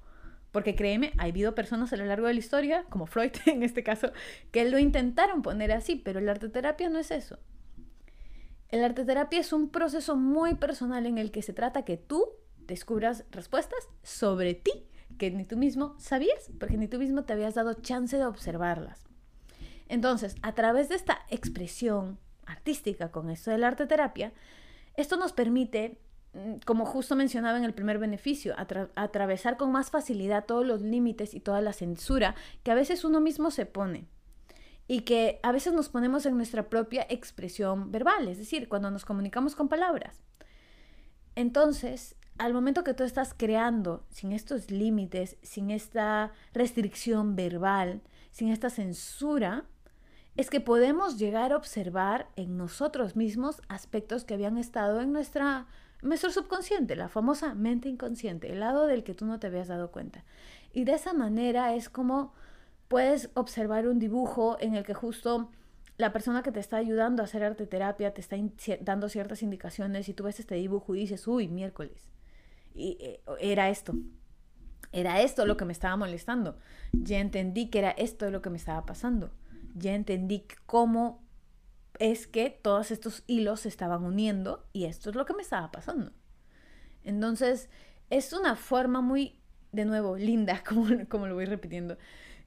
Porque 0.54 0.76
créeme, 0.76 1.12
ha 1.18 1.24
habido 1.24 1.56
personas 1.56 1.92
a 1.92 1.98
lo 1.98 2.06
largo 2.06 2.28
de 2.28 2.36
la 2.36 2.40
historia, 2.40 2.86
como 2.90 3.06
Freud 3.06 3.32
en 3.46 3.64
este 3.64 3.84
caso, 3.84 4.14
que 4.52 4.64
lo 4.70 4.80
intentaron 4.80 5.42
poner 5.42 5.74
así, 5.74 5.98
pero 5.98 6.22
la 6.22 6.32
arteterapia 6.32 6.90
no 6.90 7.00
es 7.00 7.12
eso. 7.12 7.40
El 8.70 8.84
arte 8.84 9.04
terapia 9.04 9.42
es 9.42 9.52
un 9.52 9.70
proceso 9.70 10.16
muy 10.16 10.56
personal 10.56 11.06
en 11.06 11.18
el 11.18 11.32
que 11.32 11.42
se 11.42 11.54
trata 11.54 11.84
que 11.84 11.98
tú 11.98 12.30
descubras 12.66 13.26
respuestas 13.32 13.90
sobre 14.02 14.54
ti 14.54 14.72
que 15.18 15.32
ni 15.32 15.46
tú 15.46 15.58
mismo 15.58 15.96
sabías, 16.00 16.50
porque 16.60 16.78
ni 16.78 16.88
tú 16.88 16.98
mismo 16.98 17.24
te 17.24 17.34
habías 17.34 17.56
dado 17.56 17.74
chance 17.74 18.18
de 18.18 18.26
observarlas. 18.26 19.06
Entonces, 19.90 20.36
a 20.42 20.54
través 20.54 20.90
de 20.90 20.96
esta 20.96 21.20
expresión 21.30 22.20
artística 22.46 23.12
con 23.12 23.30
esto 23.30 23.52
del 23.52 23.64
arte 23.64 23.86
terapia, 23.86 24.34
esto 24.96 25.18
nos 25.18 25.34
permite, 25.34 26.00
como 26.66 26.86
justo 26.86 27.16
mencionaba 27.16 27.58
en 27.58 27.64
el 27.64 27.74
primer 27.74 28.00
beneficio, 28.00 28.56
atravesar 28.96 29.58
con 29.58 29.72
más 29.72 29.92
facilidad 29.92 30.46
todos 30.46 30.66
los 30.66 30.82
límites 30.82 31.34
y 31.34 31.40
toda 31.40 31.62
la 31.62 31.74
censura 31.74 32.36
que 32.64 32.72
a 32.72 32.76
veces 32.76 33.06
uno 33.06 33.22
mismo 33.22 33.52
se 33.52 33.66
pone 33.66 34.08
y 34.88 35.02
que 35.02 35.40
a 35.44 35.52
veces 35.52 35.74
nos 35.74 35.90
ponemos 35.90 36.26
en 36.26 36.36
nuestra 36.36 36.70
propia 36.70 37.06
expresión 37.10 37.92
verbal, 37.92 38.28
es 38.28 38.38
decir, 38.38 38.68
cuando 38.68 38.92
nos 38.92 39.06
comunicamos 39.06 39.56
con 39.56 39.70
palabras. 39.70 40.24
Entonces, 41.36 42.16
al 42.38 42.54
momento 42.54 42.84
que 42.84 42.94
tú 42.94 43.04
estás 43.04 43.34
creando 43.36 44.06
sin 44.10 44.32
estos 44.32 44.72
límites, 44.72 45.38
sin 45.42 45.72
esta 45.72 46.32
restricción 46.54 47.36
verbal, 47.36 48.02
sin 48.32 48.50
esta 48.50 48.70
censura, 48.70 49.66
es 50.36 50.50
que 50.50 50.60
podemos 50.60 51.20
llegar 51.20 51.54
a 51.54 51.58
observar 51.58 52.28
en 52.36 52.58
nosotros 52.58 53.16
mismos 53.16 53.62
aspectos 53.68 54.26
que 54.26 54.34
habían 54.34 54.58
estado 54.58 55.00
en 55.02 55.14
nuestra, 55.14 55.68
nuestro 56.04 56.32
subconsciente, 56.32 56.96
la 56.96 57.10
famosa 57.10 57.56
mente 57.56 57.90
inconsciente, 57.90 58.52
el 58.52 58.60
lado 58.60 58.88
del 58.88 59.04
que 59.04 59.14
tú 59.14 59.26
no 59.26 59.40
te 59.40 59.48
habías 59.48 59.68
dado 59.68 59.92
cuenta. 59.92 60.24
Y 60.72 60.84
de 60.84 60.94
esa 60.94 61.14
manera 61.14 61.74
es 61.76 61.90
como 61.90 62.34
puedes 62.88 63.30
observar 63.34 63.88
un 63.88 64.00
dibujo 64.00 64.58
en 64.60 64.76
el 64.76 64.84
que 64.84 64.94
justo 64.94 65.50
la 65.98 66.12
persona 66.12 66.44
que 66.44 66.52
te 66.52 66.60
está 66.60 66.78
ayudando 66.78 67.22
a 67.22 67.26
hacer 67.26 67.44
arte 67.44 67.66
terapia 67.66 68.14
te 68.14 68.22
está 68.22 68.36
dando 68.82 69.10
ciertas 69.10 69.42
indicaciones 69.42 70.10
y 70.10 70.14
tú 70.14 70.24
ves 70.24 70.40
este 70.40 70.56
dibujo 70.56 70.96
y 70.96 71.00
dices, 71.00 71.28
uy, 71.28 71.48
miércoles. 71.48 72.12
Y 72.74 72.98
eh, 73.00 73.22
era 73.40 73.70
esto. 73.70 73.94
Era 74.92 75.22
esto 75.22 75.46
lo 75.46 75.58
que 75.58 75.66
me 75.66 75.74
estaba 75.74 75.96
molestando. 75.96 76.58
Ya 76.92 77.20
entendí 77.20 77.70
que 77.70 77.80
era 77.80 77.92
esto 77.92 78.30
lo 78.30 78.42
que 78.42 78.50
me 78.50 78.58
estaba 78.58 78.86
pasando 78.86 79.32
ya 79.74 79.96
entendí 79.96 80.46
cómo 80.66 81.23
es 82.00 82.28
que 82.28 82.50
todos 82.50 82.92
estos 82.92 83.24
hilos 83.28 83.62
se 83.62 83.70
estaban 83.70 84.04
uniendo 84.04 84.66
y 84.74 84.86
esto 84.86 85.10
es 85.10 85.16
lo 85.16 85.26
que 85.26 85.34
me 85.34 85.42
estaba 85.42 85.72
pasando. 85.72 86.12
Entonces, 87.04 87.70
es 88.10 88.34
una 88.34 88.56
forma 88.56 89.02
muy, 89.02 89.40
de 89.72 89.86
nuevo, 89.86 90.18
linda, 90.18 90.64
como, 90.68 90.88
como 91.08 91.28
lo 91.28 91.36
voy 91.36 91.46
repitiendo, 91.46 91.98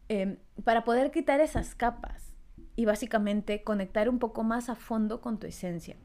em, 0.09 0.39
para 0.65 0.85
poder 0.85 1.11
quitar 1.11 1.41
esas 1.41 1.75
capas 1.75 2.35
y 2.75 2.85
básicamente 2.85 3.63
conectar 3.63 4.09
un 4.09 4.19
poco 4.19 4.43
más 4.43 4.69
a 4.69 4.75
fondo 4.75 5.21
con 5.21 5.39
tu 5.39 5.47
esencia. 5.47 5.97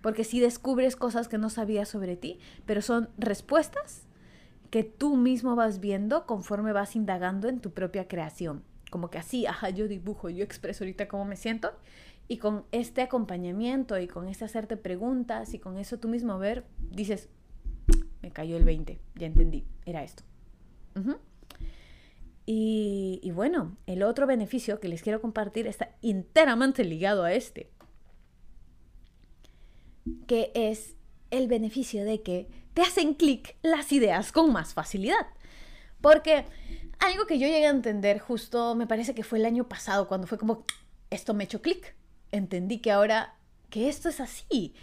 Porque 0.00 0.24
si 0.24 0.38
descubres 0.38 0.96
cosas 0.96 1.28
que 1.28 1.38
no 1.38 1.48
sabías 1.48 1.88
sobre 1.88 2.16
ti, 2.16 2.38
pero 2.66 2.82
son 2.82 3.08
respuestas 3.16 4.06
que 4.70 4.84
tú 4.84 5.16
mismo 5.16 5.56
vas 5.56 5.80
viendo 5.80 6.26
conforme 6.26 6.72
vas 6.72 6.94
indagando 6.94 7.48
en 7.48 7.60
tu 7.60 7.72
propia 7.72 8.06
creación 8.06 8.64
como 8.94 9.10
que 9.10 9.18
así, 9.18 9.44
ajá, 9.44 9.70
yo 9.70 9.88
dibujo, 9.88 10.30
yo 10.30 10.44
expreso 10.44 10.84
ahorita 10.84 11.08
cómo 11.08 11.24
me 11.24 11.34
siento. 11.34 11.72
Y 12.26 12.38
con 12.38 12.64
este 12.72 13.02
acompañamiento 13.02 13.98
y 13.98 14.06
con 14.06 14.28
este 14.28 14.44
hacerte 14.44 14.76
preguntas 14.76 15.52
y 15.54 15.58
con 15.58 15.78
eso 15.78 15.98
tú 15.98 16.08
mismo 16.08 16.38
ver, 16.38 16.64
dices, 16.90 17.28
me 18.22 18.30
cayó 18.30 18.56
el 18.56 18.64
20, 18.64 18.98
ya 19.16 19.26
entendí, 19.26 19.66
era 19.84 20.02
esto. 20.02 20.22
y, 22.46 23.20
y 23.22 23.30
bueno, 23.30 23.76
el 23.86 24.02
otro 24.02 24.26
beneficio 24.26 24.80
que 24.80 24.88
les 24.88 25.02
quiero 25.02 25.20
compartir 25.20 25.66
está 25.66 25.94
enteramente 26.02 26.84
ligado 26.84 27.24
a 27.24 27.32
este, 27.32 27.70
que 30.26 30.50
es 30.54 30.96
el 31.30 31.48
beneficio 31.48 32.04
de 32.04 32.22
que 32.22 32.48
te 32.74 32.82
hacen 32.82 33.14
clic 33.14 33.56
las 33.62 33.92
ideas 33.92 34.32
con 34.32 34.52
más 34.52 34.74
facilidad. 34.74 35.26
Porque 36.00 36.44
algo 36.98 37.26
que 37.26 37.38
yo 37.38 37.46
llegué 37.46 37.66
a 37.66 37.70
entender 37.70 38.18
justo, 38.18 38.74
me 38.74 38.86
parece 38.86 39.14
que 39.14 39.24
fue 39.24 39.38
el 39.38 39.46
año 39.46 39.68
pasado, 39.68 40.06
cuando 40.06 40.26
fue 40.26 40.38
como, 40.38 40.64
esto 41.10 41.34
me 41.34 41.44
echó 41.44 41.62
clic. 41.62 41.94
Entendí 42.34 42.80
que 42.80 42.90
ahora, 42.90 43.36
que 43.70 43.88
esto 43.88 44.08
es 44.08 44.18
así, 44.18 44.74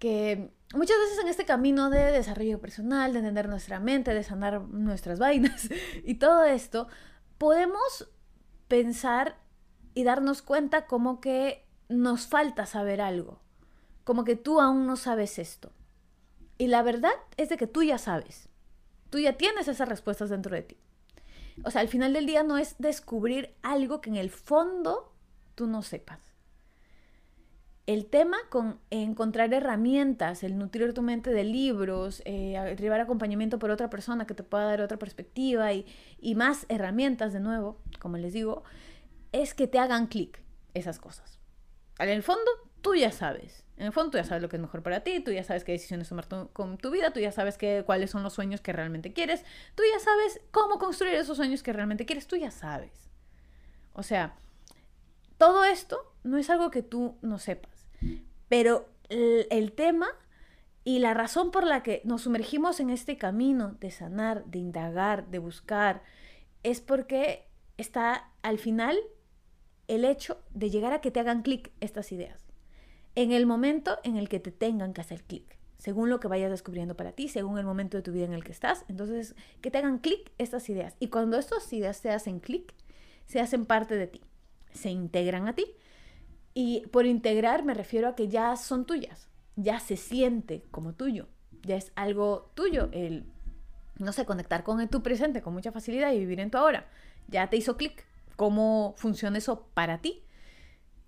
que 0.00 0.50
muchas 0.74 0.98
veces 0.98 1.20
en 1.20 1.28
este 1.28 1.44
camino 1.44 1.88
de 1.88 2.10
desarrollo 2.10 2.60
personal, 2.60 3.12
de 3.12 3.20
entender 3.20 3.48
nuestra 3.48 3.78
mente, 3.78 4.12
de 4.12 4.24
sanar 4.24 4.60
nuestras 4.62 5.20
vainas 5.20 5.68
y 6.04 6.14
todo 6.14 6.42
esto, 6.42 6.88
podemos 7.38 8.10
pensar 8.66 9.38
y 9.94 10.02
darnos 10.02 10.42
cuenta 10.42 10.88
como 10.88 11.20
que 11.20 11.64
nos 11.88 12.26
falta 12.26 12.66
saber 12.66 13.00
algo, 13.00 13.38
como 14.02 14.24
que 14.24 14.34
tú 14.34 14.60
aún 14.60 14.84
no 14.88 14.96
sabes 14.96 15.38
esto. 15.38 15.70
Y 16.58 16.66
la 16.66 16.82
verdad 16.82 17.14
es 17.36 17.50
de 17.50 17.56
que 17.56 17.68
tú 17.68 17.84
ya 17.84 17.98
sabes, 17.98 18.48
tú 19.10 19.20
ya 19.20 19.34
tienes 19.34 19.68
esas 19.68 19.88
respuestas 19.88 20.28
dentro 20.28 20.56
de 20.56 20.62
ti. 20.62 20.76
O 21.62 21.70
sea, 21.70 21.82
al 21.82 21.88
final 21.88 22.14
del 22.14 22.26
día 22.26 22.42
no 22.42 22.58
es 22.58 22.74
descubrir 22.80 23.54
algo 23.62 24.00
que 24.00 24.10
en 24.10 24.16
el 24.16 24.30
fondo 24.30 25.12
tú 25.54 25.68
no 25.68 25.82
sepas. 25.82 26.25
El 27.86 28.06
tema 28.06 28.36
con 28.50 28.80
encontrar 28.90 29.54
herramientas, 29.54 30.42
el 30.42 30.58
nutrir 30.58 30.92
tu 30.92 31.02
mente 31.02 31.30
de 31.30 31.44
libros, 31.44 32.20
eh, 32.24 32.76
llevar 32.80 33.00
acompañamiento 33.00 33.60
por 33.60 33.70
otra 33.70 33.88
persona 33.90 34.26
que 34.26 34.34
te 34.34 34.42
pueda 34.42 34.64
dar 34.64 34.80
otra 34.80 34.98
perspectiva 34.98 35.72
y, 35.72 35.86
y 36.20 36.34
más 36.34 36.66
herramientas 36.68 37.32
de 37.32 37.38
nuevo, 37.38 37.80
como 38.00 38.16
les 38.16 38.32
digo, 38.32 38.64
es 39.30 39.54
que 39.54 39.68
te 39.68 39.78
hagan 39.78 40.08
clic 40.08 40.42
esas 40.74 40.98
cosas. 40.98 41.38
En 41.98 42.08
el 42.08 42.22
fondo, 42.22 42.50
tú 42.82 42.94
ya 42.94 43.12
sabes. 43.12 43.64
En 43.76 43.86
el 43.86 43.92
fondo, 43.92 44.10
tú 44.10 44.18
ya 44.18 44.24
sabes 44.24 44.42
lo 44.42 44.48
que 44.48 44.56
es 44.56 44.62
mejor 44.62 44.82
para 44.82 45.00
ti, 45.00 45.20
tú 45.20 45.30
ya 45.32 45.44
sabes 45.44 45.62
qué 45.62 45.72
decisiones 45.72 46.08
tomar 46.08 46.26
con 46.52 46.78
tu 46.78 46.90
vida, 46.90 47.12
tú 47.12 47.20
ya 47.20 47.30
sabes 47.30 47.58
cuáles 47.84 48.10
son 48.10 48.22
los 48.22 48.32
sueños 48.32 48.60
que 48.62 48.72
realmente 48.72 49.12
quieres, 49.12 49.44
tú 49.74 49.82
ya 49.92 49.98
sabes 49.98 50.40
cómo 50.50 50.78
construir 50.78 51.14
esos 51.14 51.36
sueños 51.36 51.62
que 51.62 51.72
realmente 51.72 52.06
quieres, 52.06 52.26
tú 52.26 52.36
ya 52.36 52.50
sabes. 52.50 53.10
O 53.92 54.02
sea, 54.02 54.34
todo 55.36 55.64
esto 55.64 56.14
no 56.24 56.38
es 56.38 56.48
algo 56.48 56.70
que 56.70 56.82
tú 56.82 57.18
no 57.20 57.38
sepas, 57.38 57.75
pero 58.48 58.88
el 59.08 59.72
tema 59.72 60.08
y 60.84 61.00
la 61.00 61.14
razón 61.14 61.50
por 61.50 61.66
la 61.66 61.82
que 61.82 62.00
nos 62.04 62.22
sumergimos 62.22 62.78
en 62.80 62.90
este 62.90 63.16
camino 63.16 63.76
de 63.80 63.90
sanar, 63.90 64.44
de 64.44 64.58
indagar, 64.58 65.26
de 65.28 65.40
buscar, 65.40 66.02
es 66.62 66.80
porque 66.80 67.44
está 67.76 68.30
al 68.42 68.58
final 68.58 68.96
el 69.88 70.04
hecho 70.04 70.40
de 70.54 70.70
llegar 70.70 70.92
a 70.92 71.00
que 71.00 71.10
te 71.10 71.20
hagan 71.20 71.42
clic 71.42 71.72
estas 71.80 72.12
ideas. 72.12 72.46
En 73.14 73.32
el 73.32 73.46
momento 73.46 73.98
en 74.04 74.16
el 74.16 74.28
que 74.28 74.40
te 74.40 74.52
tengan 74.52 74.92
que 74.92 75.00
hacer 75.00 75.24
clic, 75.24 75.56
según 75.78 76.08
lo 76.08 76.20
que 76.20 76.28
vayas 76.28 76.50
descubriendo 76.50 76.96
para 76.96 77.12
ti, 77.12 77.28
según 77.28 77.58
el 77.58 77.64
momento 77.64 77.96
de 77.96 78.02
tu 78.02 78.12
vida 78.12 78.24
en 78.24 78.32
el 78.32 78.44
que 78.44 78.52
estás, 78.52 78.84
entonces 78.88 79.34
que 79.60 79.70
te 79.70 79.78
hagan 79.78 79.98
clic 79.98 80.32
estas 80.38 80.68
ideas. 80.68 80.94
Y 81.00 81.08
cuando 81.08 81.38
estas 81.38 81.72
ideas 81.72 81.96
se 81.96 82.10
hacen 82.10 82.40
clic, 82.40 82.74
se 83.26 83.40
hacen 83.40 83.66
parte 83.66 83.96
de 83.96 84.06
ti, 84.06 84.20
se 84.72 84.90
integran 84.90 85.48
a 85.48 85.54
ti. 85.54 85.66
Y 86.58 86.86
por 86.86 87.04
integrar 87.04 87.64
me 87.64 87.74
refiero 87.74 88.08
a 88.08 88.14
que 88.14 88.28
ya 88.28 88.56
son 88.56 88.86
tuyas, 88.86 89.28
ya 89.56 89.78
se 89.78 89.98
siente 89.98 90.64
como 90.70 90.94
tuyo, 90.94 91.28
ya 91.60 91.76
es 91.76 91.92
algo 91.96 92.50
tuyo 92.54 92.88
el, 92.92 93.26
no 93.98 94.10
sé, 94.10 94.24
conectar 94.24 94.64
con 94.64 94.88
tu 94.88 95.02
presente 95.02 95.42
con 95.42 95.52
mucha 95.52 95.70
facilidad 95.70 96.14
y 96.14 96.18
vivir 96.18 96.40
en 96.40 96.50
tu 96.50 96.56
ahora. 96.56 96.88
Ya 97.28 97.50
te 97.50 97.58
hizo 97.58 97.76
clic, 97.76 98.06
cómo 98.36 98.94
funciona 98.96 99.36
eso 99.36 99.68
para 99.74 99.98
ti. 99.98 100.22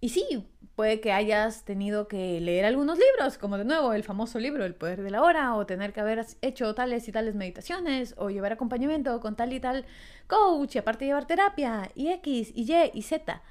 Y 0.02 0.10
sí, 0.10 0.46
puede 0.76 1.00
que 1.00 1.12
hayas 1.12 1.64
tenido 1.64 2.08
que 2.08 2.42
leer 2.42 2.66
algunos 2.66 2.98
libros, 2.98 3.38
como 3.38 3.56
de 3.56 3.64
nuevo 3.64 3.94
el 3.94 4.04
famoso 4.04 4.38
libro 4.38 4.66
El 4.66 4.74
Poder 4.74 5.02
de 5.02 5.10
la 5.10 5.22
Hora, 5.22 5.54
o 5.54 5.64
tener 5.64 5.94
que 5.94 6.00
haber 6.00 6.26
hecho 6.42 6.74
tales 6.74 7.08
y 7.08 7.12
tales 7.12 7.34
meditaciones, 7.34 8.14
o 8.18 8.28
llevar 8.28 8.52
acompañamiento 8.52 9.18
con 9.20 9.34
tal 9.34 9.54
y 9.54 9.60
tal 9.60 9.86
coach, 10.26 10.76
y 10.76 10.78
aparte 10.78 11.06
llevar 11.06 11.26
terapia, 11.26 11.90
y 11.94 12.08
X, 12.08 12.52
y 12.54 12.70
Y, 12.70 12.90
y 12.92 13.00
Z. 13.00 13.42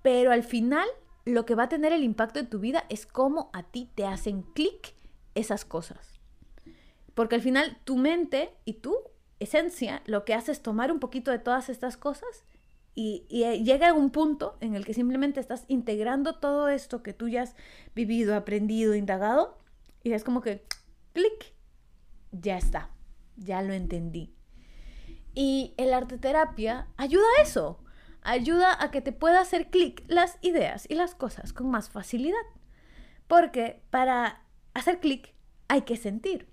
Pero 0.00 0.32
al 0.32 0.42
final, 0.42 0.88
lo 1.28 1.44
que 1.44 1.54
va 1.54 1.64
a 1.64 1.68
tener 1.68 1.92
el 1.92 2.04
impacto 2.04 2.38
en 2.38 2.48
tu 2.48 2.58
vida 2.58 2.84
es 2.88 3.06
cómo 3.06 3.50
a 3.52 3.62
ti 3.62 3.90
te 3.94 4.06
hacen 4.06 4.42
clic 4.42 4.94
esas 5.34 5.64
cosas. 5.64 6.20
Porque 7.14 7.34
al 7.34 7.42
final 7.42 7.78
tu 7.84 7.96
mente 7.96 8.54
y 8.64 8.74
tu 8.74 8.96
esencia 9.38 10.02
lo 10.06 10.24
que 10.24 10.34
hace 10.34 10.52
es 10.52 10.62
tomar 10.62 10.90
un 10.90 11.00
poquito 11.00 11.30
de 11.30 11.38
todas 11.38 11.68
estas 11.68 11.96
cosas 11.96 12.44
y, 12.94 13.26
eh, 13.30 13.62
llega 13.62 13.92
un 13.92 14.10
punto 14.10 14.56
en 14.60 14.74
el 14.74 14.84
que 14.84 14.94
simplemente 14.94 15.38
estás 15.38 15.64
integrando 15.68 16.34
todo 16.36 16.68
esto 16.68 17.02
que 17.02 17.12
tú 17.12 17.28
ya 17.28 17.42
has 17.42 17.54
vivido, 17.94 18.34
aprendido, 18.34 18.96
indagado, 18.96 19.56
y 20.02 20.12
es 20.12 20.24
como 20.24 20.40
que, 20.40 20.64
clic, 21.12 21.54
ya 22.32 22.56
está, 22.56 22.90
ya 23.36 23.62
lo 23.62 23.72
entendí. 23.72 24.34
Y 25.32 25.74
el 25.76 25.94
arte 25.94 26.18
terapia 26.18 26.88
ayuda 26.96 27.24
a 27.38 27.42
eso, 27.42 27.78
ayuda 28.28 28.76
a 28.78 28.90
que 28.90 29.00
te 29.00 29.12
pueda 29.12 29.40
hacer 29.40 29.70
clic 29.70 30.04
las 30.06 30.38
ideas 30.42 30.86
y 30.88 30.94
las 30.94 31.14
cosas 31.14 31.52
con 31.52 31.70
más 31.70 31.88
facilidad. 31.88 32.36
Porque 33.26 33.82
para 33.90 34.44
hacer 34.74 35.00
clic 35.00 35.34
hay 35.68 35.82
que 35.82 35.96
sentir. 35.96 36.48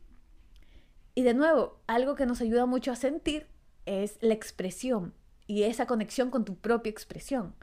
Y 1.15 1.23
de 1.23 1.33
nuevo, 1.33 1.81
algo 1.87 2.15
que 2.15 2.25
nos 2.25 2.41
ayuda 2.41 2.65
mucho 2.65 2.91
a 2.91 2.95
sentir 2.95 3.47
es 3.85 4.17
la 4.21 4.33
expresión 4.33 5.13
y 5.47 5.63
esa 5.63 5.85
conexión 5.85 6.29
con 6.29 6.45
tu 6.45 6.55
propia 6.55 6.89
expresión. 6.89 7.55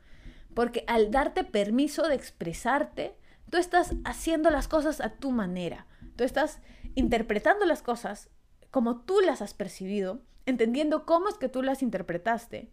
Porque 0.55 0.85
al 0.87 1.11
darte 1.11 1.43
permiso 1.43 2.07
de 2.07 2.15
expresarte, 2.15 3.17
tú 3.51 3.57
estás 3.57 3.95
haciendo 4.05 4.51
las 4.51 4.69
cosas 4.69 5.01
a 5.01 5.17
tu 5.17 5.31
manera, 5.31 5.87
tú 6.17 6.25
estás 6.25 6.61
interpretando 6.95 7.65
las 7.65 7.83
cosas 7.83 8.29
como 8.71 9.01
tú 9.01 9.21
las 9.21 9.41
has 9.41 9.55
percibido, 9.55 10.23
entendiendo 10.45 11.07
cómo 11.07 11.29
es 11.29 11.37
que 11.37 11.49
tú 11.49 11.63
las 11.63 11.83
interpretaste, 11.83 12.71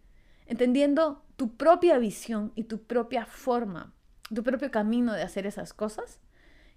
entendiendo 0.50 1.24
tu 1.36 1.56
propia 1.56 2.00
visión 2.00 2.52
y 2.56 2.64
tu 2.64 2.82
propia 2.82 3.26
forma, 3.26 3.93
tu 4.34 4.43
propio 4.43 4.72
camino 4.72 5.14
de 5.14 5.22
hacer 5.22 5.45
esas 5.45 5.74
cosas. 5.74 6.20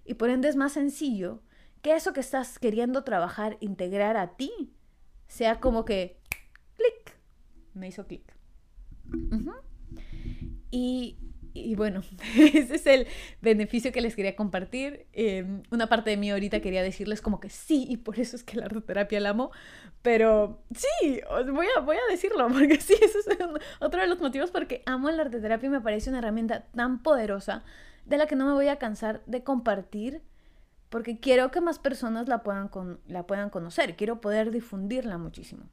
Y 0.05 0.15
por 0.15 0.31
ende 0.31 0.49
es 0.49 0.57
más 0.57 0.73
sencillo 0.73 1.43
que 1.81 1.97
eso 1.97 2.13
que 2.13 2.21
estás 2.21 2.59
queriendo 2.59 3.03
trabajar, 3.03 3.57
integrar 3.61 4.17
a 4.17 4.37
ti, 4.37 4.75
sea 5.27 5.59
como 5.59 5.85
que 5.87 6.21
clic, 6.77 7.17
me 7.73 7.89
hizo 7.89 8.07
clic. 8.07 8.37
y, 10.71 11.17
y, 11.55 11.75
bueno, 11.75 12.03
ese 12.37 12.77
es 12.77 12.87
el 12.87 13.07
beneficio 13.41 13.93
que 13.93 14.01
les 14.01 14.17
quería 14.17 14.37
compartir. 14.37 15.07
Em, 15.13 15.63
una 15.71 15.89
parte 15.89 16.11
de 16.11 16.17
mí 16.17 16.31
ahorita 16.31 16.61
quería 16.61 16.83
decirles 16.83 17.21
como 17.21 17.41
que 17.41 17.51
sí, 17.51 17.87
y 17.89 17.99
por 17.99 18.19
eso 18.19 18.37
es 18.37 18.45
que 18.45 18.57
la 18.57 18.67
arteterapia 18.67 19.21
la 19.21 19.31
amo, 19.31 19.51
pero 20.03 20.63
sí, 20.75 21.21
voy 21.53 21.67
a, 21.77 21.81
voy 21.81 21.97
a 21.97 22.11
decirlo, 22.11 22.49
porque 22.53 22.81
sí, 22.81 22.95
eso 23.01 23.19
es 23.19 23.39
otro 23.81 24.01
de 24.01 24.07
los 24.07 24.21
motivos 24.21 24.51
porque 24.51 24.83
amo 24.87 25.11
la 25.11 25.23
arteterapia 25.23 25.67
y 25.67 25.71
me 25.71 25.81
parece 25.81 26.11
una 26.11 26.19
herramienta 26.19 26.65
tan 26.75 27.03
poderosa 27.03 27.65
de 28.07 28.19
la 28.19 28.27
que 28.27 28.37
no 28.37 28.47
me 28.47 28.53
voy 28.53 28.69
a 28.69 28.77
cansar 28.77 29.23
de 29.27 29.45
compartir 29.45 30.23
porque 30.93 31.19
quiero 31.19 31.51
que 31.51 31.63
más 31.63 31.79
personas 31.79 32.29
la 32.29 32.43
puedan, 32.43 32.71
la 33.07 33.27
puedan 33.27 33.49
conocer, 33.49 33.97
quiero 33.97 34.21
poder 34.21 34.51
difundirla 34.51 35.17
muchísimo. 35.17 35.65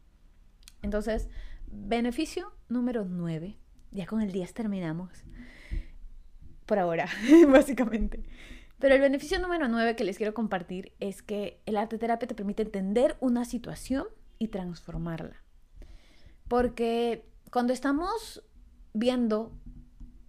Entonces, 0.82 1.27
beneficio 1.67 2.53
número 2.69 3.03
9, 3.03 3.57
ya 3.91 4.05
con 4.05 4.21
el 4.21 4.32
10 4.32 4.53
terminamos, 4.53 5.25
por 6.70 6.78
ahora, 6.78 7.09
básicamente. 7.49 8.24
Pero 8.78 8.93
el 8.93 9.01
beneficio 9.01 9.39
número 9.39 9.67
9 9.67 9.95
que 9.95 10.03
les 10.03 10.17
quiero 10.17 10.36
compartir 10.36 10.93
es 10.99 11.24
que 11.24 11.61
el 11.65 11.76
arte 11.76 11.97
terapia 11.97 12.28
te 12.28 12.36
permite 12.36 12.61
entender 12.61 13.17
una 13.20 13.43
situación 13.43 14.05
y 14.38 14.49
transformarla. 14.49 15.43
Porque 16.47 17.26
cuando 17.51 17.74
estamos 17.74 18.43
viendo 18.93 19.51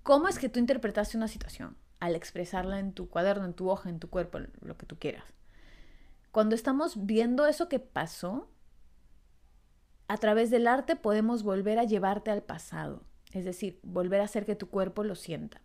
cómo 0.03 0.29
es 0.29 0.39
que 0.39 0.49
tú 0.49 0.59
interpretaste 0.59 1.19
una 1.19 1.29
situación, 1.29 1.77
al 2.01 2.17
expresarla 2.17 2.81
en 2.81 2.95
tu 2.95 3.11
cuaderno, 3.11 3.45
en 3.45 3.53
tu 3.53 3.69
hoja, 3.69 3.91
en 3.91 4.01
tu 4.01 4.09
cuerpo, 4.09 4.39
lo 4.63 4.79
que 4.79 4.87
tú 4.87 4.99
quieras. 4.99 5.25
Cuando 6.33 6.55
estamos 6.55 7.05
viendo 7.05 7.47
eso 7.47 7.69
que 7.69 7.81
pasó, 7.81 8.51
a 10.09 10.17
través 10.17 10.51
del 10.51 10.67
arte 10.67 10.97
podemos 10.97 11.43
volver 11.43 11.79
a 11.79 11.85
llevarte 11.85 12.31
al 12.31 12.43
pasado, 12.43 13.03
es 13.33 13.45
decir, 13.45 13.79
volver 13.83 14.23
a 14.23 14.25
hacer 14.25 14.47
que 14.47 14.57
tu 14.57 14.71
cuerpo 14.71 15.05
lo 15.05 15.15
sienta. 15.15 15.61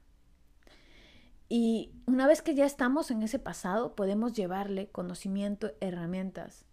Y 1.48 1.94
una 2.08 2.28
vez 2.28 2.42
que 2.42 2.56
ya 2.56 2.66
estamos 2.66 3.12
en 3.12 3.22
ese 3.22 3.38
pasado, 3.38 3.96
podemos 3.96 4.34
llevarle 4.34 4.90
conocimiento, 4.90 5.72
herramientas, 5.80 6.66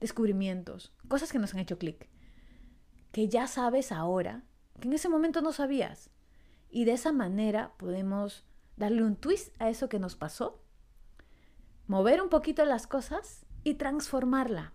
descubrimientos, 0.00 0.92
cosas 1.08 1.32
que 1.32 1.38
nos 1.38 1.54
han 1.54 1.60
hecho 1.60 1.78
clic, 1.78 2.08
que 3.10 3.28
ya 3.28 3.46
sabes 3.46 3.90
ahora, 3.90 4.44
que 4.80 4.88
en 4.88 4.94
ese 4.94 5.08
momento 5.08 5.40
no 5.40 5.52
sabías. 5.52 6.10
Y 6.70 6.84
de 6.84 6.92
esa 6.92 7.12
manera 7.12 7.72
podemos 7.78 8.44
darle 8.76 9.02
un 9.02 9.16
twist 9.16 9.54
a 9.60 9.70
eso 9.70 9.88
que 9.88 9.98
nos 9.98 10.14
pasó, 10.14 10.62
mover 11.86 12.20
un 12.20 12.28
poquito 12.28 12.64
las 12.66 12.86
cosas 12.86 13.46
y 13.64 13.74
transformarla. 13.74 14.74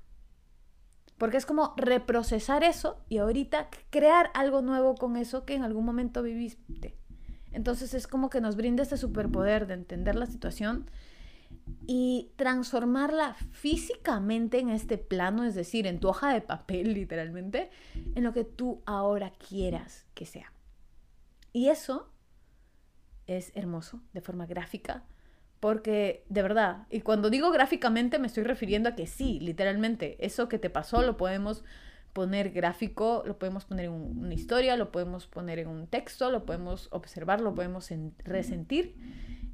Porque 1.20 1.38
es 1.38 1.46
como 1.46 1.76
reprocesar 1.78 2.64
eso 2.64 3.00
y 3.08 3.20
ahorita 3.20 3.70
crear 3.92 4.32
algo 4.34 4.64
nuevo 4.64 4.96
con 4.96 5.16
eso 5.16 5.46
que 5.46 5.54
en 5.54 5.64
algún 5.64 5.86
momento 5.86 6.24
viviste. 6.24 6.98
Entonces 7.54 7.94
es 7.94 8.08
como 8.08 8.30
que 8.30 8.42
nos 8.42 8.56
brinda 8.56 8.84
este 8.84 8.98
superpoder 8.98 9.68
de 9.68 9.76
entender 9.76 10.16
la 10.16 10.26
situación 10.26 10.90
y 11.86 12.32
transformarla 12.36 13.36
físicamente 13.52 14.60
en 14.60 14.70
este 14.70 14.98
plano, 14.98 15.44
es 15.44 15.56
decir, 15.56 15.88
en 15.88 16.00
tu 16.00 16.10
hoja 16.10 16.34
de 16.34 16.42
papel 16.42 16.94
literalmente, 16.94 17.70
en 18.16 18.24
lo 18.24 18.34
que 18.34 18.44
tú 18.44 18.82
ahora 18.86 19.32
quieras 19.32 20.06
que 20.14 20.26
sea. 20.26 20.52
Y 21.52 21.70
eso 21.70 22.12
es 23.28 23.52
hermoso 23.56 24.02
de 24.14 24.22
forma 24.22 24.46
gráfica, 24.46 25.04
porque 25.60 26.26
de 26.28 26.42
verdad, 26.42 26.88
y 26.90 27.02
cuando 27.02 27.30
digo 27.30 27.52
gráficamente 27.52 28.20
me 28.20 28.28
estoy 28.28 28.44
refiriendo 28.44 28.90
a 28.90 28.96
que 28.96 29.08
sí, 29.08 29.40
literalmente, 29.40 30.18
eso 30.26 30.50
que 30.50 30.60
te 30.60 30.70
pasó 30.70 31.04
lo 31.04 31.16
podemos 31.16 31.64
poner 32.14 32.52
gráfico, 32.52 33.24
lo 33.26 33.38
podemos 33.38 33.66
poner 33.66 33.86
en 33.86 33.92
una 33.92 34.34
historia, 34.34 34.78
lo 34.78 34.92
podemos 34.92 35.28
poner 35.28 35.60
en 35.60 35.68
un 35.68 35.88
texto, 35.88 36.30
lo 36.32 36.46
podemos 36.46 36.88
observar, 36.92 37.42
lo 37.42 37.56
podemos 37.56 37.90
resentir 38.24 38.96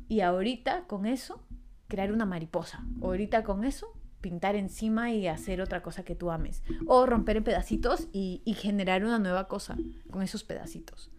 y 0.10 0.22
ahorita 0.22 0.86
con 0.86 1.06
eso 1.06 1.42
crear 1.88 2.12
una 2.12 2.26
mariposa, 2.26 2.84
ahorita 3.02 3.44
con 3.44 3.64
eso 3.64 3.94
pintar 4.22 4.56
encima 4.56 5.12
y 5.14 5.28
hacer 5.28 5.62
otra 5.62 5.82
cosa 5.82 6.04
que 6.04 6.16
tú 6.16 6.30
ames, 6.30 6.62
o 6.88 7.06
romper 7.06 7.38
en 7.38 7.46
pedacitos 7.46 8.10
y, 8.12 8.42
y 8.44 8.54
generar 8.54 9.06
una 9.06 9.18
nueva 9.18 9.48
cosa 9.48 9.78
con 10.12 10.22
esos 10.22 10.44
pedacitos. 10.44 11.10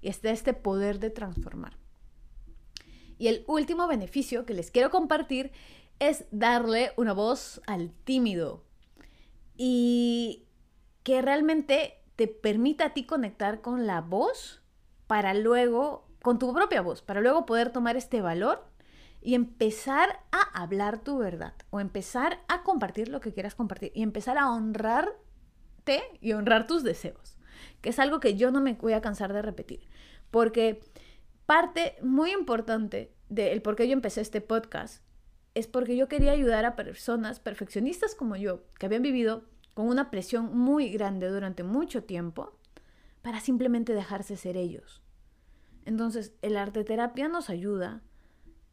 Y 0.00 0.08
está 0.08 0.30
este 0.30 0.52
poder 0.54 1.00
de 1.00 1.10
transformar. 1.10 1.76
Y 3.18 3.26
el 3.26 3.44
último 3.48 3.88
beneficio 3.88 4.46
que 4.46 4.54
les 4.54 4.70
quiero 4.70 4.90
compartir 4.90 5.50
es 5.98 6.26
darle 6.30 6.92
una 6.96 7.12
voz 7.12 7.60
al 7.66 7.90
tímido 8.04 8.64
y 9.56 10.43
que 11.04 11.22
realmente 11.22 12.00
te 12.16 12.26
permita 12.26 12.86
a 12.86 12.94
ti 12.94 13.06
conectar 13.06 13.60
con 13.60 13.86
la 13.86 14.00
voz 14.00 14.62
para 15.06 15.34
luego, 15.34 16.08
con 16.22 16.38
tu 16.38 16.52
propia 16.52 16.80
voz, 16.80 17.02
para 17.02 17.20
luego 17.20 17.46
poder 17.46 17.70
tomar 17.70 17.96
este 17.96 18.20
valor 18.20 18.66
y 19.20 19.34
empezar 19.34 20.20
a 20.32 20.62
hablar 20.62 20.98
tu 21.02 21.18
verdad 21.18 21.54
o 21.70 21.80
empezar 21.80 22.40
a 22.48 22.62
compartir 22.62 23.08
lo 23.08 23.20
que 23.20 23.32
quieras 23.32 23.54
compartir 23.54 23.92
y 23.94 24.02
empezar 24.02 24.38
a 24.38 24.50
honrarte 24.50 26.02
y 26.20 26.32
honrar 26.32 26.66
tus 26.66 26.82
deseos, 26.82 27.36
que 27.80 27.90
es 27.90 27.98
algo 27.98 28.18
que 28.18 28.36
yo 28.36 28.50
no 28.50 28.60
me 28.60 28.74
voy 28.74 28.94
a 28.94 29.02
cansar 29.02 29.32
de 29.32 29.42
repetir, 29.42 29.86
porque 30.30 30.80
parte 31.46 31.96
muy 32.02 32.32
importante 32.32 33.14
del 33.28 33.60
por 33.60 33.76
qué 33.76 33.86
yo 33.86 33.92
empecé 33.92 34.22
este 34.22 34.40
podcast 34.40 35.04
es 35.54 35.66
porque 35.66 35.96
yo 35.96 36.08
quería 36.08 36.32
ayudar 36.32 36.64
a 36.64 36.76
personas 36.76 37.40
perfeccionistas 37.40 38.14
como 38.14 38.36
yo, 38.36 38.64
que 38.78 38.86
habían 38.86 39.02
vivido 39.02 39.44
con 39.74 39.88
una 39.88 40.10
presión 40.10 40.56
muy 40.56 40.88
grande 40.88 41.28
durante 41.28 41.62
mucho 41.64 42.04
tiempo, 42.04 42.52
para 43.22 43.40
simplemente 43.40 43.94
dejarse 43.94 44.36
ser 44.36 44.56
ellos. 44.56 45.02
Entonces, 45.84 46.32
el 46.42 46.56
arte 46.56 46.84
terapia 46.84 47.28
nos 47.28 47.50
ayuda 47.50 48.02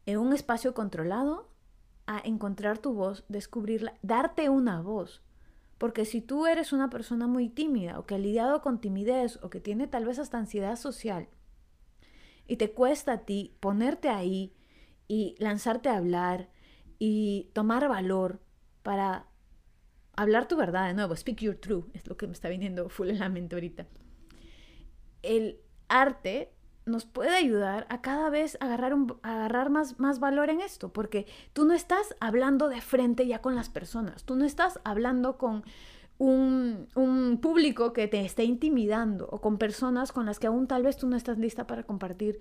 en 0.06 0.18
un 0.18 0.32
espacio 0.32 0.74
controlado 0.74 1.48
a 2.06 2.20
encontrar 2.24 2.78
tu 2.78 2.92
voz, 2.92 3.24
descubrirla, 3.28 3.94
darte 4.02 4.48
una 4.48 4.80
voz. 4.80 5.22
Porque 5.78 6.04
si 6.04 6.20
tú 6.20 6.46
eres 6.46 6.72
una 6.72 6.90
persona 6.90 7.26
muy 7.26 7.48
tímida 7.48 7.98
o 7.98 8.06
que 8.06 8.14
ha 8.14 8.18
lidiado 8.18 8.62
con 8.62 8.80
timidez 8.80 9.38
o 9.42 9.50
que 9.50 9.60
tiene 9.60 9.88
tal 9.88 10.04
vez 10.04 10.18
hasta 10.18 10.38
ansiedad 10.38 10.76
social, 10.76 11.28
y 12.46 12.56
te 12.56 12.72
cuesta 12.72 13.12
a 13.12 13.18
ti 13.18 13.56
ponerte 13.60 14.08
ahí 14.08 14.52
y 15.08 15.34
lanzarte 15.38 15.88
a 15.88 15.96
hablar 15.96 16.50
y 16.98 17.50
tomar 17.52 17.88
valor 17.88 18.40
para 18.82 19.26
hablar 20.22 20.48
tu 20.48 20.56
verdad 20.56 20.86
de 20.86 20.94
nuevo, 20.94 21.14
speak 21.16 21.40
your 21.40 21.56
truth, 21.56 21.86
es 21.94 22.06
lo 22.06 22.16
que 22.16 22.26
me 22.26 22.32
está 22.32 22.48
viniendo 22.48 22.88
full 22.88 23.10
en 23.10 23.18
la 23.18 23.28
mente 23.28 23.56
ahorita. 23.56 23.86
El 25.22 25.60
arte 25.88 26.52
nos 26.84 27.04
puede 27.04 27.36
ayudar 27.36 27.86
a 27.90 28.00
cada 28.00 28.28
vez 28.28 28.56
agarrar, 28.60 28.94
un, 28.94 29.18
agarrar 29.22 29.70
más, 29.70 30.00
más 30.00 30.18
valor 30.18 30.50
en 30.50 30.60
esto, 30.60 30.92
porque 30.92 31.26
tú 31.52 31.64
no 31.64 31.74
estás 31.74 32.16
hablando 32.20 32.68
de 32.68 32.80
frente 32.80 33.26
ya 33.26 33.40
con 33.40 33.54
las 33.54 33.68
personas, 33.68 34.24
tú 34.24 34.34
no 34.34 34.44
estás 34.44 34.80
hablando 34.84 35.38
con 35.38 35.64
un, 36.18 37.38
público 37.40 37.92
que 37.92 38.08
te 38.08 38.20
esté 38.24 38.44
intimidando 38.44 39.28
o 39.30 39.40
con 39.40 39.58
personas 39.58 40.12
con 40.12 40.26
las 40.26 40.38
que 40.38 40.46
aún 40.46 40.68
tal 40.68 40.82
vez 40.82 40.96
tú 40.96 41.08
no 41.08 41.16
estás 41.16 41.38
lista 41.38 41.66
para 41.66 41.82
compartir 41.82 42.40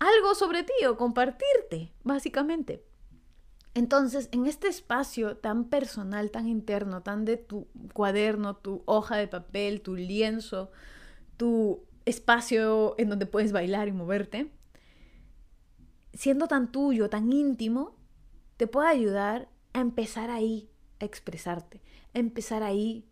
algo 0.00 0.34
sobre 0.34 0.64
ti 0.64 0.84
o 0.88 0.96
compartirte, 0.96 1.92
básicamente. 2.02 2.84
Entonces, 3.74 4.28
en 4.32 4.46
este 4.46 4.68
espacio 4.68 5.36
tan 5.36 5.64
personal, 5.64 6.30
tan 6.30 6.46
interno, 6.46 7.02
tan 7.02 7.24
de 7.24 7.38
tu 7.38 7.68
cuaderno, 7.94 8.56
tu 8.56 8.82
hoja 8.84 9.16
de 9.16 9.28
papel, 9.28 9.80
tu 9.80 9.96
lienzo, 9.96 10.70
tu 11.38 11.84
espacio 12.04 12.94
en 12.98 13.08
donde 13.08 13.26
puedes 13.26 13.52
bailar 13.52 13.88
y 13.88 13.92
moverte, 13.92 14.52
siendo 16.12 16.48
tan 16.48 16.70
tuyo, 16.70 17.08
tan 17.08 17.32
íntimo, 17.32 17.96
te 18.58 18.66
puede 18.66 18.88
ayudar 18.88 19.48
a 19.72 19.80
empezar 19.80 20.30
ahí, 20.30 20.68
a 21.00 21.06
expresarte, 21.06 21.80
empezar 22.12 22.62
ahí 22.62 23.06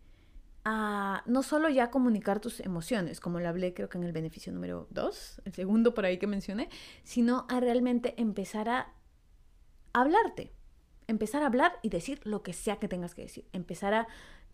a 0.63 1.23
no 1.25 1.41
solo 1.41 1.69
ya 1.69 1.89
comunicar 1.89 2.39
tus 2.39 2.59
emociones, 2.59 3.19
como 3.19 3.39
lo 3.39 3.49
hablé 3.49 3.73
creo 3.73 3.89
que 3.89 3.97
en 3.97 4.03
el 4.03 4.11
beneficio 4.11 4.53
número 4.53 4.87
2, 4.91 5.41
el 5.45 5.53
segundo 5.53 5.95
por 5.95 6.05
ahí 6.05 6.19
que 6.19 6.27
mencioné, 6.27 6.69
sino 7.03 7.47
a 7.49 7.59
realmente 7.59 8.13
empezar 8.21 8.69
a 8.69 8.93
hablarte, 9.93 10.53
empezar 11.07 11.43
a 11.43 11.47
hablar 11.47 11.79
y 11.81 11.89
decir 11.89 12.19
lo 12.23 12.43
que 12.43 12.53
sea 12.53 12.77
que 12.77 12.87
tengas 12.87 13.15
que 13.15 13.23
decir, 13.23 13.45
empezar 13.53 13.93
a 13.93 14.07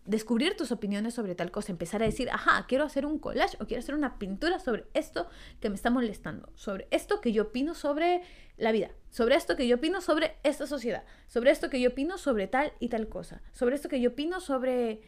descubrir 0.08 0.56
tus 0.56 0.72
opiniones 0.72 1.12
sobre 1.12 1.34
tal 1.34 1.50
cosa, 1.50 1.70
empezar 1.70 2.02
a 2.02 2.06
decir, 2.06 2.30
ajá, 2.30 2.64
quiero 2.66 2.84
hacer 2.84 3.04
un 3.04 3.18
collage 3.18 3.58
o 3.60 3.66
quiero 3.66 3.80
hacer 3.80 3.94
una 3.94 4.18
pintura 4.18 4.58
sobre 4.58 4.86
esto 4.94 5.28
que 5.60 5.68
me 5.68 5.74
está 5.74 5.90
molestando, 5.90 6.50
sobre 6.54 6.88
esto 6.90 7.20
que 7.20 7.32
yo 7.32 7.44
opino 7.44 7.74
sobre 7.74 8.22
la 8.56 8.72
vida, 8.72 8.90
sobre 9.10 9.34
esto 9.34 9.54
que 9.54 9.68
yo 9.68 9.76
opino 9.76 10.00
sobre 10.00 10.38
esta 10.44 10.66
sociedad, 10.66 11.04
sobre 11.26 11.50
esto 11.50 11.68
que 11.68 11.80
yo 11.80 11.90
opino 11.90 12.16
sobre 12.16 12.46
tal 12.46 12.72
y 12.80 12.88
tal 12.88 13.08
cosa, 13.10 13.42
sobre 13.52 13.76
esto 13.76 13.90
que 13.90 14.00
yo 14.00 14.10
opino 14.10 14.40
sobre 14.40 15.02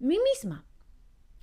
mí 0.00 0.18
misma. 0.32 0.66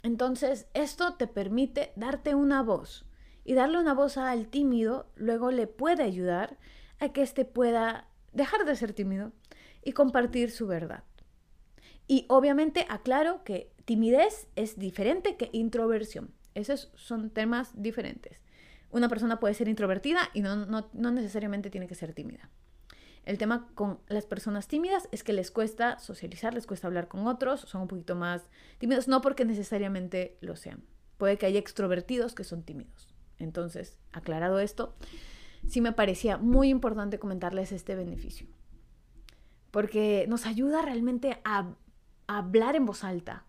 Entonces, 0.03 0.67
esto 0.74 1.13
te 1.13 1.28
permite 1.28 1.93
darte 1.95 2.36
una 2.36 2.61
voz 2.61 3.05
y 3.45 3.53
darle 3.53 3.80
una 3.80 3.93
voz 3.93 4.17
al 4.17 4.47
tímido 4.47 5.09
luego 5.15 5.51
le 5.51 5.65
puede 5.65 6.03
ayudar 6.03 6.57
a 6.99 7.09
que 7.13 7.22
éste 7.22 7.45
pueda 7.45 8.11
dejar 8.32 8.65
de 8.65 8.75
ser 8.75 8.93
tímido 8.93 9.32
y 9.84 9.93
compartir 9.93 10.51
su 10.51 10.67
verdad. 10.67 11.03
Y 12.07 12.25
obviamente 12.29 12.86
aclaro 12.89 13.43
que 13.43 13.71
timidez 13.86 14.47
es 14.55 14.77
diferente 14.77 15.38
que 15.38 15.49
introversión. 15.53 16.34
Esos 16.53 16.91
son 16.95 17.29
temas 17.29 17.71
diferentes. 17.82 18.41
Una 18.91 19.07
persona 19.07 19.39
puede 19.39 19.53
ser 19.53 19.69
introvertida 19.69 20.29
y 20.34 20.41
no, 20.41 20.65
no, 20.65 21.11
necesariamente 21.11 21.69
tiene 21.69 21.88
que 21.88 21.95
ser 21.95 22.13
tímida. 22.13 22.49
El 23.23 23.38
tema 23.38 23.69
con 23.75 23.99
las 24.07 24.25
personas 24.25 24.67
tímidas 24.67 25.07
es 25.11 25.23
que 25.23 25.32
les 25.32 25.51
cuesta 25.51 25.99
socializar, 25.99 26.53
les 26.53 26.67
cuesta 26.67 26.88
hablar 26.88 27.07
con 27.07 27.27
otros, 27.27 27.61
son 27.61 27.84
un 27.84 27.88
poquito 27.88 28.15
más 28.15 28.49
tímidos, 28.79 29.07
no 29.07 29.21
porque 29.21 29.45
necesariamente 29.45 30.38
lo 30.41 30.55
sean. 30.55 30.84
Puede 31.17 31.38
que 31.38 31.45
haya 31.45 31.59
extrovertidos 31.59 32.34
que 32.34 32.43
son 32.43 32.63
tímidos. 32.63 33.13
Entonces, 33.38 33.97
aclarado 34.11 34.59
esto, 34.59 34.95
sí 35.68 35.82
me 35.82 35.91
parecía 35.91 36.38
muy 36.38 36.70
importante 36.70 37.20
comentarles 37.20 37.72
este 37.72 37.95
beneficio. 37.95 38.47
Porque 39.72 40.26
nos 40.28 40.45
ayuda 40.45 40.82
realmente 40.82 41.39
a, 41.43 41.76
hablar 42.28 42.78
en 42.78 42.86
voz 42.86 43.03
alta 43.03 43.43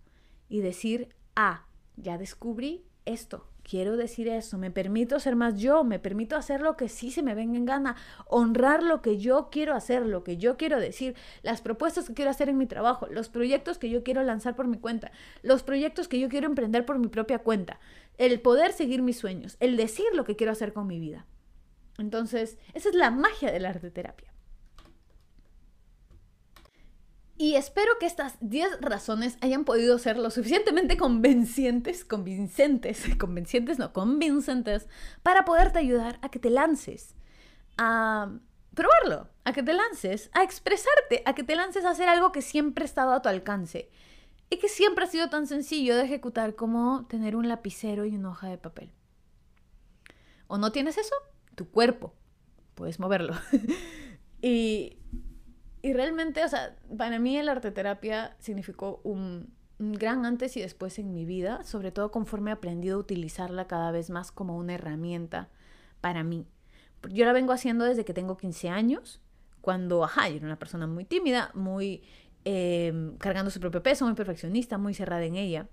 y 0.48 0.60
decir, 0.60 1.14
ah, 1.36 1.66
ya 1.96 2.18
descubrí 2.18 2.84
esto, 3.04 3.46
quiero 3.62 3.96
decir 3.96 4.28
eso, 4.28 4.58
me 4.58 4.70
permito 4.70 5.20
ser 5.20 5.36
más 5.36 5.60
yo, 5.60 5.84
me 5.84 5.98
permito 5.98 6.36
hacer 6.36 6.60
lo 6.60 6.76
que 6.76 6.88
sí 6.88 7.10
se 7.10 7.22
me 7.22 7.34
venga 7.34 7.56
en 7.56 7.64
gana, 7.64 7.96
honrar 8.26 8.82
lo 8.82 9.02
que 9.02 9.18
yo 9.18 9.50
quiero 9.50 9.74
hacer, 9.74 10.04
lo 10.04 10.24
que 10.24 10.36
yo 10.36 10.56
quiero 10.56 10.80
decir, 10.80 11.14
las 11.42 11.60
propuestas 11.60 12.08
que 12.08 12.14
quiero 12.14 12.30
hacer 12.30 12.48
en 12.48 12.58
mi 12.58 12.66
trabajo, 12.66 13.06
los 13.08 13.28
proyectos 13.28 13.78
que 13.78 13.88
yo 13.88 14.02
quiero 14.02 14.22
lanzar 14.22 14.56
por 14.56 14.66
mi 14.66 14.78
cuenta, 14.78 15.12
los 15.42 15.62
proyectos 15.62 16.08
que 16.08 16.18
yo 16.18 16.28
quiero 16.28 16.46
emprender 16.46 16.84
por 16.84 16.98
mi 16.98 17.08
propia 17.08 17.38
cuenta, 17.38 17.78
el 18.18 18.40
poder 18.40 18.72
seguir 18.72 19.02
mis 19.02 19.18
sueños, 19.18 19.56
el 19.60 19.76
decir 19.76 20.06
lo 20.14 20.24
que 20.24 20.36
quiero 20.36 20.52
hacer 20.52 20.72
con 20.72 20.86
mi 20.86 20.98
vida. 20.98 21.26
Entonces, 21.98 22.58
esa 22.74 22.88
es 22.88 22.94
la 22.94 23.10
magia 23.10 23.52
del 23.52 23.66
arte 23.66 23.90
terapia. 23.90 24.32
Y 27.42 27.56
espero 27.56 27.98
que 27.98 28.06
estas 28.06 28.36
10 28.40 28.80
razones 28.82 29.36
hayan 29.40 29.64
podido 29.64 29.98
ser 29.98 30.16
lo 30.16 30.30
suficientemente 30.30 30.96
convincentes, 30.96 32.04
convincentes, 32.08 33.04
convincentes, 33.18 33.78
no, 33.78 33.92
convincentes, 33.92 34.86
para 35.22 35.44
poderte 35.44 35.80
ayudar 35.80 36.18
a 36.22 36.28
que 36.28 36.38
te 36.38 36.50
lances 36.50 37.16
a 37.78 38.30
probarlo, 38.74 39.28
a 39.44 39.52
que 39.52 39.62
te 39.62 39.72
lances 39.72 40.30
a 40.34 40.42
expresarte, 40.42 41.22
a 41.24 41.34
que 41.34 41.42
te 41.42 41.56
lances 41.56 41.84
a 41.84 41.90
hacer 41.90 42.08
algo 42.08 42.32
que 42.32 42.42
siempre 42.42 42.84
ha 42.84 42.86
estado 42.86 43.12
a 43.12 43.22
tu 43.22 43.28
alcance 43.28 43.90
y 44.48 44.58
que 44.58 44.68
siempre 44.68 45.04
ha 45.04 45.08
sido 45.08 45.28
tan 45.28 45.46
sencillo 45.46 45.96
de 45.96 46.04
ejecutar 46.04 46.54
como 46.54 47.06
tener 47.06 47.34
un 47.34 47.48
lapicero 47.48 48.04
y 48.04 48.14
una 48.14 48.30
hoja 48.30 48.48
de 48.48 48.58
papel. 48.58 48.92
¿O 50.46 50.58
no 50.58 50.70
tienes 50.70 50.98
eso? 50.98 51.14
Tu 51.54 51.70
cuerpo. 51.70 52.14
Puedes 52.74 52.98
moverlo. 52.98 53.34
y 54.42 54.98
y 55.82 55.92
realmente, 55.92 56.44
o 56.44 56.48
sea, 56.48 56.76
para 56.96 57.18
mí 57.18 57.36
el 57.36 57.48
arte 57.48 57.72
terapia 57.72 58.36
significó 58.38 59.00
un, 59.02 59.52
gran 59.78 60.24
antes 60.24 60.56
y 60.56 60.60
después 60.60 61.00
en 61.00 61.12
mi 61.12 61.24
vida, 61.24 61.64
sobre 61.64 61.90
todo 61.90 62.12
conforme 62.12 62.52
he 62.52 62.54
aprendido 62.54 62.96
a 62.96 63.00
utilizarla 63.00 63.66
cada 63.66 63.90
vez 63.90 64.10
más 64.10 64.30
como 64.30 64.56
una 64.56 64.74
herramienta 64.74 65.50
para 66.00 66.22
mí. 66.22 66.46
Yo 67.10 67.24
la 67.24 67.32
vengo 67.32 67.52
haciendo 67.52 67.84
desde 67.84 68.04
que 68.04 68.14
tengo 68.14 68.36
15 68.36 68.68
años, 68.68 69.20
cuando, 69.60 70.04
ajá, 70.04 70.28
yo 70.28 70.36
era 70.36 70.46
una 70.46 70.58
persona 70.58 70.86
muy 70.86 71.04
tímida, 71.04 71.50
muy 71.54 72.04
em, 72.44 73.16
cargando 73.16 73.50
su 73.50 73.58
propio 73.58 73.82
peso, 73.82 74.04
muy 74.04 74.14
perfeccionista, 74.14 74.78
muy 74.78 74.94
cerrada 74.94 75.24
en 75.24 75.34
ella. 75.34 75.68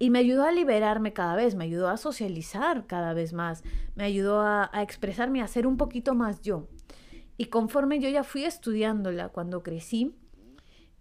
Y 0.00 0.10
me 0.10 0.18
ayudó 0.18 0.44
a 0.44 0.50
liberarme 0.50 1.12
cada 1.12 1.36
vez, 1.36 1.54
me 1.54 1.64
ayudó 1.64 1.88
a 1.88 1.96
socializar 1.96 2.88
cada 2.88 3.14
vez 3.14 3.32
más, 3.32 3.62
me 3.94 4.02
ayudó 4.02 4.40
a, 4.40 4.68
a 4.72 4.82
expresarme, 4.82 5.42
a 5.42 5.46
ser 5.46 5.68
un 5.68 5.76
poquito 5.76 6.16
más 6.16 6.42
yo. 6.42 6.66
Y 7.36 7.46
conforme 7.46 8.00
yo 8.00 8.08
ya 8.08 8.24
fui 8.24 8.44
estudiándola 8.44 9.28
cuando 9.28 9.62
crecí, 9.62 10.16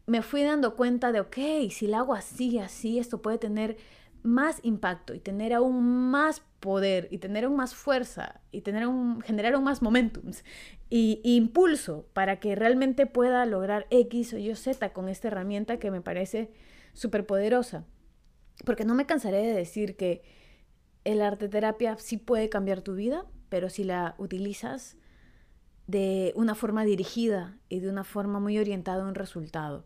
me 0.06 0.22
fui 0.22 0.43
dando 0.43 0.76
cuenta 0.76 1.12
de, 1.12 1.22
ok, 1.22 1.38
si 1.72 1.88
la 1.88 2.00
hago 2.00 2.14
así, 2.14 2.60
así, 2.60 3.00
esto 3.00 3.22
puede 3.22 3.39
tener 3.39 3.78
más 4.24 4.60
impacto 4.64 5.14
y 5.14 5.20
tener 5.20 5.54
aún 5.54 6.10
más 6.10 6.41
poder 6.60 7.08
y 7.12 7.20
tener 7.20 7.45
aún 7.45 7.56
más 7.56 7.74
fuerza 7.74 8.41
y 8.52 8.62
tener 8.62 8.86
un, 8.88 9.22
generar 9.22 9.54
aún 9.54 9.64
más 9.64 9.82
momentums 9.82 10.43
y, 10.89 11.22
impulso 11.24 12.08
para 12.14 12.39
que 12.39 12.56
realmente 12.56 13.06
pueda 13.06 13.45
lograr 13.45 13.88
X 13.91 14.34
o 14.34 14.38
Y 14.38 14.54
Z 14.56 14.91
con 14.91 15.08
esta 15.08 15.30
herramienta 15.30 15.78
que 15.78 15.91
me 15.91 16.02
parece 16.02 16.52
súper 16.93 17.26
poderosa. 17.26 17.86
Porque 18.66 18.86
no 18.86 18.95
me 18.95 19.05
cansaré 19.05 19.38
de 19.38 19.53
decir 19.53 19.95
que 19.95 20.22
el 21.03 21.22
arte 21.22 21.49
terapia 21.49 21.97
sí 21.97 22.18
puede 22.18 22.49
cambiar 22.49 22.82
tu 22.82 22.95
vida, 22.95 23.26
pero 23.49 23.70
si 23.70 23.84
la 23.84 24.16
utilizas 24.18 24.97
de 25.88 26.34
una 26.36 26.53
forma 26.53 26.86
dirigida 26.86 27.57
y 27.68 27.80
de 27.80 27.89
una 27.89 28.03
forma 28.03 28.39
muy 28.39 28.60
orientada 28.60 29.03
a 29.03 29.07
un 29.07 29.16
resultado. 29.16 29.86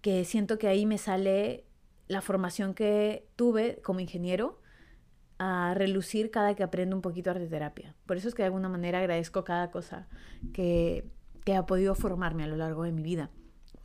Que 0.00 0.24
siento 0.24 0.58
que 0.58 0.66
ahí 0.66 0.84
me 0.84 0.98
sale 0.98 1.64
la 2.08 2.22
formación 2.22 2.74
que 2.74 3.28
tuve 3.36 3.80
como 3.84 4.00
ingeniero 4.00 4.60
a 5.38 5.74
relucir 5.74 6.32
cada 6.32 6.56
que 6.56 6.64
aprendo 6.64 6.96
un 6.96 7.02
poquito 7.02 7.30
arte 7.30 7.46
terapia. 7.46 7.94
Por 8.06 8.16
eso 8.16 8.28
es 8.28 8.34
que 8.34 8.42
de 8.42 8.46
alguna 8.46 8.68
manera 8.68 8.98
agradezco 8.98 9.44
cada 9.44 9.70
cosa 9.70 10.08
que, 10.52 11.04
que 11.44 11.54
ha 11.54 11.66
podido 11.66 11.94
formarme 11.94 12.42
a 12.42 12.48
lo 12.48 12.56
largo 12.56 12.82
de 12.82 12.90
mi 12.90 13.02
vida 13.02 13.30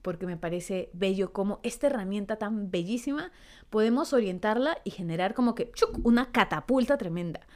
porque 0.04 0.28
me 0.28 0.38
parece 0.38 0.92
bello 0.94 1.34
como 1.34 1.60
esta 1.64 1.88
herramienta 1.88 2.36
tan 2.36 2.70
bellísima 2.70 3.32
podemos 3.72 4.14
orientarla 4.14 4.78
y 4.84 4.92
generar 4.92 5.34
como 5.34 5.56
que 5.56 5.72
una 6.04 6.32
catapulta 6.32 6.98
tremenda. 6.98 7.48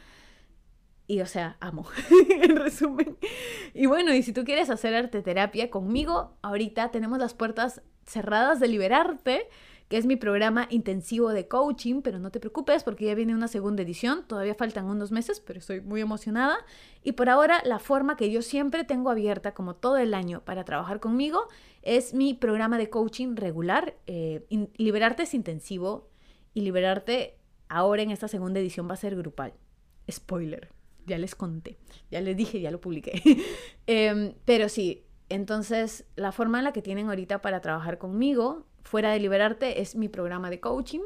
Y 1.06 1.22
o 1.22 1.26
sea, 1.26 1.58
amo, 1.60 1.88
en 2.42 2.56
resumen. 2.56 3.18
Y 3.74 3.86
bueno, 3.86 4.14
y 4.14 4.24
si 4.24 4.34
tú 4.34 4.44
quieres 4.44 4.70
hacer 4.70 4.96
arte 4.96 5.22
terapia 5.22 5.70
conmigo, 5.70 6.38
ahorita 6.42 6.90
tenemos 6.90 7.20
las 7.20 7.34
puertas 7.34 7.82
cerradas 8.06 8.60
de 8.60 8.68
Liberarte, 8.70 9.48
que 9.88 9.98
es 9.98 10.06
mi 10.06 10.16
programa 10.16 10.68
intensivo 10.70 11.30
de 11.30 11.48
coaching, 11.48 12.02
pero 12.02 12.20
no 12.20 12.32
te 12.32 12.40
preocupes 12.40 12.84
porque 12.84 13.06
ya 13.06 13.16
viene 13.16 13.34
una 13.34 13.48
segunda 13.48 13.84
edición, 13.84 14.26
todavía 14.28 14.56
faltan 14.56 14.86
unos 14.86 15.12
meses, 15.12 15.40
pero 15.40 15.60
estoy 15.60 15.82
muy 15.82 16.02
emocionada. 16.02 16.58
Y 17.04 17.14
por 17.14 17.30
ahora 17.30 17.62
la 17.64 17.80
forma 17.80 18.18
que 18.18 18.32
yo 18.32 18.42
siempre 18.42 18.84
tengo 18.84 19.10
abierta, 19.10 19.54
como 19.54 19.76
todo 19.76 19.98
el 19.98 20.14
año, 20.14 20.44
para 20.44 20.66
trabajar 20.66 21.00
conmigo, 21.00 21.48
es 21.82 22.14
mi 22.14 22.34
programa 22.34 22.78
de 22.78 22.90
coaching 22.90 23.36
regular. 23.36 23.96
Eh, 24.08 24.46
liberarte 24.76 25.24
es 25.24 25.34
intensivo 25.34 26.10
y 26.54 26.62
Liberarte 26.62 27.38
ahora 27.70 28.02
en 28.02 28.12
esta 28.12 28.28
segunda 28.28 28.60
edición 28.60 28.90
va 28.90 28.94
a 28.94 28.98
ser 28.98 29.16
grupal. 29.16 29.54
Spoiler 30.10 30.70
ya 31.08 31.18
les 31.18 31.34
conté, 31.34 31.78
ya 32.12 32.22
les 32.22 32.38
dije, 32.38 32.60
ya 32.62 32.70
lo 32.70 32.80
publiqué. 32.80 33.22
Em, 33.88 34.34
pero 34.44 34.68
sí, 34.68 35.06
entonces 35.30 36.06
la 36.18 36.34
forma 36.34 36.58
en 36.58 36.66
la 36.66 36.74
que 36.74 36.82
tienen 36.82 37.08
ahorita 37.08 37.42
para 37.42 37.62
trabajar 37.62 37.98
conmigo, 37.98 38.68
fuera 38.88 39.12
de 39.12 39.20
liberarte, 39.20 39.82
es 39.82 39.96
mi 39.96 40.08
programa 40.08 40.50
de 40.50 40.60
coaching, 40.60 41.02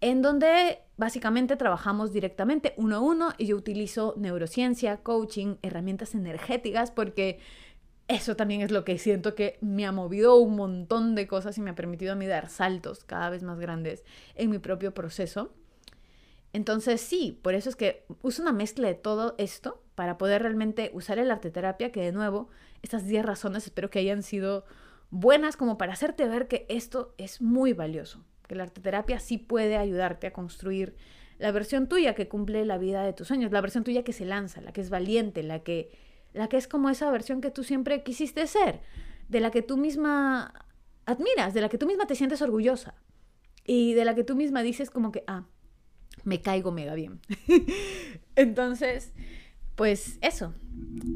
en 0.00 0.22
donde 0.22 0.80
básicamente 0.96 1.56
trabajamos 1.56 2.12
directamente 2.12 2.74
uno 2.76 2.96
a 2.96 3.00
uno 3.00 3.32
y 3.38 3.46
yo 3.46 3.56
utilizo 3.56 4.14
neurociencia, 4.16 4.98
coaching, 4.98 5.56
herramientas 5.62 6.14
energéticas, 6.14 6.90
porque 6.90 7.40
eso 8.08 8.36
también 8.36 8.60
es 8.60 8.70
lo 8.70 8.84
que 8.84 8.98
siento 8.98 9.34
que 9.34 9.58
me 9.60 9.86
ha 9.86 9.92
movido 9.92 10.36
un 10.36 10.54
montón 10.54 11.14
de 11.14 11.26
cosas 11.26 11.56
y 11.58 11.60
me 11.62 11.70
ha 11.70 11.74
permitido 11.74 12.12
a 12.12 12.16
mí 12.16 12.26
dar 12.26 12.48
saltos 12.50 13.04
cada 13.04 13.30
vez 13.30 13.42
más 13.42 13.58
grandes 13.58 14.04
en 14.34 14.50
mi 14.50 14.58
propio 14.58 14.94
proceso. 14.94 15.52
Entonces 16.52 17.00
sí, 17.00 17.40
por 17.42 17.54
eso 17.54 17.68
es 17.68 17.76
que 17.76 18.04
uso 18.22 18.42
una 18.42 18.52
mezcla 18.52 18.86
de 18.86 18.94
todo 18.94 19.34
esto 19.38 19.82
para 19.94 20.18
poder 20.18 20.42
realmente 20.42 20.90
usar 20.92 21.18
el 21.18 21.30
arte 21.30 21.50
terapia, 21.50 21.90
que 21.90 22.02
de 22.02 22.12
nuevo, 22.12 22.48
estas 22.82 23.06
10 23.06 23.24
razones 23.24 23.64
espero 23.64 23.90
que 23.90 23.98
hayan 23.98 24.22
sido 24.22 24.64
buenas 25.10 25.56
como 25.56 25.78
para 25.78 25.92
hacerte 25.92 26.26
ver 26.26 26.48
que 26.48 26.66
esto 26.68 27.14
es 27.18 27.40
muy 27.40 27.72
valioso, 27.72 28.24
que 28.48 28.54
la 28.54 28.64
arte 28.64 28.80
terapia 28.80 29.18
sí 29.18 29.38
puede 29.38 29.76
ayudarte 29.76 30.26
a 30.26 30.32
construir 30.32 30.96
la 31.38 31.50
versión 31.52 31.88
tuya 31.88 32.14
que 32.14 32.28
cumple 32.28 32.64
la 32.64 32.78
vida 32.78 33.02
de 33.02 33.12
tus 33.12 33.28
sueños, 33.28 33.52
la 33.52 33.60
versión 33.60 33.84
tuya 33.84 34.04
que 34.04 34.12
se 34.12 34.24
lanza, 34.24 34.60
la 34.60 34.72
que 34.72 34.80
es 34.80 34.90
valiente, 34.90 35.42
la 35.42 35.60
que, 35.60 35.90
la 36.32 36.48
que 36.48 36.56
es 36.56 36.66
como 36.66 36.88
esa 36.90 37.10
versión 37.10 37.40
que 37.40 37.50
tú 37.50 37.62
siempre 37.62 38.02
quisiste 38.02 38.46
ser, 38.46 38.80
de 39.28 39.40
la 39.40 39.50
que 39.50 39.62
tú 39.62 39.76
misma 39.76 40.66
admiras, 41.04 41.54
de 41.54 41.60
la 41.60 41.68
que 41.68 41.78
tú 41.78 41.86
misma 41.86 42.06
te 42.06 42.14
sientes 42.14 42.42
orgullosa 42.42 42.94
y 43.64 43.94
de 43.94 44.04
la 44.04 44.14
que 44.14 44.24
tú 44.24 44.34
misma 44.34 44.62
dices 44.62 44.90
como 44.90 45.12
que, 45.12 45.24
ah, 45.26 45.44
me 46.24 46.40
caigo 46.40 46.72
mega 46.72 46.94
bien. 46.94 47.20
Entonces, 48.36 49.12
pues 49.76 50.18
eso. 50.22 50.54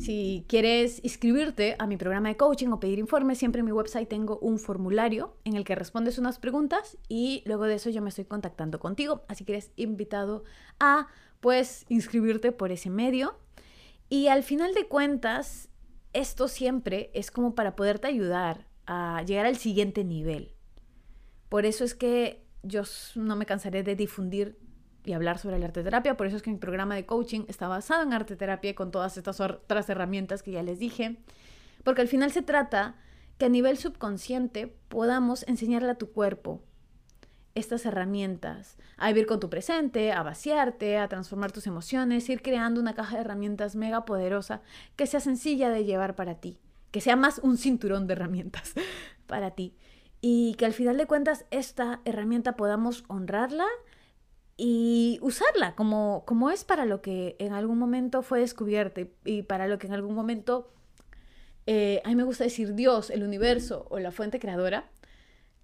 Si 0.01 0.45
quieres 0.49 1.01
inscribirte 1.03 1.77
a 1.79 1.87
mi 1.87 1.97
programa 1.97 2.29
de 2.29 2.37
coaching 2.37 2.69
o 2.69 2.81
pedir 2.81 2.99
informes, 2.99 3.39
siempre 3.39 3.61
en 3.61 3.67
mi 3.67 3.73
website 3.73 4.09
tengo 4.09 4.39
un 4.39 4.59
formulario 4.59 5.37
en 5.45 5.55
el 5.57 5.65
que 5.65 5.75
respondes 5.75 6.19
unas 6.19 6.39
preguntas 6.39 6.97
y 7.09 7.43
luego 7.47 7.65
de 7.65 7.75
eso 7.75 7.91
yo 7.91 8.01
me 8.01 8.11
estoy 8.11 8.25
contactando 8.25 8.79
contigo. 8.79 9.25
Así 9.29 9.45
que 9.45 9.53
eres 9.53 9.73
invitado 9.77 10.45
a 10.79 11.09
pues 11.41 11.85
inscribirte 11.89 12.53
por 12.53 12.71
ese 12.71 12.91
medio. 12.91 13.37
Y 14.09 14.29
al 14.29 14.43
final 14.43 14.75
de 14.75 14.87
cuentas, 14.87 15.69
esto 16.13 16.49
siempre 16.49 17.11
es 17.15 17.31
como 17.31 17.55
para 17.55 17.77
poderte 17.77 18.09
ayudar 18.09 18.67
a 18.87 19.23
llegar 19.23 19.47
al 19.47 19.57
siguiente 19.57 20.05
nivel. 20.05 20.55
Por 21.49 21.65
eso 21.65 21.85
es 21.85 21.95
que 21.95 22.45
yo 22.63 22.83
no 23.15 23.37
me 23.37 23.47
cansaré 23.47 23.83
de 23.83 23.97
difundir 23.97 24.59
y 25.05 25.13
hablar 25.13 25.39
sobre 25.39 25.59
la 25.59 25.67
arte 25.67 25.83
terapia. 25.83 26.17
Por 26.17 26.27
eso 26.27 26.37
es 26.37 26.43
que 26.43 26.51
mi 26.51 26.59
programa 26.59 26.95
de 26.95 27.07
coaching 27.07 27.43
está 27.49 27.69
basado 27.69 28.03
en 28.03 28.13
arte 28.13 28.37
terapia 28.37 28.75
con 28.75 28.91
todas 28.91 29.17
estas 29.17 29.41
otras 29.41 29.89
herramientas 29.89 30.43
que 30.43 30.53
ya 30.53 30.63
les 30.63 30.79
dije. 30.79 31.17
Porque 31.85 32.03
al 32.03 32.09
final 32.09 32.31
se 32.31 32.43
trata 32.43 32.97
que 33.39 33.47
a 33.47 33.49
nivel 33.49 33.79
subconsciente 33.79 34.67
podamos 34.89 35.47
enseñarle 35.49 35.91
a 35.91 35.99
tu 35.99 36.13
cuerpo 36.13 36.63
estas 37.55 37.85
herramientas, 37.85 38.79
a 38.97 39.09
vivir 39.09 39.27
con 39.27 39.41
tu 39.41 39.51
presente, 39.51 40.13
a 40.13 40.23
vaciarte, 40.23 40.99
a 40.99 41.09
transformar 41.09 41.51
tus 41.51 41.67
emociones, 41.67 42.29
ir 42.29 42.43
creando 42.43 42.81
una 42.81 42.95
caja 42.95 43.17
de 43.17 43.23
herramientas 43.23 43.77
mega 43.77 44.05
poderosa 44.05 44.63
que 44.97 45.07
sea 45.07 45.21
sencilla 45.21 45.71
de 45.71 45.85
llevar 45.85 46.15
para 46.15 46.37
ti, 46.37 46.59
que 46.91 47.01
sea 47.01 47.17
más 47.17 47.39
un 47.39 47.57
cinturón 47.57 48.07
de 48.07 48.13
herramientas 48.13 48.75
para 49.27 49.53
ti 49.53 49.75
y 50.21 50.55
que 50.55 50.67
al 50.67 50.73
final 50.73 50.97
de 50.97 51.07
cuentas 51.07 51.47
esta 51.51 52.01
herramienta 52.05 52.57
podamos 52.57 53.05
honrarla 53.09 53.67
y 54.63 55.19
usarla 55.23 55.75
como, 55.75 56.23
como 56.27 56.51
es 56.51 56.65
para 56.65 56.85
lo 56.85 57.01
que 57.01 57.35
en 57.39 57.55
algún 57.55 57.79
momento 57.79 58.21
fue 58.21 58.41
descubierta 58.41 59.01
y 59.25 59.43
para 59.45 59.67
lo 59.67 59.79
que 59.79 59.87
en 59.87 59.95
algún 59.95 60.15
momento, 60.15 60.71
eh, 61.67 62.03
a 62.05 62.11
mí 62.11 62.15
me 62.15 62.25
gusta 62.25 62.45
decir 62.45 62.75
Dios, 62.75 63.09
el 63.09 63.23
universo 63.23 63.87
o 63.89 63.99
la 64.01 64.11
fuente 64.11 64.39
creadora, 64.39 64.91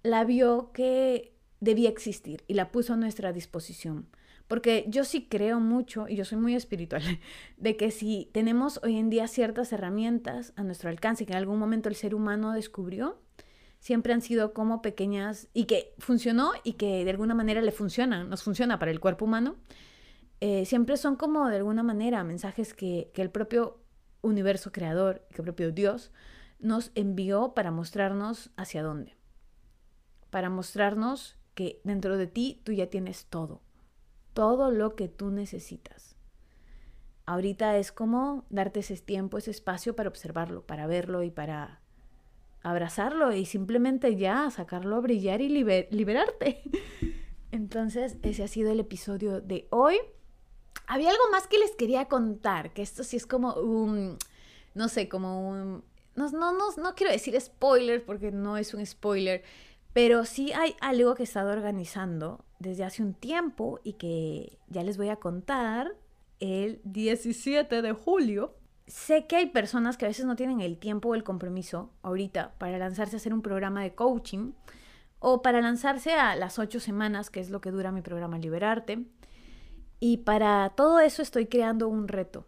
la 0.01 0.23
vio 0.23 0.71
que 0.71 1.35
debía 1.59 1.89
existir 1.89 2.43
y 2.47 2.55
la 2.55 2.71
puso 2.71 2.93
a 2.93 2.97
nuestra 2.97 3.31
disposición. 3.33 4.07
Porque 4.47 4.85
yo 4.87 5.03
sí 5.03 5.27
creo 5.29 5.59
mucho, 5.59 6.07
y 6.07 6.15
yo 6.15 6.25
soy 6.25 6.39
muy 6.39 6.55
espiritual, 6.55 7.03
de 7.57 7.77
que 7.77 7.91
si 7.91 8.31
tenemos 8.33 8.79
hoy 8.81 8.97
en 8.97 9.11
día 9.11 9.27
ciertas 9.27 9.71
herramientas 9.73 10.53
a 10.55 10.63
nuestro 10.63 10.89
alcance 10.89 11.27
que 11.27 11.33
en 11.33 11.37
algún 11.37 11.59
momento 11.59 11.87
el 11.87 11.95
ser 11.95 12.15
humano 12.15 12.51
descubrió, 12.51 13.21
siempre 13.79 14.13
han 14.13 14.21
sido 14.21 14.53
como 14.53 14.81
pequeñas 14.81 15.47
y 15.53 15.65
que 15.65 15.93
funcionó 15.99 16.51
y 16.63 16.73
que 16.73 17.03
de 17.03 17.11
alguna 17.11 17.35
manera 17.35 17.61
le 17.61 17.71
funcionan, 17.71 18.29
nos 18.29 18.43
funciona 18.43 18.79
para 18.79 18.91
el 18.91 18.99
cuerpo 18.99 19.25
humano, 19.25 19.55
eh, 20.39 20.65
siempre 20.65 20.97
son 20.97 21.15
como 21.15 21.47
de 21.49 21.57
alguna 21.57 21.83
manera 21.83 22.23
mensajes 22.23 22.73
que, 22.73 23.11
que 23.13 23.21
el 23.21 23.31
propio 23.31 23.79
universo 24.21 24.71
creador, 24.71 25.25
que 25.31 25.41
el 25.41 25.45
propio 25.45 25.71
Dios 25.71 26.11
nos 26.59 26.91
envió 26.95 27.53
para 27.53 27.71
mostrarnos 27.71 28.51
hacia 28.55 28.83
dónde, 28.83 29.15
para 30.29 30.49
mostrarnos 30.49 31.37
que 31.53 31.81
dentro 31.83 32.17
de 32.17 32.27
ti 32.27 32.61
tú 32.63 32.71
ya 32.71 32.87
tienes 32.87 33.25
todo, 33.25 33.61
todo 34.33 34.71
lo 34.71 34.95
que 34.95 35.07
tú 35.07 35.31
necesitas. 35.31 36.15
Ahorita 37.25 37.77
es 37.77 37.91
como 37.91 38.45
darte 38.49 38.79
ese 38.79 38.95
tiempo, 38.97 39.37
ese 39.37 39.51
espacio 39.51 39.95
para 39.95 40.09
observarlo, 40.09 40.65
para 40.65 40.87
verlo 40.87 41.23
y 41.23 41.31
para 41.31 41.81
abrazarlo 42.61 43.33
y 43.33 43.45
simplemente 43.45 44.15
ya 44.15 44.49
sacarlo 44.51 44.97
a 44.97 44.99
brillar 44.99 45.41
y 45.41 45.49
liberarte. 45.49 46.61
Entonces, 47.51 48.17
ese 48.23 48.43
ha 48.43 48.47
sido 48.47 48.71
el 48.71 48.79
episodio 48.79 49.41
de 49.41 49.67
hoy. 49.69 49.97
Había 50.85 51.09
algo 51.09 51.23
más 51.31 51.47
que 51.47 51.57
les 51.57 51.75
quería 51.75 52.05
contar, 52.05 52.73
que 52.73 52.81
esto 52.81 53.03
sí 53.03 53.17
es 53.17 53.25
como 53.25 53.53
un, 53.55 54.17
no 54.73 54.89
sé, 54.89 55.09
como 55.09 55.49
un, 55.49 55.83
no, 56.15 56.29
no, 56.31 56.51
no, 56.51 56.75
no 56.77 56.95
quiero 56.95 57.11
decir 57.11 57.39
spoiler 57.39 58.05
porque 58.05 58.31
no 58.31 58.57
es 58.57 58.73
un 58.73 58.85
spoiler, 58.85 59.43
pero 59.93 60.25
sí 60.25 60.51
hay 60.53 60.75
algo 60.81 61.15
que 61.15 61.23
he 61.23 61.25
estado 61.25 61.51
organizando 61.51 62.45
desde 62.59 62.83
hace 62.83 63.01
un 63.01 63.13
tiempo 63.13 63.79
y 63.83 63.93
que 63.93 64.59
ya 64.69 64.83
les 64.83 64.97
voy 64.97 65.09
a 65.09 65.17
contar 65.17 65.95
el 66.39 66.79
17 66.83 67.81
de 67.81 67.91
julio 67.93 68.55
sé 68.87 69.27
que 69.27 69.35
hay 69.35 69.47
personas 69.47 69.97
que 69.97 70.05
a 70.05 70.07
veces 70.07 70.25
no 70.25 70.35
tienen 70.35 70.61
el 70.61 70.77
tiempo 70.77 71.09
o 71.09 71.15
el 71.15 71.23
compromiso 71.23 71.91
ahorita 72.01 72.53
para 72.57 72.77
lanzarse 72.77 73.15
a 73.15 73.17
hacer 73.17 73.33
un 73.33 73.41
programa 73.41 73.83
de 73.83 73.93
coaching 73.93 74.53
o 75.19 75.41
para 75.41 75.61
lanzarse 75.61 76.13
a 76.13 76.35
las 76.35 76.57
ocho 76.57 76.79
semanas, 76.79 77.29
que 77.29 77.39
es 77.39 77.49
lo 77.49 77.59
que 77.59 77.71
dura 77.71 77.91
mi 77.91 78.01
programa 78.01 78.37
Liberarte. 78.37 79.05
Y 79.99 80.17
para 80.17 80.69
todo 80.75 80.99
eso 80.99 81.21
estoy 81.21 81.47
creando 81.47 81.87
un 81.87 82.07
reto 82.07 82.45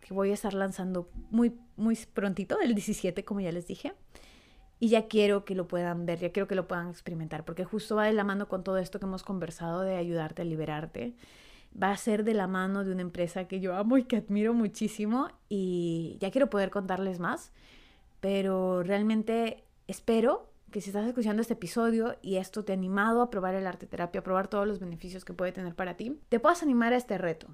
que 0.00 0.14
voy 0.14 0.30
a 0.30 0.34
estar 0.34 0.54
lanzando 0.54 1.10
muy, 1.30 1.54
muy 1.76 1.96
prontito, 2.12 2.60
el 2.60 2.74
17, 2.74 3.24
como 3.24 3.40
ya 3.40 3.52
les 3.52 3.66
dije. 3.66 3.94
Y 4.78 4.88
ya 4.88 5.06
quiero 5.08 5.44
que 5.44 5.54
lo 5.54 5.66
puedan 5.66 6.06
ver, 6.06 6.18
ya 6.18 6.30
quiero 6.30 6.46
que 6.46 6.54
lo 6.54 6.68
puedan 6.68 6.90
experimentar, 6.90 7.44
porque 7.44 7.64
justo 7.64 7.96
va 7.96 8.04
de 8.04 8.12
la 8.12 8.24
mano 8.24 8.48
con 8.48 8.62
todo 8.64 8.78
esto 8.78 8.98
que 8.98 9.06
hemos 9.06 9.22
conversado 9.22 9.80
de 9.80 9.96
ayudarte 9.96 10.42
a 10.42 10.44
liberarte 10.44 11.14
va 11.80 11.90
a 11.90 11.96
ser 11.96 12.24
de 12.24 12.34
la 12.34 12.46
mano 12.46 12.84
de 12.84 12.92
una 12.92 13.02
empresa 13.02 13.46
que 13.46 13.60
yo 13.60 13.74
amo 13.74 13.98
y 13.98 14.04
que 14.04 14.16
admiro 14.16 14.54
muchísimo 14.54 15.28
y 15.48 16.16
ya 16.20 16.30
quiero 16.30 16.50
poder 16.50 16.70
contarles 16.70 17.18
más, 17.18 17.52
pero 18.20 18.82
realmente 18.82 19.64
espero 19.88 20.50
que 20.70 20.80
si 20.80 20.90
estás 20.90 21.06
escuchando 21.06 21.40
este 21.42 21.54
episodio 21.54 22.16
y 22.22 22.36
esto 22.36 22.64
te 22.64 22.72
ha 22.72 22.74
animado 22.74 23.22
a 23.22 23.30
probar 23.30 23.54
el 23.54 23.66
arte 23.66 23.86
terapia, 23.86 24.20
a 24.20 24.24
probar 24.24 24.48
todos 24.48 24.66
los 24.66 24.80
beneficios 24.80 25.24
que 25.24 25.32
puede 25.32 25.52
tener 25.52 25.74
para 25.74 25.96
ti, 25.96 26.18
te 26.28 26.40
puedas 26.40 26.62
animar 26.62 26.92
a 26.92 26.96
este 26.96 27.18
reto 27.18 27.48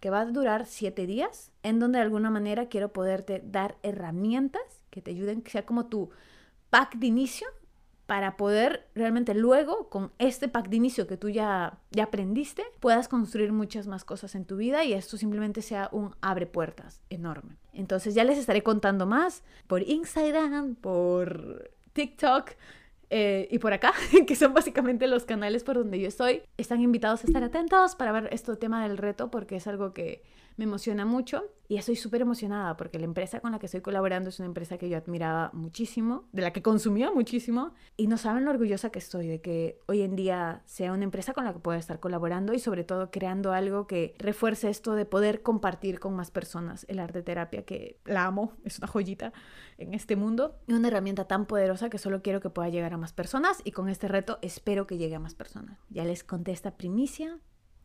que 0.00 0.10
va 0.10 0.20
a 0.20 0.26
durar 0.26 0.66
siete 0.66 1.06
días, 1.06 1.52
en 1.62 1.78
donde 1.78 1.98
de 1.98 2.04
alguna 2.04 2.30
manera 2.30 2.68
quiero 2.68 2.92
poderte 2.92 3.42
dar 3.44 3.76
herramientas 3.82 4.62
que 4.90 5.00
te 5.00 5.10
ayuden, 5.10 5.42
que 5.42 5.50
sea 5.50 5.64
como 5.64 5.86
tu 5.86 6.10
pack 6.70 6.96
de 6.96 7.06
inicio 7.06 7.48
para 8.06 8.36
poder 8.36 8.86
realmente 8.94 9.34
luego, 9.34 9.88
con 9.88 10.12
este 10.18 10.48
pack 10.48 10.68
de 10.68 10.76
inicio 10.76 11.06
que 11.08 11.16
tú 11.16 11.28
ya, 11.28 11.78
ya 11.90 12.04
aprendiste, 12.04 12.62
puedas 12.78 13.08
construir 13.08 13.52
muchas 13.52 13.88
más 13.88 14.04
cosas 14.04 14.36
en 14.36 14.44
tu 14.44 14.56
vida 14.56 14.84
y 14.84 14.92
esto 14.92 15.16
simplemente 15.16 15.60
sea 15.60 15.88
un 15.92 16.14
abre 16.20 16.46
puertas 16.46 17.02
enorme. 17.10 17.56
Entonces 17.72 18.14
ya 18.14 18.22
les 18.22 18.38
estaré 18.38 18.62
contando 18.62 19.06
más 19.06 19.42
por 19.66 19.82
Instagram, 19.82 20.76
por 20.76 21.70
TikTok. 21.92 22.52
Eh, 23.08 23.46
y 23.52 23.60
por 23.60 23.72
acá, 23.72 23.92
que 24.26 24.34
son 24.34 24.52
básicamente 24.52 25.06
los 25.06 25.24
canales 25.24 25.62
por 25.62 25.76
donde 25.76 26.00
yo 26.00 26.08
estoy, 26.08 26.42
están 26.56 26.80
invitados 26.80 27.22
a 27.22 27.26
estar 27.28 27.44
atentos 27.44 27.94
para 27.94 28.10
ver 28.10 28.28
este 28.32 28.56
tema 28.56 28.82
del 28.82 28.98
reto 28.98 29.30
porque 29.30 29.56
es 29.56 29.66
algo 29.68 29.92
que 29.92 30.24
me 30.56 30.64
emociona 30.64 31.04
mucho 31.04 31.44
y 31.68 31.76
estoy 31.76 31.96
súper 31.96 32.22
emocionada 32.22 32.76
porque 32.76 32.98
la 32.98 33.04
empresa 33.04 33.40
con 33.40 33.52
la 33.52 33.58
que 33.58 33.66
estoy 33.66 33.80
colaborando 33.80 34.30
es 34.30 34.38
una 34.38 34.46
empresa 34.46 34.78
que 34.78 34.88
yo 34.88 34.96
admiraba 34.96 35.50
muchísimo, 35.52 36.28
de 36.32 36.42
la 36.42 36.52
que 36.52 36.62
consumía 36.62 37.10
muchísimo 37.10 37.74
y 37.96 38.06
no 38.06 38.18
saben 38.18 38.44
lo 38.44 38.52
orgullosa 38.52 38.90
que 38.90 38.98
estoy 38.98 39.26
de 39.26 39.40
que 39.40 39.80
hoy 39.86 40.02
en 40.02 40.16
día 40.16 40.62
sea 40.64 40.92
una 40.92 41.04
empresa 41.04 41.32
con 41.34 41.44
la 41.44 41.52
que 41.52 41.58
pueda 41.58 41.78
estar 41.78 42.00
colaborando 42.00 42.54
y 42.54 42.58
sobre 42.58 42.84
todo 42.84 43.10
creando 43.10 43.52
algo 43.52 43.86
que 43.86 44.14
refuerce 44.18 44.70
esto 44.70 44.94
de 44.94 45.04
poder 45.04 45.42
compartir 45.42 45.98
con 45.98 46.14
más 46.14 46.30
personas 46.30 46.86
el 46.88 47.00
arte 47.00 47.22
terapia 47.22 47.64
que 47.64 48.00
la 48.04 48.24
amo, 48.24 48.52
es 48.64 48.78
una 48.78 48.86
joyita 48.86 49.32
en 49.78 49.92
este 49.92 50.16
mundo 50.16 50.58
y 50.66 50.72
una 50.72 50.88
herramienta 50.88 51.26
tan 51.26 51.46
poderosa 51.46 51.90
que 51.90 51.98
solo 51.98 52.22
quiero 52.22 52.40
que 52.40 52.50
pueda 52.50 52.68
llegar 52.68 52.94
a 52.94 52.98
más 52.98 53.12
personas 53.12 53.60
y 53.64 53.72
con 53.72 53.88
este 53.88 54.08
reto 54.08 54.38
espero 54.40 54.86
que 54.86 54.98
llegue 54.98 55.16
a 55.16 55.20
más 55.20 55.34
personas. 55.34 55.78
Ya 55.90 56.04
les 56.04 56.24
conté 56.24 56.52
esta 56.52 56.76
primicia, 56.76 57.38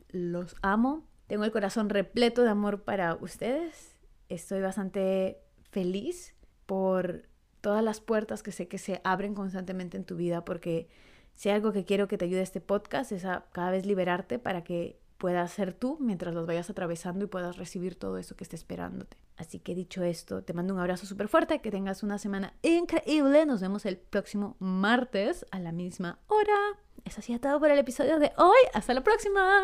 los 0.09 0.55
amo 0.61 1.10
tengo 1.31 1.45
el 1.45 1.51
corazón 1.53 1.87
repleto 1.87 2.43
de 2.43 2.49
amor 2.49 2.81
para 2.81 3.15
ustedes. 3.15 3.95
Estoy 4.27 4.59
bastante 4.59 5.41
feliz 5.69 6.35
por 6.65 7.23
todas 7.61 7.81
las 7.81 8.01
puertas 8.01 8.43
que 8.43 8.51
sé 8.51 8.67
que 8.67 8.77
se 8.77 8.99
abren 9.05 9.33
constantemente 9.33 9.95
en 9.95 10.03
tu 10.03 10.17
vida 10.17 10.43
porque 10.43 10.89
si 11.33 11.47
algo 11.47 11.71
que 11.71 11.85
quiero 11.85 12.09
que 12.09 12.17
te 12.17 12.25
ayude 12.25 12.41
este 12.41 12.59
podcast 12.59 13.13
es 13.13 13.23
a 13.23 13.45
cada 13.53 13.71
vez 13.71 13.85
liberarte 13.85 14.39
para 14.39 14.65
que 14.65 14.99
puedas 15.17 15.53
ser 15.53 15.73
tú 15.73 15.95
mientras 16.01 16.35
los 16.35 16.45
vayas 16.45 16.69
atravesando 16.69 17.23
y 17.23 17.29
puedas 17.29 17.55
recibir 17.55 17.95
todo 17.95 18.17
eso 18.17 18.35
que 18.35 18.43
esté 18.43 18.57
esperándote. 18.57 19.15
Así 19.37 19.59
que 19.59 19.73
dicho 19.73 20.03
esto, 20.03 20.43
te 20.43 20.51
mando 20.51 20.73
un 20.73 20.81
abrazo 20.81 21.05
súper 21.05 21.29
fuerte, 21.29 21.61
que 21.61 21.71
tengas 21.71 22.03
una 22.03 22.17
semana 22.17 22.55
increíble. 22.61 23.45
Nos 23.45 23.61
vemos 23.61 23.85
el 23.85 23.95
próximo 23.97 24.57
martes 24.59 25.45
a 25.51 25.59
la 25.59 25.71
misma 25.71 26.19
hora. 26.27 26.57
Eso 27.05 27.21
ha 27.21 27.23
sido 27.23 27.39
todo 27.39 27.57
por 27.61 27.71
el 27.71 27.79
episodio 27.79 28.19
de 28.19 28.33
hoy. 28.35 28.59
Hasta 28.73 28.93
la 28.93 29.01
próxima. 29.01 29.61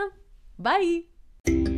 Bye. 0.56 1.17
thank 1.48 1.68
you 1.70 1.77